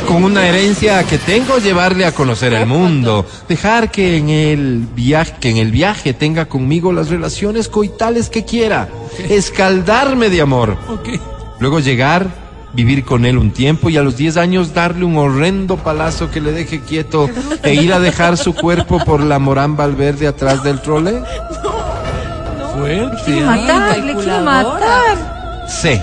[0.07, 5.35] Con una herencia que tengo, llevarle a conocer el mundo, dejar que en el viaje,
[5.39, 8.89] que en el viaje tenga conmigo las relaciones coitales que quiera,
[9.29, 10.77] escaldarme de amor.
[10.89, 11.09] Ok.
[11.59, 12.27] Luego llegar,
[12.73, 16.41] vivir con él un tiempo y a los 10 años darle un horrendo palazo que
[16.41, 17.29] le deje quieto
[17.63, 21.21] e ir a dejar su cuerpo por la moramba al verde atrás del trole.
[22.75, 23.23] Fuerte.
[23.25, 25.67] Quiere matar, le quiere matar.
[25.67, 26.01] C.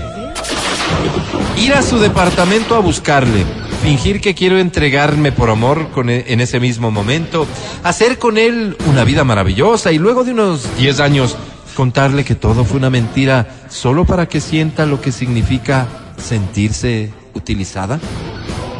[1.57, 3.43] Ir a su departamento a buscarle.
[3.83, 7.45] Fingir que quiero entregarme por amor con e- en ese mismo momento.
[7.83, 11.35] Hacer con él una vida maravillosa y luego de unos 10 años
[11.75, 17.99] contarle que todo fue una mentira solo para que sienta lo que significa sentirse utilizada.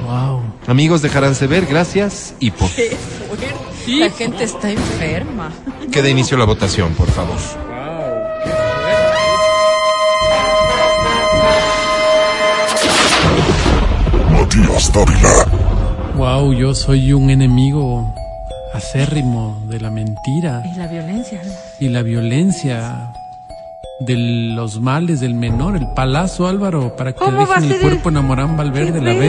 [0.05, 0.41] Wow.
[0.67, 2.33] Amigos, dejaránse ver, gracias.
[2.39, 2.69] Y por...
[3.87, 5.51] La gente está enferma.
[5.91, 7.37] Que de inicio la votación, por favor.
[14.77, 16.13] Dávila.
[16.15, 18.13] Wow, yo soy un enemigo
[18.75, 21.41] acérrimo de la mentira Y la violencia.
[21.43, 21.51] ¿no?
[21.79, 23.11] y la violencia
[24.01, 24.15] de
[24.55, 28.09] los males del menor, el palazo Álvaro, para que ¿Cómo va a dejen el cuerpo
[28.09, 29.19] enamorar Valverde la qué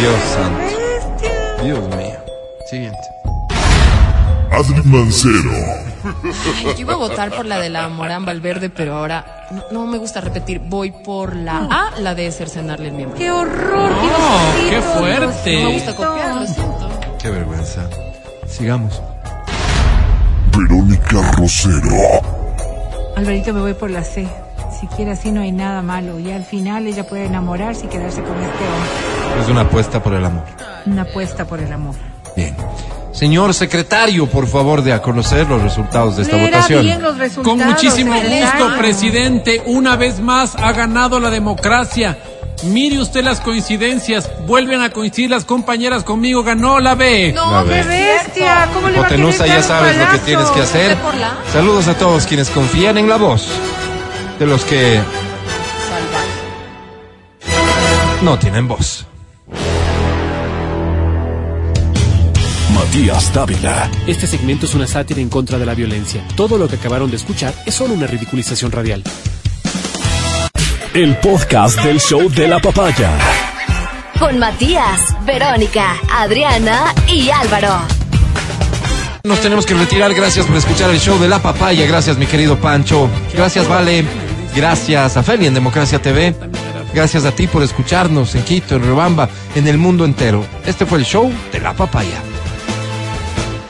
[0.00, 0.58] Dios santo.
[0.58, 1.64] bestia.
[1.64, 2.18] Dios mío.
[2.70, 2.98] Siguiente.
[4.52, 5.50] Adri Mancero.
[6.04, 9.86] Ay, yo iba a votar por la de la Morán Valverde, pero ahora no, no
[9.86, 10.60] me gusta repetir.
[10.60, 13.18] Voy por la A, la de cercenarle el miembro.
[13.18, 15.62] Qué horror, No, Diosito, qué fuerte.
[15.62, 16.88] No me gusta copiar, lo siento.
[17.20, 17.88] Qué vergüenza.
[18.46, 19.00] Sigamos.
[20.56, 22.20] Verónica Rosero.
[23.16, 24.28] Alvarito, me voy por la C.
[24.80, 26.18] Siquiera así no hay nada malo.
[26.18, 29.40] Y al final ella puede enamorarse y quedarse con este hombre.
[29.42, 30.44] Es una apuesta por el amor.
[30.86, 31.94] Una apuesta por el amor.
[32.36, 32.54] Bien.
[33.14, 36.82] Señor secretario, por favor, de a conocer los resultados de esta Leerá votación.
[36.84, 39.62] bien los resultados, Con muchísimo gusto, presidente.
[39.66, 42.18] Una vez más ha ganado la democracia.
[42.64, 44.28] Mire usted las coincidencias.
[44.46, 46.42] Vuelven a coincidir las compañeras conmigo.
[46.42, 47.32] Ganó la B.
[47.32, 47.64] La No.
[47.64, 48.68] ¡Qué bestia!
[48.74, 50.96] ¿Cómo le va a ya sabes lo que tienes que hacer.
[51.52, 53.46] Saludos a todos quienes confían en la voz
[54.40, 55.00] de los que
[58.22, 59.06] no tienen voz.
[62.84, 63.90] Matías Dávila.
[64.06, 66.22] Este segmento es una sátira en contra de la violencia.
[66.36, 69.02] Todo lo que acabaron de escuchar es solo una ridiculización radial.
[70.92, 73.10] El podcast del show de la papaya.
[74.18, 77.74] Con Matías, Verónica, Adriana y Álvaro.
[79.24, 80.12] Nos tenemos que retirar.
[80.12, 81.86] Gracias por escuchar el show de la papaya.
[81.86, 83.08] Gracias, mi querido Pancho.
[83.32, 84.04] Gracias, Vale.
[84.54, 86.34] Gracias a Feli en Democracia TV.
[86.92, 90.44] Gracias a ti por escucharnos en Quito, en Riobamba, en el mundo entero.
[90.66, 92.20] Este fue el show de la papaya.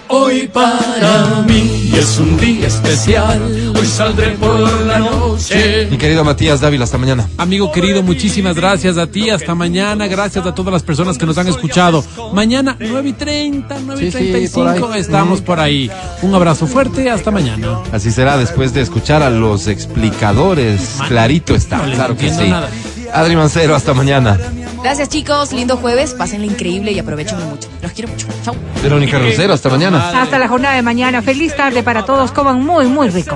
[0.08, 3.40] Hoy para mí es un día especial.
[3.74, 5.88] Hoy saldré por la noche.
[5.90, 7.28] Mi querido Matías Dávila, hasta mañana.
[7.38, 9.30] Amigo querido, muchísimas gracias a ti.
[9.30, 10.06] Hasta mañana.
[10.06, 12.04] Gracias a todas las personas que nos han escuchado.
[12.32, 14.80] Mañana, 9 y 30, 9 y Sí, sí, 35.
[14.80, 15.00] por ahí.
[15.00, 15.90] Estamos por ahí.
[16.22, 17.10] Un abrazo fuerte.
[17.10, 17.80] Hasta mañana.
[17.92, 20.98] Así será después de escuchar a los explicadores.
[21.08, 22.48] Clarito está, no claro que sí.
[22.48, 22.68] nada.
[23.12, 24.38] Adri Mancero, hasta mañana.
[24.84, 25.50] Gracias, chicos.
[25.54, 26.12] Lindo jueves.
[26.12, 27.70] Pásenla increíble y aprovechenlo mucho.
[27.80, 28.26] Los quiero mucho.
[28.44, 28.54] Chau.
[28.82, 30.20] Verónica Rosero, hasta mañana.
[30.20, 31.22] Hasta la jornada de mañana.
[31.22, 32.32] Feliz tarde para todos.
[32.32, 33.34] Coman muy, muy rico.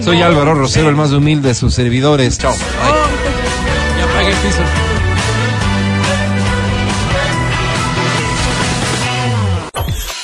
[0.00, 2.38] Soy Álvaro Rosero, el más humilde de sus servidores.
[2.38, 2.54] Chao.
[2.54, 4.62] Ya apagué el piso.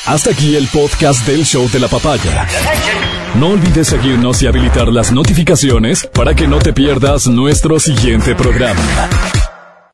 [0.07, 2.47] Hasta aquí el podcast del show de la papaya.
[3.35, 8.81] No olvides seguirnos y habilitar las notificaciones para que no te pierdas nuestro siguiente programa.